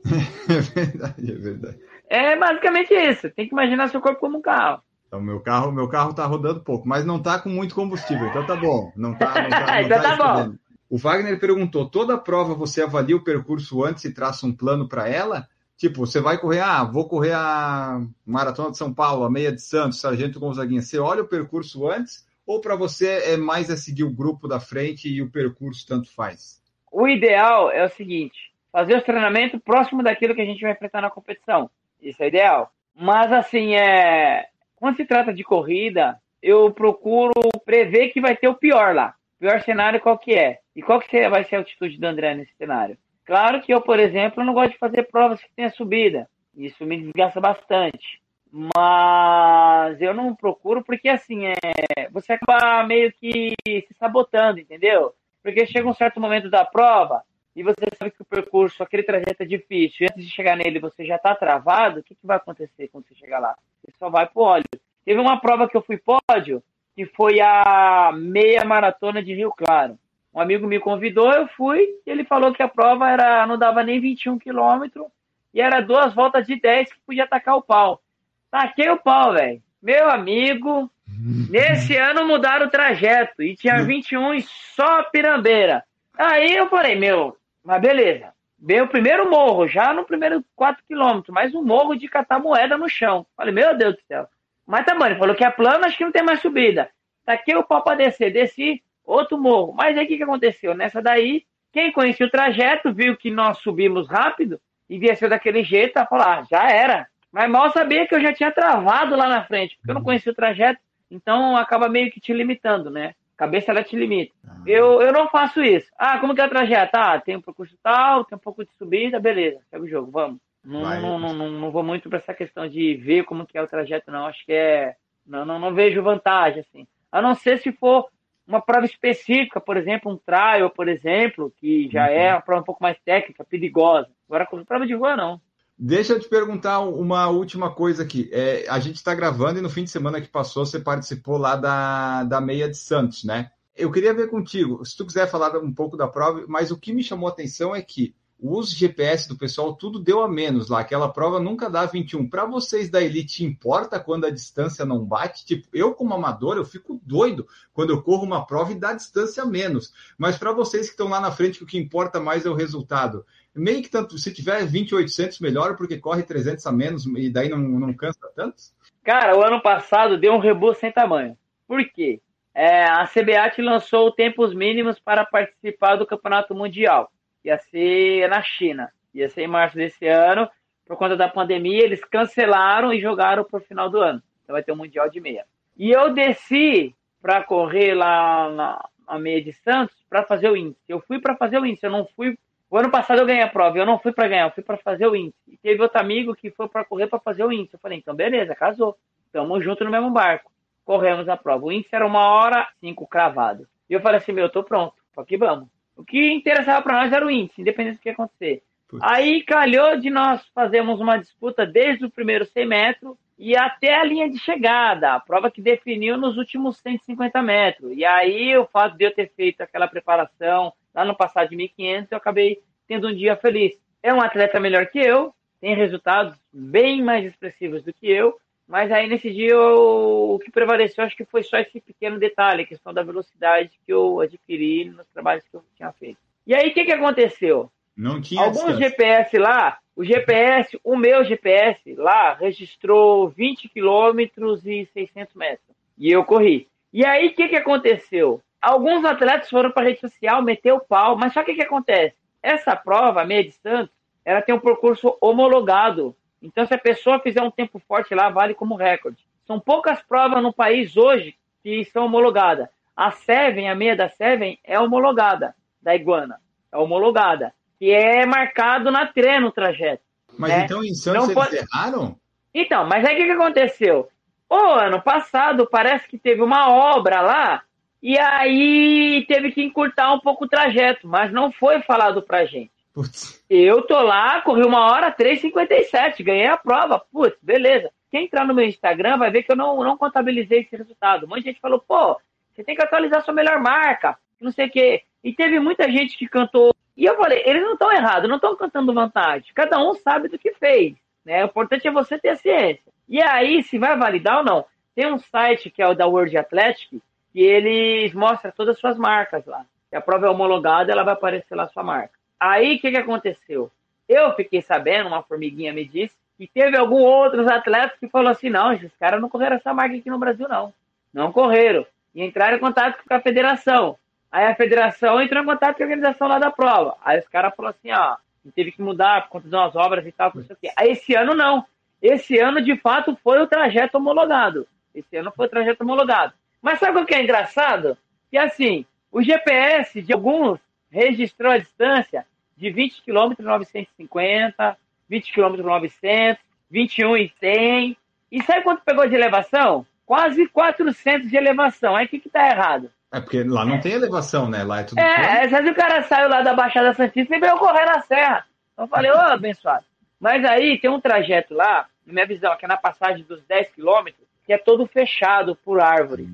É 0.49 0.61
verdade, 0.61 1.33
é 1.33 1.35
verdade. 1.35 1.79
É 2.09 2.37
basicamente 2.37 2.95
isso. 2.95 3.29
Tem 3.31 3.47
que 3.49 3.53
imaginar 3.53 3.89
seu 3.89 4.01
corpo 4.01 4.21
como 4.21 4.39
um 4.39 4.43
carro. 4.43 4.81
Então, 5.07 5.21
meu 5.21 5.41
carro, 5.41 5.71
meu 5.73 5.89
carro 5.89 6.13
tá 6.13 6.27
rodando 6.27 6.61
pouco, 6.61 6.89
mas 6.89 7.05
não 7.05 7.23
tá 7.23 7.39
com 7.39 7.49
muito 7.49 7.75
combustível, 7.75 8.27
então 8.27 8.45
tá 8.45 8.57
bom. 8.57 8.93
Não 8.97 9.15
tá, 9.15 9.43
não 9.43 9.51
tá, 9.51 9.67
não 9.73 9.81
então 9.81 10.03
tá, 10.03 10.17
tá 10.17 10.45
bom. 10.45 10.55
O 10.89 10.99
Wagner 10.99 11.39
perguntou: 11.39 11.89
toda 11.89 12.19
prova 12.19 12.55
você 12.55 12.83
avalia 12.83 13.17
o 13.17 13.25
percurso 13.25 13.85
antes 13.85 14.05
e 14.05 14.15
traça 14.15 14.47
um 14.47 14.53
plano 14.53 14.89
para 14.89 15.09
ela? 15.09 15.49
Tipo, 15.77 16.07
você 16.07 16.21
vai 16.21 16.39
correr, 16.39 16.61
ah, 16.61 16.85
vou 16.85 17.07
correr 17.07 17.33
a 17.35 18.01
Maratona 18.25 18.71
de 18.71 18.79
São 18.79 18.95
Paulo, 18.95 19.25
a 19.25 19.31
meia 19.31 19.53
de 19.53 19.61
Santos, 19.61 20.01
Sargento 20.01 20.41
Gonzaguinha. 20.41 20.81
Você 20.81 20.99
olha 20.99 21.23
o 21.23 21.29
percurso 21.29 21.87
antes 21.89 22.27
ou 22.47 22.61
para 22.61 22.77
você 22.77 23.33
é 23.33 23.37
mais 23.37 23.69
é 23.69 23.77
seguir 23.77 24.05
o 24.05 24.11
grupo 24.11 24.49
da 24.49 24.61
frente 24.61 25.09
e 25.09 25.21
o 25.21 25.31
percurso 25.31 25.87
tanto 25.87 26.15
faz? 26.15 26.63
O 26.91 27.07
ideal 27.07 27.71
é 27.71 27.85
o 27.85 27.91
seguinte: 27.91 28.53
fazer 28.73 28.97
o 28.97 29.03
treinamento 29.03 29.61
próximo 29.61 30.03
daquilo 30.03 30.35
que 30.35 30.41
a 30.41 30.47
gente 30.47 30.63
vai 30.63 30.73
enfrentar 30.73 31.03
na 31.03 31.11
competição. 31.11 31.69
Isso 32.01 32.23
é 32.23 32.29
ideal. 32.29 32.73
Mas 32.95 33.31
assim, 33.33 33.75
é 33.75 34.47
quando 34.87 34.99
se 34.99 35.05
trata 35.05 35.35
de 35.35 35.43
corrida, 35.43 36.17
eu 36.41 36.71
procuro 36.71 37.33
prever 37.65 38.11
que 38.11 38.21
vai 38.21 38.37
ter 38.37 38.47
o 38.47 38.55
pior 38.55 38.95
lá. 38.95 39.17
O 39.35 39.41
pior 39.41 39.61
cenário 39.63 40.01
qual 40.01 40.17
que 40.17 40.33
é? 40.33 40.61
E 40.77 40.81
qual 40.81 41.01
que 41.01 41.29
vai 41.29 41.43
ser 41.43 41.57
a 41.57 41.61
atitude 41.61 41.99
do 41.99 42.07
André 42.07 42.37
nesse 42.37 42.55
cenário? 42.55 42.97
Claro 43.25 43.61
que 43.61 43.75
eu, 43.75 43.81
por 43.81 43.99
exemplo, 43.99 44.45
não 44.45 44.55
gosto 44.55 44.75
de 44.75 44.79
fazer 44.79 45.03
provas 45.11 45.43
que 45.43 45.51
tenha 45.57 45.71
subida. 45.71 46.29
Isso 46.57 46.87
me 46.87 47.03
desgasta 47.03 47.41
bastante. 47.41 48.21
Mas 48.53 50.01
eu 50.01 50.15
não 50.15 50.37
procuro 50.37 50.85
porque 50.85 51.09
assim 51.09 51.47
é, 51.47 52.09
você 52.13 52.35
acaba 52.35 52.87
meio 52.87 53.13
que 53.13 53.55
se 53.67 53.93
sabotando, 53.99 54.61
entendeu? 54.61 55.13
Porque 55.43 55.67
chega 55.67 55.89
um 55.89 55.95
certo 55.95 56.21
momento 56.21 56.49
da 56.49 56.65
prova 56.65 57.25
e 57.57 57.63
você 57.63 57.87
sabe 57.99 58.11
que 58.11 58.21
o 58.21 58.27
percurso, 58.27 58.83
aquele 58.83 59.03
trajeto 59.03 59.43
é 59.43 59.47
difícil, 59.47 60.05
e 60.05 60.11
antes 60.13 60.27
de 60.27 60.31
chegar 60.31 60.57
nele 60.59 60.79
você 60.79 61.07
já 61.07 61.17
está 61.17 61.35
travado, 61.35 62.01
o 62.01 62.03
que, 62.03 62.15
que 62.15 62.27
vai 62.27 62.37
acontecer 62.37 62.89
quando 62.89 63.07
você 63.09 63.15
chegar 63.15 63.39
lá? 63.39 63.57
Você 63.83 63.93
só 63.99 64.11
vai 64.11 64.27
pro 64.27 64.43
óleo. 64.43 64.65
Teve 65.07 65.19
uma 65.19 65.41
prova 65.41 65.67
que 65.67 65.75
eu 65.75 65.81
fui 65.81 65.99
pódio, 65.99 66.63
que 66.95 67.07
foi 67.07 67.41
a 67.41 68.13
meia 68.15 68.63
maratona 68.63 69.23
de 69.23 69.33
Rio 69.33 69.51
Claro. 69.51 69.99
Um 70.35 70.41
amigo 70.41 70.67
me 70.67 70.79
convidou, 70.79 71.33
eu 71.33 71.49
fui, 71.49 71.81
e 72.07 72.11
ele 72.11 72.25
falou 72.25 72.53
que 72.53 72.63
a 72.63 72.69
prova 72.69 73.11
era 73.11 73.47
não 73.47 73.57
dava 73.57 73.83
nem 73.83 73.99
21 73.99 74.39
quilômetros, 74.39 75.07
e 75.55 75.63
era 75.63 75.81
duas 75.81 76.13
voltas 76.15 76.47
de 76.47 76.61
10 76.61 76.93
que 76.93 77.01
podia 77.07 77.25
atacar 77.25 77.57
o 77.57 77.63
pau. 77.63 78.03
Taquei 78.51 78.91
o 78.91 78.99
pau, 78.99 79.33
velho. 79.33 79.63
Meu 79.83 80.11
amigo, 80.11 80.91
nesse 81.49 81.97
ano 81.97 82.27
mudaram 82.27 82.67
o 82.67 82.71
trajeto, 82.71 83.43
e 83.43 83.57
tinha 83.57 83.83
21 83.83 84.35
e 84.35 84.43
só 84.43 85.05
pirambeira. 85.05 85.83
Aí 86.19 86.55
eu 86.55 86.69
falei, 86.69 86.97
meu, 86.97 87.35
mas 87.67 87.83
beleza. 87.83 88.33
Veio 88.59 88.85
o 88.85 88.89
primeiro 88.89 89.29
morro, 89.29 89.67
já 89.67 89.93
no 89.93 90.05
primeiro 90.05 90.43
4 90.55 90.85
quilômetros, 90.87 91.35
mais 91.35 91.53
um 91.53 91.63
morro 91.63 91.97
de 91.97 92.09
catar 92.09 92.39
moeda 92.39 92.79
no 92.79 92.89
chão. 92.89 93.27
Falei, 93.37 93.53
meu 93.53 93.77
Deus 93.77 93.97
do 93.97 94.03
céu. 94.03 94.29
Mas 94.65 94.87
tá 94.87 94.95
bom, 94.95 95.05
ele 95.05 95.17
falou 95.17 95.35
que 95.35 95.45
é 95.45 95.51
plano, 95.51 95.85
acho 95.85 95.99
que 95.99 96.05
não 96.05 96.13
tem 96.13 96.23
mais 96.23 96.41
subida. 96.41 96.89
Tá 97.25 97.33
aqui 97.33 97.55
o 97.57 97.65
pau 97.65 97.83
pra 97.83 97.97
descer, 97.97 98.33
desci, 98.33 98.83
outro 99.05 99.37
morro. 99.37 99.75
Mas 99.75 99.99
aí 99.99 100.05
o 100.05 100.09
que, 100.09 100.17
que 100.17 100.23
aconteceu? 100.23 100.75
Nessa 100.75 101.03
daí, 101.03 101.45
quem 101.73 101.91
conhecia 101.91 102.27
o 102.27 102.31
trajeto, 102.31 102.95
viu 102.95 103.17
que 103.17 103.33
nós 103.33 103.59
subimos 103.59 104.09
rápido 104.09 104.61
e 104.89 104.97
desceu 104.97 105.29
daquele 105.29 105.65
jeito, 105.65 105.95
tá 105.95 106.07
falou, 106.07 106.25
ah, 106.25 106.45
já 106.49 106.71
era. 106.71 107.09
Mas 107.33 107.51
mal 107.51 107.71
sabia 107.73 108.07
que 108.07 108.15
eu 108.15 108.21
já 108.21 108.33
tinha 108.33 108.53
travado 108.53 109.17
lá 109.17 109.29
na 109.29 109.45
frente, 109.45 109.77
porque 109.77 109.91
eu 109.91 109.95
não 109.95 110.05
conhecia 110.05 110.31
o 110.31 110.37
trajeto, 110.37 110.81
então 111.11 111.57
acaba 111.57 111.89
meio 111.89 112.13
que 112.13 112.21
te 112.21 112.33
limitando, 112.33 112.91
né? 112.91 113.15
Cabeça 113.37 113.71
ela 113.71 113.85
te 113.85 113.97
limita. 113.97 114.35
Ah. 114.47 114.57
Eu, 114.67 115.01
eu 115.03 115.13
não 115.13 115.29
faço 115.29 115.63
isso. 115.63 115.89
Ah, 115.99 116.19
como 116.19 116.35
que 116.35 116.41
é 116.41 116.47
o 116.47 116.51
trajeto? 116.51 116.97
Ah, 116.97 117.21
tem 117.21 117.37
um 117.37 117.41
percurso 117.41 117.77
tal, 117.83 118.25
tem 118.25 118.37
um 118.37 118.41
pouco 118.41 118.65
de 118.65 118.73
subida, 118.75 119.21
beleza, 119.21 119.61
segue 119.71 119.85
o 119.85 119.89
jogo, 119.89 120.11
vamos. 120.11 120.41
Não, 120.65 121.01
não, 121.01 121.19
não, 121.19 121.33
não, 121.33 121.51
não, 121.51 121.71
vou 121.71 121.85
muito 121.85 122.09
para 122.09 122.19
essa 122.19 122.35
questão 122.35 122.69
de 122.69 122.95
ver 122.97 123.25
como 123.25 123.47
que 123.47 123.57
é 123.57 123.63
o 123.63 123.69
trajeto, 123.69 124.11
não. 124.11 124.27
Acho 124.27 124.45
que 124.45 124.53
é. 124.53 124.97
Não, 125.25 125.45
não, 125.45 125.61
não 125.61 125.73
vejo 125.73 126.03
vantagem, 126.03 126.61
assim. 126.61 126.87
A 127.11 127.23
não 127.23 127.37
ser 127.37 127.59
se 127.59 127.71
for 127.71 128.09
uma 128.47 128.61
prova 128.61 128.85
específica, 128.85 129.61
por 129.61 129.77
exemplo, 129.77 130.11
um 130.11 130.17
trial, 130.17 130.71
por 130.71 130.89
exemplo, 130.89 131.53
que 131.57 131.89
já 131.91 132.07
uhum. 132.07 132.13
é 132.13 132.33
uma 132.33 132.41
prova 132.41 132.63
um 132.63 132.65
pouco 132.65 132.83
mais 132.83 132.99
técnica, 133.01 133.45
perigosa. 133.45 134.09
Agora, 134.29 134.47
com 134.47 134.65
prova 134.65 134.87
de 134.87 134.95
rua, 134.95 135.17
não. 135.17 135.41
Deixa 135.79 136.15
eu 136.15 136.21
te 136.21 136.29
perguntar 136.29 136.81
uma 136.81 137.29
última 137.29 137.71
coisa 137.71 138.03
aqui. 138.03 138.31
É, 138.33 138.67
a 138.69 138.79
gente 138.79 138.97
está 138.97 139.15
gravando 139.15 139.59
e 139.59 139.63
no 139.63 139.69
fim 139.69 139.85
de 139.85 139.91
semana 139.91 140.21
que 140.21 140.29
passou 140.29 140.65
você 140.65 140.81
participou 140.81 141.37
lá 141.37 141.55
da, 141.55 142.25
da 142.25 142.41
meia 142.41 142.69
de 142.69 142.79
Santos, 142.79 143.25
né? 143.25 143.51
Eu 143.77 143.93
queria 143.93 144.15
ver 144.15 144.31
contigo, 144.31 144.83
se 144.87 144.97
tu 144.97 145.05
quiser 145.05 145.31
falar 145.31 145.55
um 145.59 145.73
pouco 145.73 145.99
da 145.99 146.09
prova, 146.09 146.47
mas 146.49 146.71
o 146.71 146.79
que 146.79 146.95
me 146.95 147.03
chamou 147.03 147.29
a 147.29 147.33
atenção 147.33 147.77
é 147.77 147.83
que 147.83 148.15
os 148.39 148.71
GPS 148.71 149.29
do 149.29 149.37
pessoal, 149.37 149.75
tudo 149.75 149.99
deu 149.99 150.23
a 150.23 150.29
menos 150.29 150.69
lá. 150.69 150.81
Aquela 150.81 151.11
prova 151.11 151.41
nunca 151.41 151.71
dá 151.71 151.87
21. 151.87 152.29
Para 152.29 152.45
vocês 152.45 152.91
da 152.91 153.03
Elite, 153.03 153.45
importa 153.45 153.99
quando 153.99 154.27
a 154.27 154.31
distância 154.31 154.85
não 154.85 155.05
bate? 155.05 155.47
Tipo, 155.47 155.67
eu 155.73 155.95
como 155.95 156.13
amador, 156.13 156.57
eu 156.57 156.65
fico 156.65 157.01
doido 157.03 157.47
quando 157.73 157.91
eu 157.91 158.03
corro 158.03 158.25
uma 158.25 158.47
prova 158.47 158.73
e 158.73 158.79
dá 158.79 158.93
distância 158.93 159.45
menos. 159.45 159.93
Mas 160.19 160.37
para 160.37 160.53
vocês 160.53 160.87
que 160.87 160.93
estão 160.93 161.09
lá 161.09 161.21
na 161.21 161.33
frente, 161.33 161.63
o 161.63 161.67
que 161.67 161.79
importa 161.79 162.21
mais 162.21 162.45
é 162.45 162.51
o 162.51 162.55
resultado. 162.55 163.25
Meio 163.55 163.83
que 163.83 163.89
tanto, 163.89 164.19
se 164.19 164.33
tiver 164.33 164.61
2800, 164.61 165.41
melhor, 165.41 165.77
porque 165.77 165.97
corre 165.97 166.23
300 166.23 166.67
a 166.67 166.73
menos 166.73 167.07
e 167.07 167.31
daí 167.31 167.49
não, 167.49 167.59
não 167.59 167.95
cansa 167.95 168.21
tanto? 168.35 168.57
Cara, 169.03 169.37
o 169.37 169.43
ano 169.43 169.63
passado 169.63 170.19
deu 170.19 170.35
um 170.35 170.39
rebu 170.39 170.75
sem 170.75 170.93
tamanho. 170.93 171.39
Por 171.67 171.83
quê? 171.91 172.21
É, 172.55 172.85
a 172.85 173.07
CBAT 173.07 173.61
lançou 173.63 174.13
tempos 174.13 174.55
mínimos 174.55 174.99
para 174.99 175.25
participar 175.25 175.97
do 175.97 176.07
Campeonato 176.07 176.55
Mundial 176.55 177.11
ia 177.47 177.59
ser 177.59 178.29
na 178.29 178.43
China. 178.43 178.91
Ia 179.15 179.29
ser 179.29 179.43
em 179.43 179.49
março 179.49 179.77
desse 179.77 180.07
ano. 180.07 180.49
Por 180.85 180.97
conta 180.97 181.17
da 181.17 181.29
pandemia, 181.29 181.85
eles 181.85 182.05
cancelaram 182.05 182.93
e 182.93 183.01
jogaram 183.01 183.45
para 183.45 183.59
o 183.59 183.63
final 183.63 183.89
do 183.89 184.01
ano. 184.01 184.23
Então 184.43 184.55
vai 184.55 184.63
ter 184.63 184.73
um 184.73 184.77
Mundial 184.77 185.09
de 185.09 185.21
meia. 185.21 185.45
E 185.77 185.91
eu 185.91 186.13
desci 186.13 186.95
para 187.23 187.43
correr 187.43 187.95
lá 187.95 188.51
na, 188.51 188.89
na 189.09 189.19
meia 189.19 189.43
de 189.43 189.53
Santos 189.53 189.97
para 190.09 190.23
fazer 190.23 190.51
o 190.51 190.57
índice. 190.57 190.81
Eu 190.89 191.01
fui 191.01 191.21
para 191.21 191.37
fazer 191.37 191.59
o 191.59 191.67
índice, 191.67 191.87
eu 191.87 191.91
não 191.91 192.07
fui. 192.17 192.39
O 192.69 192.77
ano 192.77 192.91
passado 192.91 193.21
eu 193.21 193.27
ganhei 193.27 193.43
a 193.43 193.49
prova, 193.49 193.79
eu 193.79 193.87
não 193.87 193.99
fui 193.99 194.13
para 194.13 194.29
ganhar, 194.29 194.47
eu 194.47 194.53
fui 194.53 194.63
para 194.63 194.77
fazer 194.79 195.07
o 195.07 195.15
índice. 195.15 195.39
E 195.49 195.57
teve 195.57 195.81
outro 195.83 196.01
amigo 196.01 196.35
que 196.35 196.51
foi 196.51 196.69
para 196.69 196.85
correr 196.85 197.07
para 197.07 197.21
fazer 197.21 197.45
o 197.45 197.53
índice. 197.53 197.75
Eu 197.75 197.81
falei, 197.81 197.99
então 197.99 198.15
beleza, 198.15 198.55
casou. 198.55 198.97
Estamos 199.27 199.65
juntos 199.65 199.85
no 199.85 199.93
mesmo 199.93 200.11
barco. 200.11 200.51
Corremos 200.85 201.29
a 201.29 201.37
prova. 201.37 201.65
O 201.65 201.73
índice 201.73 201.95
era 201.95 202.07
uma 202.07 202.29
hora 202.29 202.69
cinco 202.81 203.07
cravado. 203.07 203.69
E 203.89 203.93
eu 203.93 204.01
falei 204.01 204.19
assim, 204.19 204.33
meu, 204.33 204.45
eu 204.45 204.51
tô 204.51 204.65
pronto. 204.65 204.95
Aqui 205.17 205.37
vamos. 205.37 205.76
O 205.97 206.05
que 206.05 206.33
interessava 206.33 206.83
para 206.83 207.03
nós 207.03 207.13
era 207.13 207.27
o 207.27 207.31
índice, 207.31 207.61
independente 207.61 207.97
do 207.97 208.03
que 208.03 208.11
acontecer. 208.11 208.63
Putz. 208.89 209.03
Aí 209.03 209.43
calhou 209.43 209.99
de 209.99 210.11
nós 210.11 210.47
fazermos 210.55 211.01
uma 211.01 211.17
disputa 211.17 211.67
desde 211.67 212.05
o 212.05 212.11
primeiro 212.11 212.45
100 212.45 212.67
metros 212.67 213.17
e 213.39 213.57
até 213.57 213.95
a 213.95 214.05
linha 214.05 214.31
de 214.31 214.39
chegada, 214.39 215.15
a 215.15 215.21
prova 215.21 215.51
que 215.51 215.61
definiu 215.61 216.17
nos 216.17 216.37
últimos 216.37 216.79
150 216.79 217.43
metros. 217.43 217.93
E 217.97 218.05
aí 218.05 218.57
o 218.57 218.67
fato 218.67 218.97
de 218.97 219.05
eu 219.05 219.15
ter 219.15 219.31
feito 219.35 219.61
aquela 219.61 219.89
preparação 219.89 220.73
lá 220.95 221.05
no 221.05 221.17
passado 221.17 221.49
de 221.51 221.57
1500, 221.57 222.13
eu 222.13 222.19
acabei 222.19 222.63
tendo 222.87 223.09
um 223.09 223.15
dia 223.15 223.37
feliz. 223.37 223.73
É 224.03 224.15
um 224.15 224.21
atleta 224.21 224.61
melhor 224.61 224.87
que 224.87 224.99
eu, 224.99 225.35
tem 225.61 225.75
resultados 225.75 226.37
bem 226.53 227.03
mais 227.03 227.25
expressivos 227.25 227.83
do 227.83 227.93
que 227.93 228.11
eu, 228.11 228.39
mas 228.67 228.91
aí 228.91 229.09
nesse 229.09 229.31
dia 229.31 229.53
eu, 229.53 230.35
o 230.35 230.39
que 230.39 230.51
prevaleceu 230.51 231.05
acho 231.05 231.17
que 231.17 231.25
foi 231.25 231.43
só 231.43 231.59
esse 231.59 231.81
pequeno 231.81 232.19
detalhe, 232.19 232.63
a 232.63 232.67
questão 232.67 232.93
da 232.93 233.03
velocidade 233.03 233.79
que 233.85 233.93
eu 233.93 234.21
adquiri 234.21 234.87
nos 234.87 235.07
trabalhos 235.09 235.45
que 235.49 235.57
eu 235.57 235.65
tinha 235.77 235.93
feito. 235.93 236.19
E 236.47 236.55
aí 236.55 236.71
o 236.71 236.75
que, 236.75 236.85
que 236.85 236.93
aconteceu? 236.93 237.71
Não 237.97 238.21
tinha 238.21 238.43
Alguns 238.43 238.77
GPS 238.77 239.39
lá, 239.39 239.79
o 239.97 240.05
GPS, 240.05 240.79
o 240.85 240.95
meu 240.95 241.25
GPS 241.25 241.95
lá 241.95 242.35
registrou 242.35 243.31
20 243.31 243.71
quilômetros 243.71 244.67
e 244.67 244.85
600 244.93 245.35
metros. 245.35 245.75
E 245.97 246.13
eu 246.13 246.23
corri. 246.23 246.69
E 246.93 247.05
aí, 247.05 247.29
o 247.29 247.35
que, 247.35 247.49
que 247.49 247.57
aconteceu? 247.57 248.43
Alguns 248.61 249.05
atletas 249.05 249.49
foram 249.49 249.71
para 249.71 249.83
a 249.83 249.87
rede 249.87 250.01
social, 250.01 250.43
meteu 250.43 250.77
o 250.77 250.81
pau, 250.81 251.17
mas 251.17 251.33
só 251.33 251.43
que 251.43 251.53
o 251.53 251.55
que 251.55 251.63
acontece? 251.63 252.15
Essa 252.43 252.77
prova, 252.77 253.23
a 253.23 253.25
meia 253.25 253.43
distância, 253.43 253.91
ela 254.25 254.43
tem 254.43 254.55
um 254.55 254.61
percurso 254.61 255.17
homologado. 255.21 256.15
Então, 256.47 256.65
se 256.67 256.75
a 256.75 256.79
pessoa 256.79 257.19
fizer 257.19 257.43
um 257.43 257.51
tempo 257.51 257.81
forte 257.81 258.15
lá, 258.15 258.31
vale 258.31 258.55
como 258.55 258.77
recorde. 258.77 259.19
São 259.47 259.59
poucas 259.59 260.01
provas 260.03 260.43
no 260.43 260.53
país 260.53 260.97
hoje 260.97 261.35
que 261.63 261.85
são 261.87 262.07
homologadas. 262.07 262.69
A 262.97 263.11
Seven, 263.11 263.69
a 263.69 263.75
meia 263.75 263.97
da 263.97 264.09
Seven, 264.09 264.59
é 264.65 264.79
homologada, 264.79 265.55
da 265.83 265.95
Iguana. 265.95 266.41
É 266.73 266.79
homologada. 266.79 267.53
Que 267.79 267.91
é 267.91 268.25
marcado 268.25 268.91
na 268.91 269.07
treino 269.07 269.49
o 269.49 269.53
trajeto. 269.53 270.03
Mas 270.39 270.51
né? 270.51 270.65
então 270.65 270.85
em 270.85 270.95
Santos 270.95 271.35
Não 271.35 271.43
eles 271.43 271.67
erraram? 271.73 272.17
Então, 272.55 272.87
mas 272.87 273.05
aí 273.05 273.15
o 273.15 273.19
que, 273.19 273.25
que 273.25 273.33
aconteceu? 273.33 274.09
O 274.49 274.55
ano 274.55 275.03
passado 275.03 275.69
parece 275.71 276.07
que 276.09 276.17
teve 276.17 276.41
uma 276.43 276.71
obra 276.71 277.21
lá 277.21 277.63
e 278.03 278.19
aí 278.19 279.25
teve 279.27 279.51
que 279.51 279.63
encurtar 279.63 280.13
um 280.15 280.21
pouco 280.21 280.45
o 280.45 280.49
trajeto, 280.49 281.09
mas 281.09 281.33
não 281.33 281.51
foi 281.51 281.83
falado 281.83 282.23
pra 282.23 282.47
gente. 282.47 282.71
Putz. 282.97 283.45
Eu 283.51 283.83
tô 283.83 284.01
lá, 284.01 284.41
corri 284.41 284.65
uma 284.65 284.91
hora 284.91 285.13
3,57, 285.13 286.25
ganhei 286.25 286.47
a 286.47 286.57
prova. 286.57 286.99
Putz, 286.99 287.37
beleza. 287.43 287.91
Quem 288.11 288.25
entrar 288.25 288.47
no 288.47 288.55
meu 288.55 288.65
Instagram 288.65 289.19
vai 289.19 289.31
ver 289.31 289.43
que 289.43 289.53
eu 289.53 289.57
não, 289.57 289.85
não 289.85 289.99
contabilizei 289.99 290.61
esse 290.61 290.75
resultado. 290.75 291.27
Um 291.27 291.29
monte 291.29 291.41
de 291.41 291.51
gente 291.51 291.61
falou, 291.61 291.79
pô, 291.79 292.19
você 292.55 292.65
tem 292.65 292.75
que 292.75 292.83
atualizar 292.83 293.23
sua 293.23 293.35
melhor 293.35 293.61
marca, 293.61 294.17
não 294.41 294.51
sei 294.51 294.69
o 294.69 294.71
quê. 294.71 295.03
E 295.23 295.35
teve 295.35 295.61
muita 295.61 295.91
gente 295.91 296.17
que 296.17 296.27
cantou. 296.27 296.75
E 296.97 297.05
eu 297.05 297.19
falei, 297.19 297.43
eles 297.45 297.61
não 297.61 297.75
estão 297.75 297.93
errados, 297.93 298.31
não 298.31 298.37
estão 298.37 298.57
cantando 298.57 298.95
vantagem. 298.95 299.53
Cada 299.55 299.79
um 299.79 299.93
sabe 299.93 300.29
do 300.29 300.39
que 300.39 300.55
fez. 300.55 300.95
Né? 301.23 301.45
O 301.45 301.49
importante 301.49 301.87
é 301.87 301.91
você 301.91 302.19
ter 302.19 302.31
a 302.31 302.37
ciência. 302.37 302.91
E 303.07 303.21
aí, 303.21 303.63
se 303.63 303.77
vai 303.77 303.95
validar 303.95 304.39
ou 304.39 304.45
não. 304.45 304.65
Tem 304.95 305.13
um 305.13 305.19
site 305.19 305.69
que 305.69 305.83
é 305.83 305.87
o 305.87 305.93
da 305.93 306.07
World 306.07 306.35
Athletic, 306.39 307.03
que 307.31 307.41
eles 307.43 308.15
mostram 308.15 308.51
todas 308.57 308.77
as 308.77 308.81
suas 308.81 308.97
marcas 308.97 309.45
lá. 309.45 309.67
Se 309.91 309.97
a 309.97 310.01
prova 310.01 310.29
é 310.29 310.31
homologada, 310.31 310.91
ela 310.91 311.03
vai 311.03 311.13
aparecer 311.13 311.55
lá 311.55 311.65
a 311.65 311.69
sua 311.69 311.83
marca. 311.83 312.17
Aí, 312.39 312.77
o 312.77 312.81
que, 312.81 312.91
que 312.91 312.97
aconteceu? 312.97 313.71
Eu 314.09 314.35
fiquei 314.35 314.63
sabendo, 314.63 315.09
uma 315.09 315.23
formiguinha 315.23 315.73
me 315.73 315.85
disse, 315.85 316.15
que 316.39 316.47
teve 316.47 316.77
alguns 316.77 317.03
outros 317.03 317.47
atletas 317.47 317.99
que 317.99 318.09
falou 318.09 318.31
assim, 318.31 318.51
não, 318.51 318.73
esses 318.73 318.95
caras 318.99 319.21
não 319.21 319.29
correram 319.29 319.57
essa 319.57 319.73
marca 319.73 319.97
aqui 319.97 320.11
no 320.11 320.19
Brasil, 320.19 320.47
não. 320.49 320.73
Não 321.13 321.33
correram. 321.33 321.87
E 322.15 322.23
entraram 322.23 322.57
em 322.57 322.61
contato 322.61 323.03
com 323.07 323.15
a 323.15 323.21
federação. 323.21 323.99
Aí 324.31 324.47
a 324.47 324.55
federação 324.55 325.21
entrou 325.21 325.43
em 325.43 325.47
contato 325.47 325.77
com 325.77 325.83
a 325.83 325.87
organização 325.87 326.29
lá 326.29 326.39
da 326.39 326.51
prova. 326.51 326.97
Aí 327.03 327.19
os 327.19 327.29
caras 327.29 327.55
falaram 327.55 327.75
assim, 327.79 327.91
ó, 327.91 328.17
teve 328.55 328.73
que 328.73 328.83
mudar 328.83 329.23
por 329.23 329.31
conta 329.31 329.49
de 329.49 329.55
umas 329.55 329.75
obras 329.75 330.07
e 330.07 330.13
tal, 330.13 330.31
não 330.35 330.45
sei 330.45 330.55
o 330.55 330.59
quê. 330.61 330.71
Aí 330.77 330.91
esse 330.91 331.15
ano 331.15 331.35
não. 331.35 331.65
Esse 332.03 332.39
ano, 332.39 332.61
de 332.61 332.77
fato, 332.77 333.19
foi 333.23 333.41
o 333.41 333.47
trajeto 333.47 333.97
homologado. 333.97 334.67
Esse 334.95 335.17
ano 335.17 335.33
foi 335.35 335.47
o 335.47 335.51
trajeto 335.51 335.83
homologado. 335.83 336.35
Mas 336.61 336.79
sabe 336.79 336.99
o 336.99 337.07
que 337.07 337.15
é 337.15 337.23
engraçado? 337.23 337.97
Que 338.31 338.37
assim, 338.37 338.85
o 339.11 339.23
GPS 339.23 340.03
de 340.03 340.13
alguns 340.13 340.61
registrou 340.91 341.53
a 341.53 341.59
distância 341.59 342.27
de 342.57 342.71
20 342.71 343.03
km 343.03 343.35
950, 343.39 344.77
20 345.09 345.33
km 345.33 345.57
900, 345.63 346.43
21 346.71 347.17
e 347.17 347.33
100. 347.41 347.97
E 348.33 348.43
sabe 348.43 348.63
quanto 348.63 348.85
pegou 348.85 349.09
de 349.09 349.15
elevação? 349.15 349.87
Quase 350.05 350.47
400 350.49 351.29
de 351.29 351.37
elevação. 351.37 351.95
Aí 351.95 352.07
o 352.07 352.09
que 352.09 352.21
que 352.21 352.29
tá 352.29 352.49
errado? 352.49 352.91
É 353.13 353.21
porque 353.21 353.43
lá 353.45 353.65
não 353.65 353.81
tem 353.81 353.93
elevação, 353.93 354.49
né? 354.49 354.65
Lá 354.65 354.81
é 354.81 354.85
tudo. 354.85 354.99
É, 354.99 355.45
às 355.45 355.51
vezes 355.51 355.71
o 355.71 355.75
cara 355.75 356.03
saiu 356.03 356.29
lá 356.29 356.43
da 356.43 356.55
Baixada 356.55 356.93
Santista 356.95 357.37
e 357.37 357.41
veio 357.41 357.59
correr 357.59 357.87
na 357.87 358.01
serra. 358.03 358.45
Então 358.73 358.85
eu 358.85 358.89
falei, 358.89 359.11
ô 359.11 359.15
abençoado. 359.15 359.85
Mas 360.21 360.45
aí 360.45 360.79
tem 360.79 360.91
um 360.91 361.01
trajeto 361.01 361.55
lá, 361.55 361.87
na 362.05 362.13
minha 362.13 362.27
visão, 362.27 362.57
que 362.57 362.65
é 362.65 362.69
na 362.69 362.77
passagem 362.77 363.25
dos 363.25 363.43
10 363.45 363.71
quilômetros, 363.71 364.27
que 364.45 364.53
é 364.53 364.59
todo 364.59 364.87
fechado 364.87 365.57
por 365.57 365.81
árvore. 365.81 366.29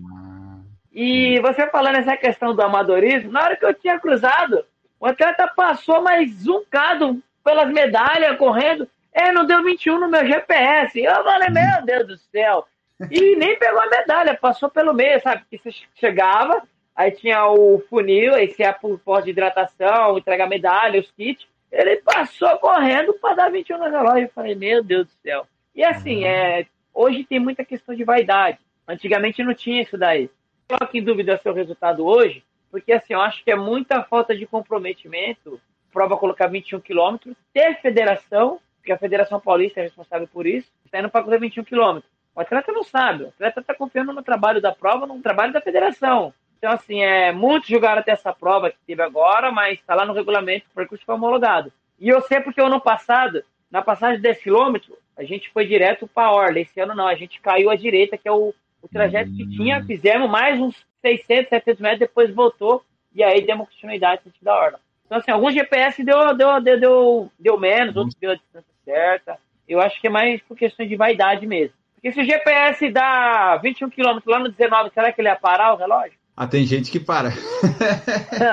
E 0.92 1.40
você 1.40 1.66
falando 1.68 1.96
essa 1.96 2.16
questão 2.16 2.54
do 2.54 2.62
amadorismo, 2.62 3.32
na 3.32 3.42
hora 3.42 3.56
que 3.56 3.64
eu 3.64 3.74
tinha 3.74 3.98
cruzado, 3.98 4.64
o 5.00 5.06
atleta 5.06 5.48
passou 5.48 6.02
mais 6.02 6.30
zuncado 6.32 7.22
pelas 7.42 7.70
medalhas, 7.72 8.36
correndo. 8.36 8.88
É, 9.12 9.32
não 9.32 9.44
deu 9.44 9.62
21 9.62 9.98
no 9.98 10.08
meu 10.08 10.26
GPS. 10.26 11.00
Eu 11.00 11.24
falei, 11.24 11.48
meu 11.48 11.84
Deus 11.84 12.06
do 12.06 12.16
céu. 12.16 12.66
E 13.10 13.36
nem 13.36 13.58
pegou 13.58 13.80
a 13.80 13.88
medalha, 13.88 14.36
passou 14.36 14.70
pelo 14.70 14.94
meio, 14.94 15.20
sabe? 15.20 15.42
Que 15.50 15.58
você 15.58 15.70
chegava, 15.94 16.62
Aí 16.94 17.10
tinha 17.10 17.46
o 17.46 17.82
funil, 17.88 18.34
aí 18.34 18.48
você 18.48 18.62
ia 18.62 18.72
por 18.72 18.98
pós 18.98 19.24
de 19.24 19.30
hidratação, 19.30 20.18
entregar 20.18 20.46
medalha, 20.46 21.00
os 21.00 21.10
kits. 21.12 21.46
Ele 21.70 21.96
passou 21.96 22.50
correndo 22.58 23.14
para 23.14 23.34
dar 23.34 23.50
21 23.50 23.78
no 23.78 23.84
relógio. 23.84 24.24
Eu 24.24 24.30
falei, 24.34 24.54
meu 24.54 24.84
Deus 24.84 25.06
do 25.06 25.12
céu. 25.22 25.46
E 25.74 25.82
assim, 25.82 26.18
uhum. 26.18 26.26
é, 26.26 26.66
hoje 26.92 27.24
tem 27.24 27.38
muita 27.38 27.64
questão 27.64 27.94
de 27.94 28.04
vaidade. 28.04 28.58
Antigamente 28.86 29.42
não 29.42 29.54
tinha 29.54 29.80
isso 29.80 29.96
daí. 29.96 30.30
Coloque 30.72 30.98
em 30.98 31.04
dúvida 31.04 31.36
seu 31.36 31.52
resultado 31.52 32.06
hoje, 32.06 32.42
porque 32.70 32.94
assim, 32.94 33.12
eu 33.12 33.20
acho 33.20 33.44
que 33.44 33.50
é 33.50 33.54
muita 33.54 34.02
falta 34.04 34.34
de 34.34 34.46
comprometimento. 34.46 35.60
Prova 35.92 36.16
colocar 36.16 36.46
21 36.46 36.80
quilômetros, 36.80 37.36
ter 37.52 37.78
federação, 37.82 38.58
porque 38.78 38.90
a 38.90 38.96
Federação 38.96 39.38
Paulista 39.38 39.80
é 39.80 39.82
responsável 39.82 40.26
por 40.26 40.46
isso, 40.46 40.72
está 40.82 40.98
indo 40.98 41.10
para 41.10 41.22
correr 41.22 41.40
21 41.40 41.62
quilômetros. 41.64 42.10
O 42.34 42.40
atleta 42.40 42.72
não 42.72 42.82
sabe, 42.82 43.24
o 43.24 43.28
atleta 43.28 43.60
está 43.60 43.74
confiando 43.74 44.14
no 44.14 44.22
trabalho 44.22 44.62
da 44.62 44.72
prova, 44.72 45.06
no 45.06 45.20
trabalho 45.20 45.52
da 45.52 45.60
federação. 45.60 46.32
Então, 46.56 46.72
assim, 46.72 47.02
é, 47.02 47.32
muitos 47.32 47.68
jogaram 47.68 48.00
até 48.00 48.12
essa 48.12 48.32
prova 48.32 48.70
que 48.70 48.78
teve 48.86 49.02
agora, 49.02 49.52
mas 49.52 49.78
está 49.78 49.94
lá 49.94 50.06
no 50.06 50.14
regulamento, 50.14 50.64
o 50.70 50.74
percurso 50.74 51.04
foi 51.04 51.14
homologado. 51.14 51.70
E 52.00 52.08
eu 52.08 52.22
sei 52.22 52.40
porque 52.40 52.62
o 52.62 52.66
ano 52.66 52.80
passado, 52.80 53.44
na 53.70 53.82
passagem 53.82 54.16
de 54.16 54.22
10 54.22 54.42
km, 54.42 54.76
a 55.18 55.22
gente 55.22 55.50
foi 55.50 55.66
direto 55.66 56.06
para 56.06 56.28
a 56.28 56.32
Orla. 56.32 56.60
Esse 56.60 56.80
ano 56.80 56.94
não, 56.94 57.06
a 57.06 57.14
gente 57.14 57.42
caiu 57.42 57.68
à 57.68 57.76
direita, 57.76 58.16
que 58.16 58.26
é 58.26 58.32
o, 58.32 58.54
o 58.82 58.88
trajeto 58.88 59.32
que 59.32 59.48
tinha. 59.48 59.78
Hum. 59.78 59.86
Fizemos 59.86 60.28
mais 60.28 60.60
uns 60.60 60.76
600, 61.00 61.48
700 61.48 61.80
metros, 61.80 62.00
depois 62.00 62.34
voltou 62.34 62.84
e 63.14 63.22
aí 63.22 63.44
demos 63.44 63.68
continuidade 63.68 64.22
sentido 64.22 64.44
da 64.44 64.54
Orla. 64.54 64.80
Então, 65.06 65.18
assim, 65.18 65.30
alguns 65.30 65.54
GPS 65.54 66.02
deu, 66.02 66.34
deu, 66.34 66.60
deu, 66.60 66.80
deu, 66.80 67.32
deu 67.38 67.60
menos, 67.60 67.96
outros 67.96 68.16
deu 68.16 68.30
a 68.30 68.34
distância 68.34 68.72
certa. 68.84 69.38
Eu 69.68 69.80
acho 69.80 70.00
que 70.00 70.06
é 70.06 70.10
mais 70.10 70.40
por 70.42 70.56
questão 70.56 70.86
de 70.86 70.96
vaidade 70.96 71.46
mesmo. 71.46 71.74
Porque 71.94 72.12
se 72.12 72.20
o 72.20 72.24
GPS 72.24 72.90
dá 72.90 73.56
21 73.58 73.90
km 73.90 74.18
lá 74.26 74.38
no 74.40 74.50
19, 74.50 74.90
será 74.92 75.12
que 75.12 75.20
ele 75.20 75.28
ia 75.28 75.36
parar 75.36 75.74
o 75.74 75.76
relógio? 75.76 76.18
Ah, 76.36 76.46
tem 76.46 76.64
gente 76.64 76.90
que 76.90 76.98
para. 76.98 77.30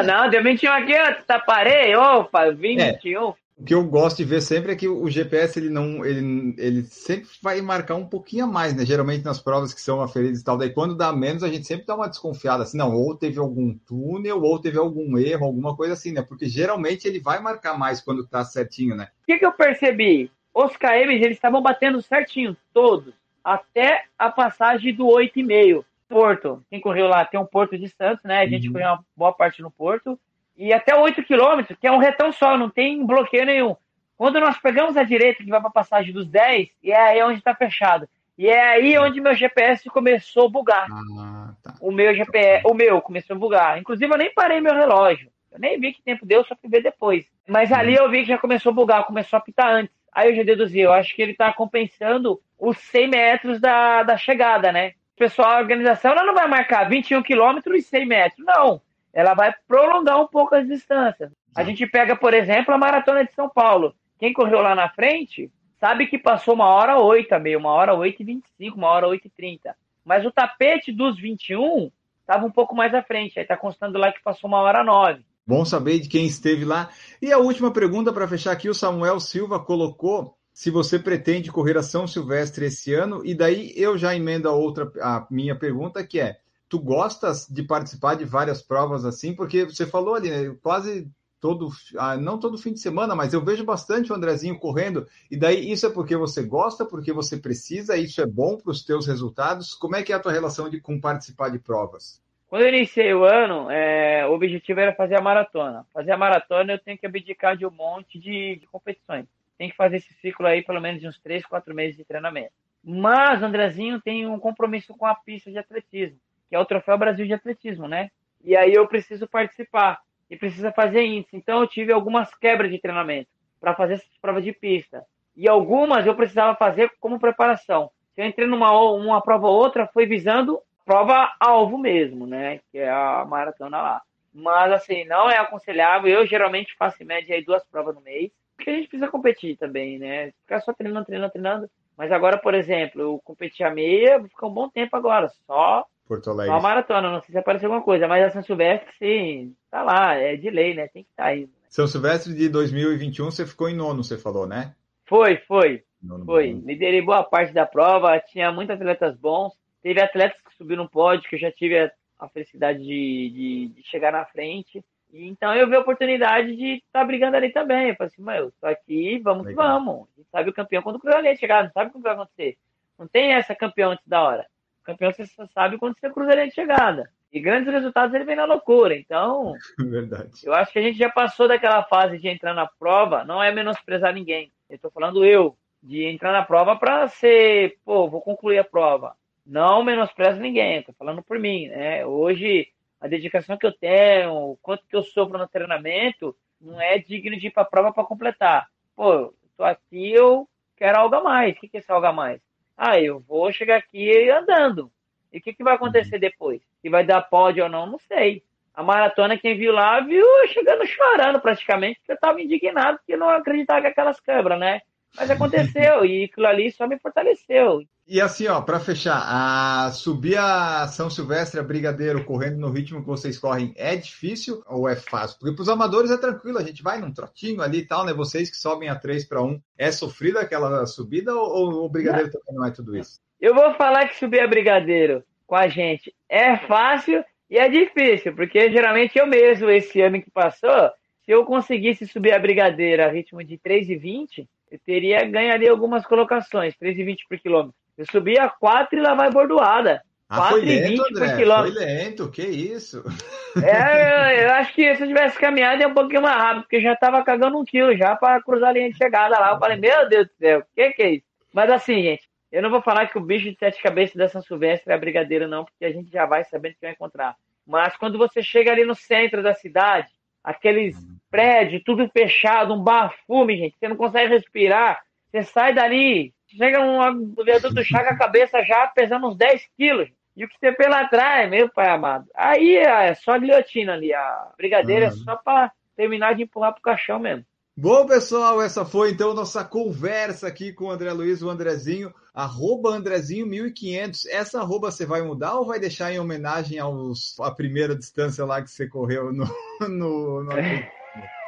não, 0.05 0.29
deu 0.29 0.43
21 0.43 0.71
aqui, 0.71 0.93
tá 1.25 1.39
parei, 1.39 1.95
opa, 1.95 2.51
21. 2.51 3.29
É, 3.29 3.33
o 3.59 3.63
que 3.63 3.73
eu 3.73 3.83
gosto 3.83 4.17
de 4.17 4.23
ver 4.23 4.41
sempre 4.41 4.71
é 4.71 4.75
que 4.75 4.87
o 4.87 5.09
GPS 5.09 5.59
ele 5.59 5.69
não, 5.69 6.05
ele, 6.05 6.55
ele 6.57 6.83
sempre 6.83 7.27
vai 7.41 7.59
marcar 7.61 7.95
um 7.95 8.05
pouquinho 8.05 8.45
a 8.45 8.47
mais, 8.47 8.73
né? 8.73 8.85
Geralmente 8.85 9.25
nas 9.25 9.41
provas 9.41 9.73
que 9.73 9.81
são 9.81 10.01
aferidas 10.01 10.39
e 10.39 10.43
tal, 10.43 10.57
daí 10.57 10.69
quando 10.69 10.95
dá 10.95 11.11
menos 11.11 11.43
a 11.43 11.49
gente 11.49 11.67
sempre 11.67 11.85
dá 11.85 11.93
uma 11.93 12.07
desconfiada, 12.07 12.63
assim, 12.63 12.77
não, 12.77 12.95
ou 12.95 13.15
teve 13.15 13.37
algum 13.37 13.77
túnel, 13.79 14.41
ou 14.41 14.59
teve 14.59 14.77
algum 14.77 15.17
erro, 15.17 15.45
alguma 15.45 15.75
coisa 15.75 15.93
assim, 15.93 16.13
né? 16.13 16.21
Porque 16.21 16.47
geralmente 16.47 17.05
ele 17.05 17.19
vai 17.19 17.41
marcar 17.41 17.77
mais 17.77 17.99
quando 17.99 18.25
tá 18.25 18.45
certinho, 18.45 18.95
né? 18.95 19.09
O 19.23 19.25
que, 19.25 19.37
que 19.37 19.45
eu 19.45 19.51
percebi? 19.51 20.31
Os 20.53 20.77
KMs 20.77 21.21
eles 21.21 21.37
estavam 21.37 21.61
batendo 21.61 22.01
certinho, 22.01 22.55
todos, 22.73 23.13
até 23.43 24.05
a 24.17 24.29
passagem 24.29 24.95
do 24.95 25.05
8,5. 25.05 25.83
Porto. 26.07 26.63
Quem 26.71 26.81
correu 26.81 27.07
lá 27.07 27.23
tem 27.23 27.39
um 27.39 27.45
Porto 27.45 27.77
de 27.77 27.87
Santos, 27.87 28.23
né? 28.23 28.39
A 28.39 28.47
gente 28.47 28.65
uhum. 28.67 28.73
correu 28.73 28.87
uma 28.87 29.05
boa 29.15 29.31
parte 29.31 29.61
no 29.61 29.69
Porto. 29.69 30.19
E 30.59 30.73
até 30.73 30.93
8 30.93 31.23
quilômetros, 31.23 31.79
que 31.79 31.87
é 31.87 31.91
um 31.91 31.97
retão 31.97 32.33
só, 32.33 32.57
não 32.57 32.69
tem 32.69 33.05
bloqueio 33.05 33.45
nenhum. 33.45 33.77
Quando 34.17 34.41
nós 34.41 34.57
pegamos 34.57 34.97
a 34.97 35.03
direita, 35.03 35.41
que 35.41 35.49
vai 35.49 35.61
para 35.61 35.69
a 35.69 35.73
passagem 35.73 36.13
dos 36.13 36.27
10, 36.27 36.67
e 36.83 36.91
é 36.91 36.99
aí 36.99 37.23
onde 37.23 37.39
está 37.39 37.55
fechado. 37.55 38.09
E 38.37 38.47
é 38.47 38.61
aí 38.61 38.97
onde 38.97 39.21
meu 39.21 39.33
GPS 39.33 39.89
começou 39.89 40.47
a 40.47 40.49
bugar. 40.49 40.87
Ah, 40.91 41.53
tá. 41.63 41.75
O 41.79 41.91
meu 41.91 42.13
GPS, 42.13 42.67
o 42.67 42.73
meu 42.73 43.01
começou 43.01 43.37
a 43.37 43.39
bugar. 43.39 43.79
Inclusive, 43.79 44.13
eu 44.13 44.17
nem 44.17 44.33
parei 44.33 44.59
meu 44.59 44.75
relógio. 44.75 45.31
Eu 45.49 45.59
nem 45.59 45.79
vi 45.79 45.93
que 45.93 46.01
tempo 46.01 46.25
deu, 46.25 46.43
só 46.43 46.55
fui 46.55 46.69
ver 46.69 46.83
depois. 46.83 47.25
Mas 47.47 47.71
ali 47.71 47.95
eu 47.95 48.09
vi 48.09 48.21
que 48.23 48.27
já 48.27 48.37
começou 48.37 48.71
a 48.71 48.75
bugar, 48.75 49.05
começou 49.05 49.37
a 49.37 49.41
pitar 49.41 49.73
antes. 49.73 49.95
Aí 50.11 50.29
eu 50.29 50.35
já 50.35 50.43
deduzi, 50.43 50.81
eu 50.81 50.91
acho 50.91 51.15
que 51.15 51.21
ele 51.21 51.31
está 51.31 51.53
compensando 51.53 52.39
os 52.59 52.77
100 52.77 53.07
metros 53.07 53.61
da, 53.61 54.03
da 54.03 54.17
chegada, 54.17 54.71
né? 54.73 54.93
pessoal, 55.19 55.51
a 55.51 55.59
organização, 55.59 56.11
ela 56.11 56.23
não 56.23 56.33
vai 56.33 56.47
marcar 56.47 56.89
21 56.89 57.21
quilômetros 57.21 57.77
e 57.77 57.81
100 57.81 58.05
metros, 58.05 58.45
não. 58.45 58.81
Ela 59.13 59.33
vai 59.33 59.53
prolongar 59.67 60.21
um 60.21 60.27
pouco 60.27 60.55
as 60.55 60.67
distâncias. 60.67 61.31
A 61.55 61.63
gente 61.63 61.85
pega, 61.87 62.15
por 62.15 62.33
exemplo, 62.33 62.73
a 62.73 62.77
Maratona 62.77 63.25
de 63.25 63.33
São 63.33 63.49
Paulo. 63.49 63.93
Quem 64.19 64.33
correu 64.33 64.61
lá 64.61 64.75
na 64.75 64.89
frente 64.89 65.51
sabe 65.79 66.07
que 66.07 66.17
passou 66.17 66.53
uma 66.53 66.67
hora 66.67 66.99
8 66.99 67.33
a 67.33 67.39
meio, 67.39 67.59
uma 67.59 67.71
hora 67.71 67.93
8 67.93 68.21
e 68.21 68.25
25, 68.25 68.77
uma 68.77 68.89
hora 68.89 69.07
8 69.07 69.27
e 69.27 69.29
30. 69.29 69.75
Mas 70.05 70.25
o 70.25 70.31
tapete 70.31 70.91
dos 70.91 71.19
21 71.19 71.91
estava 72.21 72.45
um 72.45 72.51
pouco 72.51 72.75
mais 72.75 72.93
à 72.93 73.01
frente. 73.01 73.39
Aí 73.39 73.43
está 73.43 73.57
constando 73.57 73.97
lá 73.97 74.11
que 74.11 74.21
passou 74.21 74.47
uma 74.47 74.59
hora 74.59 74.83
9. 74.83 75.23
Bom 75.45 75.65
saber 75.65 75.99
de 75.99 76.07
quem 76.07 76.25
esteve 76.25 76.63
lá. 76.63 76.89
E 77.21 77.31
a 77.31 77.39
última 77.39 77.71
pergunta 77.71 78.13
para 78.13 78.27
fechar 78.27 78.51
aqui, 78.51 78.69
o 78.69 78.73
Samuel 78.73 79.19
Silva 79.19 79.59
colocou 79.59 80.37
se 80.53 80.69
você 80.69 80.99
pretende 80.99 81.51
correr 81.51 81.77
a 81.77 81.81
São 81.81 82.05
Silvestre 82.05 82.65
esse 82.65 82.93
ano, 82.93 83.25
e 83.25 83.33
daí 83.33 83.71
eu 83.77 83.97
já 83.97 84.13
emendo 84.13 84.49
a 84.49 84.51
outra, 84.51 84.91
a 85.01 85.25
minha 85.31 85.55
pergunta, 85.55 86.05
que 86.05 86.19
é, 86.19 86.37
tu 86.69 86.79
gostas 86.79 87.47
de 87.49 87.63
participar 87.63 88.15
de 88.15 88.23
várias 88.23 88.61
provas 88.61 89.03
assim? 89.03 89.33
Porque 89.33 89.65
você 89.65 89.85
falou 89.85 90.15
ali, 90.15 90.29
né, 90.29 90.55
quase 90.61 91.09
todo, 91.39 91.69
ah, 91.97 92.15
não 92.15 92.39
todo 92.39 92.57
fim 92.57 92.73
de 92.73 92.79
semana, 92.79 93.15
mas 93.15 93.33
eu 93.33 93.43
vejo 93.43 93.63
bastante 93.63 94.11
o 94.11 94.15
Andrezinho 94.15 94.59
correndo. 94.59 95.07
E 95.31 95.37
daí 95.37 95.71
isso 95.71 95.85
é 95.85 95.89
porque 95.89 96.15
você 96.15 96.43
gosta, 96.43 96.85
porque 96.85 97.11
você 97.11 97.37
precisa, 97.37 97.97
isso 97.97 98.21
é 98.21 98.25
bom 98.25 98.57
para 98.57 98.71
os 98.71 98.83
teus 98.83 99.07
resultados. 99.07 99.73
Como 99.73 99.95
é 99.95 100.03
que 100.03 100.13
é 100.13 100.15
a 100.15 100.19
tua 100.19 100.31
relação 100.31 100.69
de, 100.69 100.79
com 100.79 100.99
participar 100.99 101.49
de 101.49 101.59
provas? 101.59 102.21
Quando 102.47 102.63
eu 102.63 102.69
iniciei 102.69 103.13
o 103.13 103.23
ano, 103.23 103.69
é, 103.69 104.25
o 104.27 104.33
objetivo 104.33 104.79
era 104.79 104.93
fazer 104.95 105.15
a 105.15 105.21
maratona. 105.21 105.85
Fazer 105.93 106.11
a 106.11 106.17
maratona 106.17 106.73
eu 106.73 106.79
tenho 106.79 106.97
que 106.97 107.05
abdicar 107.05 107.55
de 107.55 107.65
um 107.65 107.71
monte 107.71 108.19
de, 108.19 108.55
de 108.55 108.67
competições. 108.67 109.25
Tem 109.57 109.69
que 109.69 109.75
fazer 109.75 109.97
esse 109.97 110.13
ciclo 110.15 110.47
aí 110.47 110.63
pelo 110.63 110.81
menos 110.81 110.99
de 110.99 111.07
uns 111.07 111.19
3, 111.19 111.45
4 111.45 111.75
meses 111.75 111.95
de 111.95 112.03
treinamento. 112.03 112.51
Mas 112.83 113.41
o 113.41 113.45
Andrezinho 113.45 114.01
tem 114.01 114.25
um 114.25 114.39
compromisso 114.39 114.95
com 114.95 115.05
a 115.05 115.13
pista 115.13 115.51
de 115.51 115.57
atletismo, 115.57 116.17
que 116.49 116.55
é 116.55 116.59
o 116.59 116.65
Troféu 116.65 116.97
Brasil 116.97 117.25
de 117.25 117.33
Atletismo, 117.33 117.87
né? 117.87 118.09
E 118.43 118.55
aí 118.55 118.73
eu 118.73 118.87
preciso 118.87 119.27
participar 119.27 119.99
e 120.29 120.35
precisa 120.35 120.71
fazer 120.71 121.03
índice. 121.03 121.35
Então 121.35 121.61
eu 121.61 121.67
tive 121.67 121.91
algumas 121.91 122.33
quebras 122.35 122.71
de 122.71 122.79
treinamento 122.79 123.29
para 123.59 123.75
fazer 123.75 123.93
essas 123.93 124.17
provas 124.21 124.43
de 124.43 124.53
pista. 124.53 125.05
E 125.35 125.47
algumas 125.47 126.05
eu 126.05 126.15
precisava 126.15 126.55
fazer 126.55 126.91
como 126.99 127.19
preparação. 127.19 127.91
Se 128.15 128.21
eu 128.21 128.25
entrei 128.25 128.47
numa 128.47 128.71
uma 128.91 129.21
prova 129.21 129.47
ou 129.47 129.55
outra, 129.55 129.87
foi 129.87 130.05
visando 130.05 130.59
prova 130.85 131.33
alvo 131.39 131.77
mesmo, 131.77 132.25
né? 132.25 132.59
Que 132.71 132.79
é 132.79 132.89
a 132.89 133.23
maratona 133.25 133.81
lá. 133.81 134.01
Mas 134.33 134.71
assim, 134.71 135.05
não 135.05 135.29
é 135.29 135.37
aconselhável. 135.37 136.11
Eu 136.11 136.25
geralmente 136.25 136.75
faço 136.77 137.01
em 137.01 137.05
média 137.05 137.35
aí 137.35 137.43
duas 137.43 137.63
provas 137.65 137.95
no 137.95 138.01
mês, 138.01 138.31
porque 138.55 138.69
a 138.69 138.73
gente 138.73 138.87
precisa 138.87 139.11
competir 139.11 139.57
também, 139.57 139.99
né? 139.99 140.31
Ficar 140.41 140.61
só 140.61 140.73
treinando, 140.73 141.05
treinando, 141.05 141.31
treinando. 141.31 141.69
Mas 141.97 142.11
agora, 142.11 142.37
por 142.37 142.53
exemplo, 142.53 143.01
eu 143.01 143.21
competi 143.23 143.63
a 143.63 143.69
meia, 143.69 144.19
vou 144.19 144.29
ficar 144.29 144.47
um 144.47 144.53
bom 144.53 144.69
tempo 144.69 144.95
agora, 144.95 145.29
só 145.45 145.85
Porto 146.09 146.31
Alegre. 146.31 146.51
Só 146.51 146.57
a 146.57 146.61
maratona, 146.61 147.11
não 147.11 147.21
sei 147.21 147.33
se 147.33 147.37
apareceu 147.37 147.67
alguma 147.67 147.85
coisa, 147.85 148.07
mas 148.07 148.25
a 148.25 148.31
São 148.31 148.41
Silvestre, 148.41 148.91
sim, 148.97 149.55
tá 149.69 149.83
lá, 149.83 150.15
é 150.15 150.35
de 150.35 150.49
lei, 150.49 150.73
né? 150.73 150.87
Tem 150.87 151.03
que 151.03 151.09
estar 151.11 151.23
tá 151.25 151.29
aí. 151.29 151.47
São 151.69 151.85
Silvestre 151.85 152.33
de 152.33 152.49
2021, 152.49 153.25
você 153.25 153.45
ficou 153.45 153.69
em 153.69 153.75
nono, 153.75 154.03
você 154.03 154.17
falou, 154.17 154.47
né? 154.47 154.73
Foi, 155.05 155.37
foi. 155.47 155.83
Nono 156.01 156.25
foi. 156.25 156.51
Bom. 156.51 156.65
Liderei 156.65 156.99
boa 157.03 157.23
parte 157.23 157.53
da 157.53 157.63
prova, 157.63 158.19
tinha 158.19 158.51
muitos 158.51 158.75
atletas 158.75 159.15
bons. 159.17 159.53
Teve 159.83 160.01
atletas 160.01 160.41
que 160.41 160.55
subiram 160.55 160.83
no 160.83 160.89
pódio, 160.89 161.29
que 161.29 161.35
eu 161.35 161.39
já 161.39 161.51
tive 161.51 161.77
a, 161.77 161.91
a 162.19 162.27
felicidade 162.27 162.79
de, 162.79 163.29
de, 163.29 163.67
de, 163.75 163.83
chegar 163.83 164.11
na 164.11 164.25
frente. 164.25 164.83
E, 165.13 165.27
então 165.27 165.53
eu 165.53 165.69
vi 165.69 165.75
a 165.75 165.79
oportunidade 165.79 166.55
de 166.55 166.77
estar 166.77 167.01
tá 167.01 167.05
brigando 167.05 167.37
ali 167.37 167.51
também. 167.51 167.89
Eu 167.89 167.95
falei 167.95 168.11
assim, 168.11 168.23
mas 168.23 168.39
eu 168.39 168.51
tô 168.59 168.65
aqui, 168.65 169.19
vamos 169.19 169.45
Legal. 169.45 169.63
que 169.63 169.71
vamos. 169.71 170.07
A 170.15 170.17
gente 170.17 170.29
sabe 170.31 170.49
o 170.49 170.53
campeão 170.53 170.81
quando 170.81 170.95
o 170.95 170.99
Cruzeirense 170.99 171.39
chegar, 171.39 171.65
não 171.65 171.71
sabe 171.71 171.91
o 171.91 171.93
que 171.93 171.99
vai 171.99 172.13
acontecer. 172.13 172.57
Não 172.97 173.07
tem 173.07 173.33
essa 173.33 173.53
campeão 173.53 173.91
antes 173.91 174.07
da 174.07 174.23
hora. 174.23 174.47
Campeão 174.89 175.11
você 175.11 175.25
só 175.27 175.45
sabe 175.47 175.77
quando 175.77 175.95
você 175.99 176.09
cruza 176.09 176.35
de 176.35 176.51
chegada. 176.51 177.09
E 177.31 177.39
grandes 177.39 177.71
resultados 177.71 178.13
ele 178.15 178.25
vem 178.25 178.35
na 178.35 178.45
loucura. 178.45 178.95
Então, 178.95 179.53
Verdade. 179.77 180.31
eu 180.43 180.53
acho 180.53 180.71
que 180.71 180.79
a 180.79 180.81
gente 180.81 180.97
já 180.97 181.09
passou 181.09 181.47
daquela 181.47 181.83
fase 181.83 182.17
de 182.17 182.27
entrar 182.27 182.55
na 182.55 182.67
prova, 182.67 183.23
não 183.23 183.41
é 183.41 183.53
menosprezar 183.53 184.13
ninguém. 184.13 184.51
Eu 184.67 184.75
estou 184.75 184.89
falando 184.89 185.23
eu, 185.23 185.55
de 185.81 186.05
entrar 186.05 186.31
na 186.31 186.43
prova 186.43 186.75
para 186.75 187.07
ser, 187.07 187.77
pô, 187.85 188.09
vou 188.09 188.21
concluir 188.21 188.57
a 188.57 188.63
prova. 188.63 189.15
Não 189.45 189.83
menosprezo 189.83 190.39
ninguém, 190.39 190.79
estou 190.79 190.95
falando 190.97 191.21
por 191.21 191.37
mim, 191.39 191.67
né? 191.67 192.05
Hoje, 192.05 192.67
a 192.99 193.07
dedicação 193.07 193.57
que 193.57 193.65
eu 193.65 193.71
tenho, 193.71 194.33
o 194.33 194.57
quanto 194.57 194.85
que 194.87 194.95
eu 194.95 195.03
sofro 195.03 195.37
no 195.37 195.47
treinamento, 195.47 196.35
não 196.59 196.81
é 196.81 196.97
digno 196.97 197.37
de 197.37 197.47
ir 197.47 197.51
para 197.51 197.63
a 197.63 197.65
prova 197.65 197.93
para 197.93 198.03
completar. 198.03 198.67
Pô, 198.95 199.33
estou 199.45 199.65
aqui, 199.65 200.11
eu 200.11 200.47
quero 200.75 200.97
algo 200.97 201.15
a 201.15 201.23
mais. 201.23 201.55
O 201.55 201.59
que 201.59 201.69
é 201.73 201.77
esse 201.77 201.91
algo 201.91 202.05
a 202.07 202.13
mais? 202.13 202.41
Ah, 202.81 202.97
eu 202.97 203.19
vou 203.19 203.51
chegar 203.51 203.75
aqui 203.75 204.29
andando. 204.29 204.89
E 205.33 205.39
o 205.39 205.41
que, 205.41 205.53
que 205.53 205.65
vai 205.65 205.75
acontecer 205.75 206.15
uhum. 206.15 206.21
depois? 206.21 206.61
Se 206.81 206.87
vai 206.87 207.05
dar 207.05 207.21
pódio 207.23 207.65
ou 207.65 207.69
não, 207.69 207.85
não 207.85 207.99
sei. 207.99 208.41
A 208.73 208.81
maratona, 208.81 209.37
quem 209.37 209.57
viu 209.57 209.73
lá, 209.73 209.99
viu 209.99 210.25
chegando 210.47 210.85
chorando 210.87 211.41
praticamente, 211.41 211.99
porque 211.99 212.13
eu 212.13 212.15
estava 212.15 212.41
indignado 212.41 212.97
porque 212.99 213.17
não 213.17 213.27
acreditava 213.27 213.81
que 213.81 213.87
aquelas 213.87 214.21
câmeras, 214.21 214.57
né? 214.57 214.79
Mas 215.15 215.29
aconteceu 215.29 216.05
e 216.05 216.25
aquilo 216.25 216.47
ali 216.47 216.71
só 216.71 216.87
me 216.87 216.99
fortaleceu. 216.99 217.83
E 218.11 218.19
assim, 218.19 218.47
ó, 218.47 218.59
para 218.61 218.79
fechar, 218.79 219.21
a 219.23 219.91
subir 219.91 220.35
a 220.35 220.87
São 220.87 221.11
Silvestre, 221.11 221.59
a 221.59 221.63
Brigadeiro, 221.63 222.25
correndo 222.25 222.57
no 222.57 222.71
ritmo 222.71 223.01
que 223.01 223.07
vocês 223.07 223.37
correm, 223.37 223.71
é 223.77 223.95
difícil 223.95 224.63
ou 224.65 224.89
é 224.89 224.95
fácil? 224.95 225.37
Porque 225.39 225.53
para 225.55 225.61
os 225.61 225.69
amadores 225.69 226.09
é 226.09 226.17
tranquilo, 226.17 226.57
a 226.57 226.63
gente 226.63 226.81
vai 226.81 226.99
num 226.99 227.13
trotinho 227.13 227.61
ali 227.61 227.79
e 227.79 227.85
tal, 227.85 228.03
né? 228.05 228.11
Vocês 228.11 228.49
que 228.49 228.57
sobem 228.57 228.89
a 228.89 228.95
3 228.95 229.25
para 229.25 229.43
1, 229.43 229.61
é 229.77 229.91
sofrida 229.91 230.39
aquela 230.39 230.87
subida 230.87 231.35
ou 231.35 231.85
o 231.85 231.89
Brigadeiro 231.89 232.31
não. 232.33 232.39
também 232.39 232.55
não 232.55 232.65
é 232.65 232.71
tudo 232.71 232.97
isso? 232.97 233.19
Eu 233.39 233.53
vou 233.53 233.75
falar 233.75 234.07
que 234.07 234.17
subir 234.17 234.39
a 234.39 234.47
Brigadeiro 234.47 235.23
com 235.45 235.55
a 235.55 235.67
gente 235.67 236.11
é 236.27 236.57
fácil 236.57 237.23
e 237.47 237.59
é 237.59 237.69
difícil, 237.69 238.35
porque 238.35 238.71
geralmente 238.71 239.19
eu 239.19 239.27
mesmo, 239.27 239.69
esse 239.69 240.01
ano 240.01 240.19
que 240.19 240.31
passou, 240.31 240.89
se 241.23 241.31
eu 241.31 241.45
conseguisse 241.45 242.07
subir 242.07 242.31
a 242.31 242.39
Brigadeiro 242.39 243.03
a 243.03 243.07
ritmo 243.07 243.43
de 243.43 243.55
3,20, 243.55 244.47
eu 244.71 244.79
teria 244.85 245.25
ganharia 245.25 245.71
algumas 245.71 246.05
colocações, 246.05 246.75
3,20 246.75 247.17
por 247.27 247.39
quilômetro. 247.39 247.75
Eu 247.97 248.05
subi 248.05 248.37
a 248.39 248.49
4 248.49 248.97
e 248.97 249.01
lá 249.01 249.13
vai 249.13 249.29
bordoada. 249.29 250.01
Ah, 250.29 250.49
foi 250.49 250.61
lento, 250.61 251.03
André, 251.09 251.35
foi 251.35 251.71
lento, 251.71 252.29
que 252.29 252.43
isso? 252.43 253.03
É, 253.63 254.43
eu, 254.43 254.43
eu, 254.43 254.51
acho 254.53 254.71
que 254.75 254.95
se 254.95 255.01
eu 255.01 255.07
tivesse 255.07 255.39
caminhado 255.39 255.81
ia 255.81 255.87
um 255.87 255.93
pouquinho 255.93 256.21
mais 256.21 256.35
rápido, 256.35 256.61
porque 256.61 256.79
já 256.79 256.95
tava 256.95 257.23
cagando 257.23 257.57
um 257.57 257.65
quilo 257.65 257.97
já 257.97 258.15
para 258.15 258.39
cruzar 258.43 258.69
a 258.69 258.73
linha 258.73 258.91
de 258.91 258.95
chegada 258.95 259.39
lá. 259.39 259.53
Eu 259.53 259.57
falei, 259.57 259.75
meu 259.75 260.07
Deus 260.07 260.27
do 260.27 260.33
céu, 260.37 260.59
o 260.59 260.63
que 260.75 260.91
que 260.91 261.01
é 261.01 261.09
isso? 261.15 261.25
Mas 261.51 261.67
assim, 261.71 262.03
gente, 262.03 262.29
eu 262.51 262.61
não 262.61 262.69
vou 262.69 262.79
falar 262.79 263.07
que 263.07 263.17
o 263.17 263.21
bicho 263.21 263.49
de 263.49 263.57
sete 263.57 263.81
cabeças 263.81 264.15
da 264.15 264.29
São 264.29 264.41
Silvestre 264.43 264.91
é 264.91 264.95
a 264.95 264.99
brigadeira, 264.99 265.47
não, 265.47 265.65
porque 265.65 265.83
a 265.83 265.91
gente 265.91 266.11
já 266.11 266.27
vai 266.27 266.43
sabendo 266.43 266.73
que 266.73 266.81
vai 266.81 266.91
encontrar. 266.91 267.35
Mas 267.65 267.97
quando 267.97 268.19
você 268.19 268.43
chega 268.43 268.71
ali 268.71 268.85
no 268.85 268.93
centro 268.93 269.41
da 269.41 269.55
cidade, 269.55 270.09
aqueles 270.43 270.95
prédios, 271.29 271.83
tudo 271.85 272.09
fechado, 272.09 272.73
um 272.73 272.83
bafume, 272.83 273.57
gente, 273.57 273.75
você 273.79 273.87
não 273.87 273.95
consegue 273.95 274.33
respirar, 274.33 275.01
você 275.31 275.43
sai 275.43 275.73
dali, 275.73 276.33
chega 276.47 276.81
um 276.81 277.33
viaduto 277.43 277.75
do 277.75 277.83
Chaga 277.83 278.11
a 278.11 278.17
cabeça 278.17 278.63
já 278.63 278.87
pesando 278.87 279.27
uns 279.27 279.37
10 279.37 279.61
quilos. 279.77 280.09
E 280.35 280.45
o 280.45 280.47
que 280.47 280.57
você 280.57 280.71
pela 280.71 281.07
trás, 281.07 281.49
meu 281.49 281.69
pai 281.69 281.89
amado. 281.89 282.25
Aí 282.33 282.77
é 282.77 283.13
só 283.13 283.37
guilhotina 283.37 283.93
ali. 283.93 284.13
A 284.13 284.51
brigadeira 284.57 285.07
uhum. 285.07 285.11
é 285.11 285.15
só 285.15 285.35
para 285.35 285.71
terminar 285.97 286.33
de 286.33 286.43
empurrar 286.43 286.71
pro 286.71 286.81
caixão 286.81 287.19
mesmo. 287.19 287.43
Bom, 287.75 288.05
pessoal, 288.05 288.61
essa 288.61 288.83
foi 288.83 289.11
então 289.11 289.33
nossa 289.33 289.63
conversa 289.63 290.47
aqui 290.47 290.73
com 290.73 290.85
o 290.85 290.91
André 290.91 291.11
Luiz, 291.13 291.41
o 291.41 291.49
Andrezinho, 291.49 292.13
arroba 292.33 292.97
Andrezinho1500. 292.97 294.27
Essa 294.29 294.59
arroba 294.59 294.91
você 294.91 295.05
vai 295.05 295.21
mudar 295.21 295.55
ou 295.55 295.65
vai 295.65 295.79
deixar 295.79 296.11
em 296.11 296.19
homenagem 296.19 296.79
aos, 296.79 297.39
à 297.39 297.51
primeira 297.51 297.95
distância 297.95 298.45
lá 298.45 298.61
que 298.61 298.69
você 298.69 298.87
correu 298.87 299.31
no... 299.31 299.45
no, 299.87 300.43
no... 300.43 300.51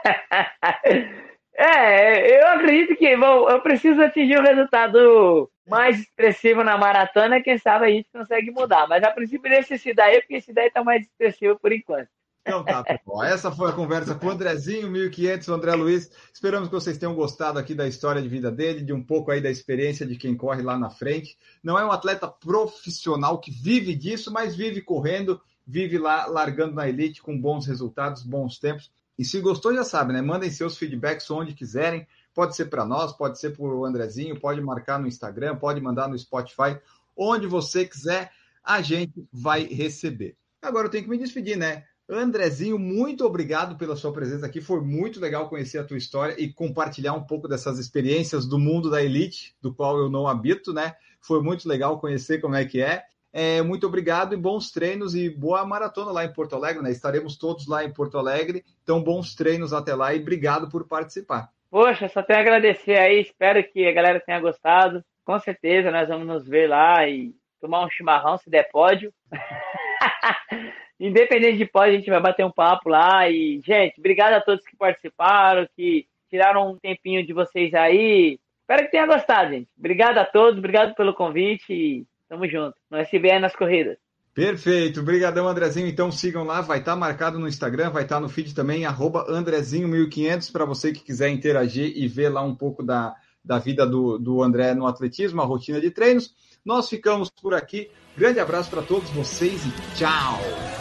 É, 1.54 2.41
eu 2.41 2.47
acredito 2.47 2.95
que 2.95 3.16
bom, 3.18 3.47
eu 3.47 3.62
preciso 3.62 4.02
atingir 4.02 4.39
um 4.39 4.43
resultado 4.43 5.52
mais 5.68 5.99
expressivo 5.99 6.64
na 6.64 6.78
maratona, 6.78 7.41
quem 7.41 7.58
sabe 7.58 7.86
a 7.86 7.89
gente 7.89 8.10
consegue 8.12 8.49
mudar. 8.49 8.88
Mas 8.88 9.04
a 9.04 9.12
princípio 9.12 9.49
desse 9.49 9.76
esse 9.76 9.93
daí, 9.93 10.22
porque 10.22 10.36
esse 10.36 10.52
daí 10.54 10.72
tá 10.72 10.84
mais 10.84 11.04
expressivo 11.04 11.60
por 11.60 11.72
enquanto. 11.72 12.08
Então 12.41 12.64
tá, 12.64 12.84
pessoal. 12.84 13.24
Essa 13.24 13.52
foi 13.52 13.70
a 13.70 13.74
conversa 13.74 14.16
com 14.16 14.26
o 14.26 14.32
Andrezinho, 14.32 14.89
1500, 14.89 15.47
o 15.47 15.54
André 15.54 15.76
Luiz. 15.76 16.10
Esperamos 16.34 16.70
que 16.70 16.74
vocês 16.74 16.97
tenham 16.97 17.14
gostado 17.14 17.60
aqui 17.60 17.76
da 17.76 17.88
história 17.88 18.22
de 18.22 18.28
vida 18.28 18.52
dele, 18.52 18.82
de 18.82 18.93
um 18.93 19.04
pouco 19.04 19.30
aí 19.30 19.39
da 19.39 19.52
experiência 19.52 20.06
de 20.06 20.16
quem 20.16 20.36
corre 20.36 20.64
lá 20.64 20.78
na 20.78 20.89
frente. 20.89 21.38
Não 21.64 21.78
é 21.78 21.86
um 21.86 21.91
atleta 21.91 22.28
profissional 22.28 23.39
que 23.39 23.52
vive 23.52 23.95
disso, 23.95 24.34
mas 24.34 24.56
vive 24.56 24.82
correndo, 24.82 25.39
vive 25.68 25.99
lá 25.99 26.26
largando 26.26 26.74
na 26.74 26.89
elite 26.89 27.22
com 27.22 27.39
bons 27.39 27.68
resultados, 27.68 28.24
bons 28.24 28.58
tempos. 28.58 28.91
E 29.22 29.24
se 29.24 29.39
gostou, 29.39 29.72
já 29.72 29.84
sabe, 29.84 30.13
né? 30.13 30.19
Mandem 30.19 30.49
seus 30.49 30.76
feedbacks 30.76 31.30
onde 31.30 31.53
quiserem. 31.53 32.07
Pode 32.34 32.55
ser 32.55 32.65
para 32.65 32.84
nós, 32.84 33.13
pode 33.13 33.39
ser 33.39 33.55
para 33.55 33.63
o 33.63 33.86
Andrezinho, 33.86 34.39
pode 34.39 34.59
marcar 34.59 34.99
no 34.99 35.05
Instagram, 35.05 35.57
pode 35.57 35.80
mandar 35.80 36.07
no 36.07 36.17
Spotify, 36.17 36.80
onde 37.15 37.45
você 37.45 37.86
quiser, 37.86 38.32
a 38.63 38.82
gente 38.82 39.24
vai 39.32 39.65
receber. 39.65 40.36
Agora 40.59 40.88
eu 40.88 40.89
tenho 40.89 41.03
que 41.03 41.09
me 41.11 41.19
despedir, 41.19 41.55
né? 41.55 41.84
Andrezinho, 42.09 42.80
muito 42.80 43.24
obrigado 43.24 43.78
pela 43.78 43.95
sua 43.95 44.11
presença 44.11 44.47
aqui. 44.47 44.59
Foi 44.59 44.82
muito 44.82 45.19
legal 45.19 45.47
conhecer 45.47 45.78
a 45.78 45.84
tua 45.84 45.99
história 45.99 46.36
e 46.41 46.51
compartilhar 46.51 47.13
um 47.13 47.24
pouco 47.24 47.47
dessas 47.47 47.78
experiências 47.78 48.47
do 48.47 48.57
mundo 48.57 48.89
da 48.89 49.03
elite, 49.03 49.55
do 49.61 49.72
qual 49.72 49.99
eu 49.99 50.09
não 50.09 50.28
habito, 50.28 50.74
né? 50.74 50.95
Foi 51.19 51.43
muito 51.43 51.69
legal 51.69 51.99
conhecer 51.99 52.41
como 52.41 52.55
é 52.55 52.65
que 52.65 52.82
é. 52.82 53.03
É, 53.34 53.62
muito 53.62 53.88
obrigado 53.88 54.34
e 54.34 54.38
bons 54.38 54.72
treinos 54.72 55.16
e 55.16 55.30
boa 55.30 55.66
maratona 55.66 56.12
lá 56.12 56.26
em 56.26 56.34
Porto 56.34 56.56
Alegre, 56.56 56.84
né? 56.84 56.92
Estaremos 56.92 57.38
todos 57.38 57.66
lá 57.66 57.84
em 57.84 57.94
Porto 57.94 58.18
Alegre, 58.18 58.66
então 58.84 59.02
bons 59.02 59.36
treinos 59.36 59.72
até 59.72 59.96
lá 59.96 60.14
e 60.14 60.20
obrigado 60.20 60.70
por 60.70 60.86
participar. 60.86 61.50
Poxa, 61.70 62.10
só 62.10 62.22
tenho 62.22 62.40
a 62.40 62.42
agradecer 62.42 62.98
aí, 62.98 63.22
espero 63.22 63.64
que 63.64 63.88
a 63.88 63.94
galera 63.94 64.20
tenha 64.20 64.42
gostado. 64.42 65.02
Com 65.24 65.40
certeza 65.40 65.90
nós 65.90 66.10
vamos 66.10 66.28
nos 66.28 66.46
ver 66.46 66.68
lá 66.68 67.08
e 67.08 67.34
tomar 67.62 67.86
um 67.86 67.90
chimarrão 67.90 68.38
se 68.38 68.50
der 68.50 68.70
pódio. 68.70 69.14
Independente 71.00 71.58
de 71.58 71.66
pódio, 71.66 71.94
a 71.94 71.98
gente 71.98 72.10
vai 72.10 72.20
bater 72.20 72.46
um 72.46 72.52
papo 72.52 72.90
lá 72.90 73.30
e, 73.30 73.62
gente, 73.62 73.98
obrigado 73.98 74.34
a 74.34 74.42
todos 74.42 74.66
que 74.66 74.76
participaram, 74.76 75.66
que 75.76 76.06
tiraram 76.30 76.72
um 76.72 76.78
tempinho 76.78 77.26
de 77.26 77.32
vocês 77.32 77.74
aí. 77.74 78.38
Espero 78.60 78.84
que 78.84 78.92
tenha 78.92 79.06
gostado, 79.06 79.52
gente. 79.52 79.70
Obrigado 79.78 80.18
a 80.18 80.26
todos, 80.26 80.60
obrigado 80.60 80.94
pelo 80.94 81.14
convite 81.14 82.06
Tamo 82.32 82.48
junto. 82.48 82.74
Nós 82.90 83.10
se 83.10 83.20
nas 83.40 83.54
corridas. 83.54 83.98
Perfeito, 84.34 85.02
obrigadão 85.02 85.50
Andrezinho. 85.50 85.86
Então 85.86 86.10
sigam 86.10 86.46
lá, 86.46 86.62
vai 86.62 86.80
estar 86.80 86.94
tá 86.94 86.98
marcado 86.98 87.38
no 87.38 87.46
Instagram, 87.46 87.90
vai 87.90 88.04
estar 88.04 88.16
tá 88.16 88.22
no 88.22 88.30
feed 88.30 88.56
também, 88.56 88.84
Andrezinho1500, 88.84 90.50
para 90.50 90.64
você 90.64 90.94
que 90.94 91.02
quiser 91.02 91.28
interagir 91.28 91.92
e 91.94 92.08
ver 92.08 92.30
lá 92.30 92.42
um 92.42 92.56
pouco 92.56 92.82
da, 92.84 93.14
da 93.44 93.60
vida 93.60 93.86
do, 93.86 94.18
do 94.18 94.42
André 94.42 94.74
no 94.74 94.88
atletismo, 94.88 95.42
a 95.42 95.46
rotina 95.46 95.82
de 95.82 95.92
treinos. 95.92 96.34
Nós 96.64 96.88
ficamos 96.88 97.30
por 97.30 97.54
aqui. 97.54 97.92
Grande 98.16 98.40
abraço 98.40 98.70
para 98.70 98.82
todos 98.82 99.10
vocês 99.10 99.66
e 99.66 99.98
tchau! 99.98 100.81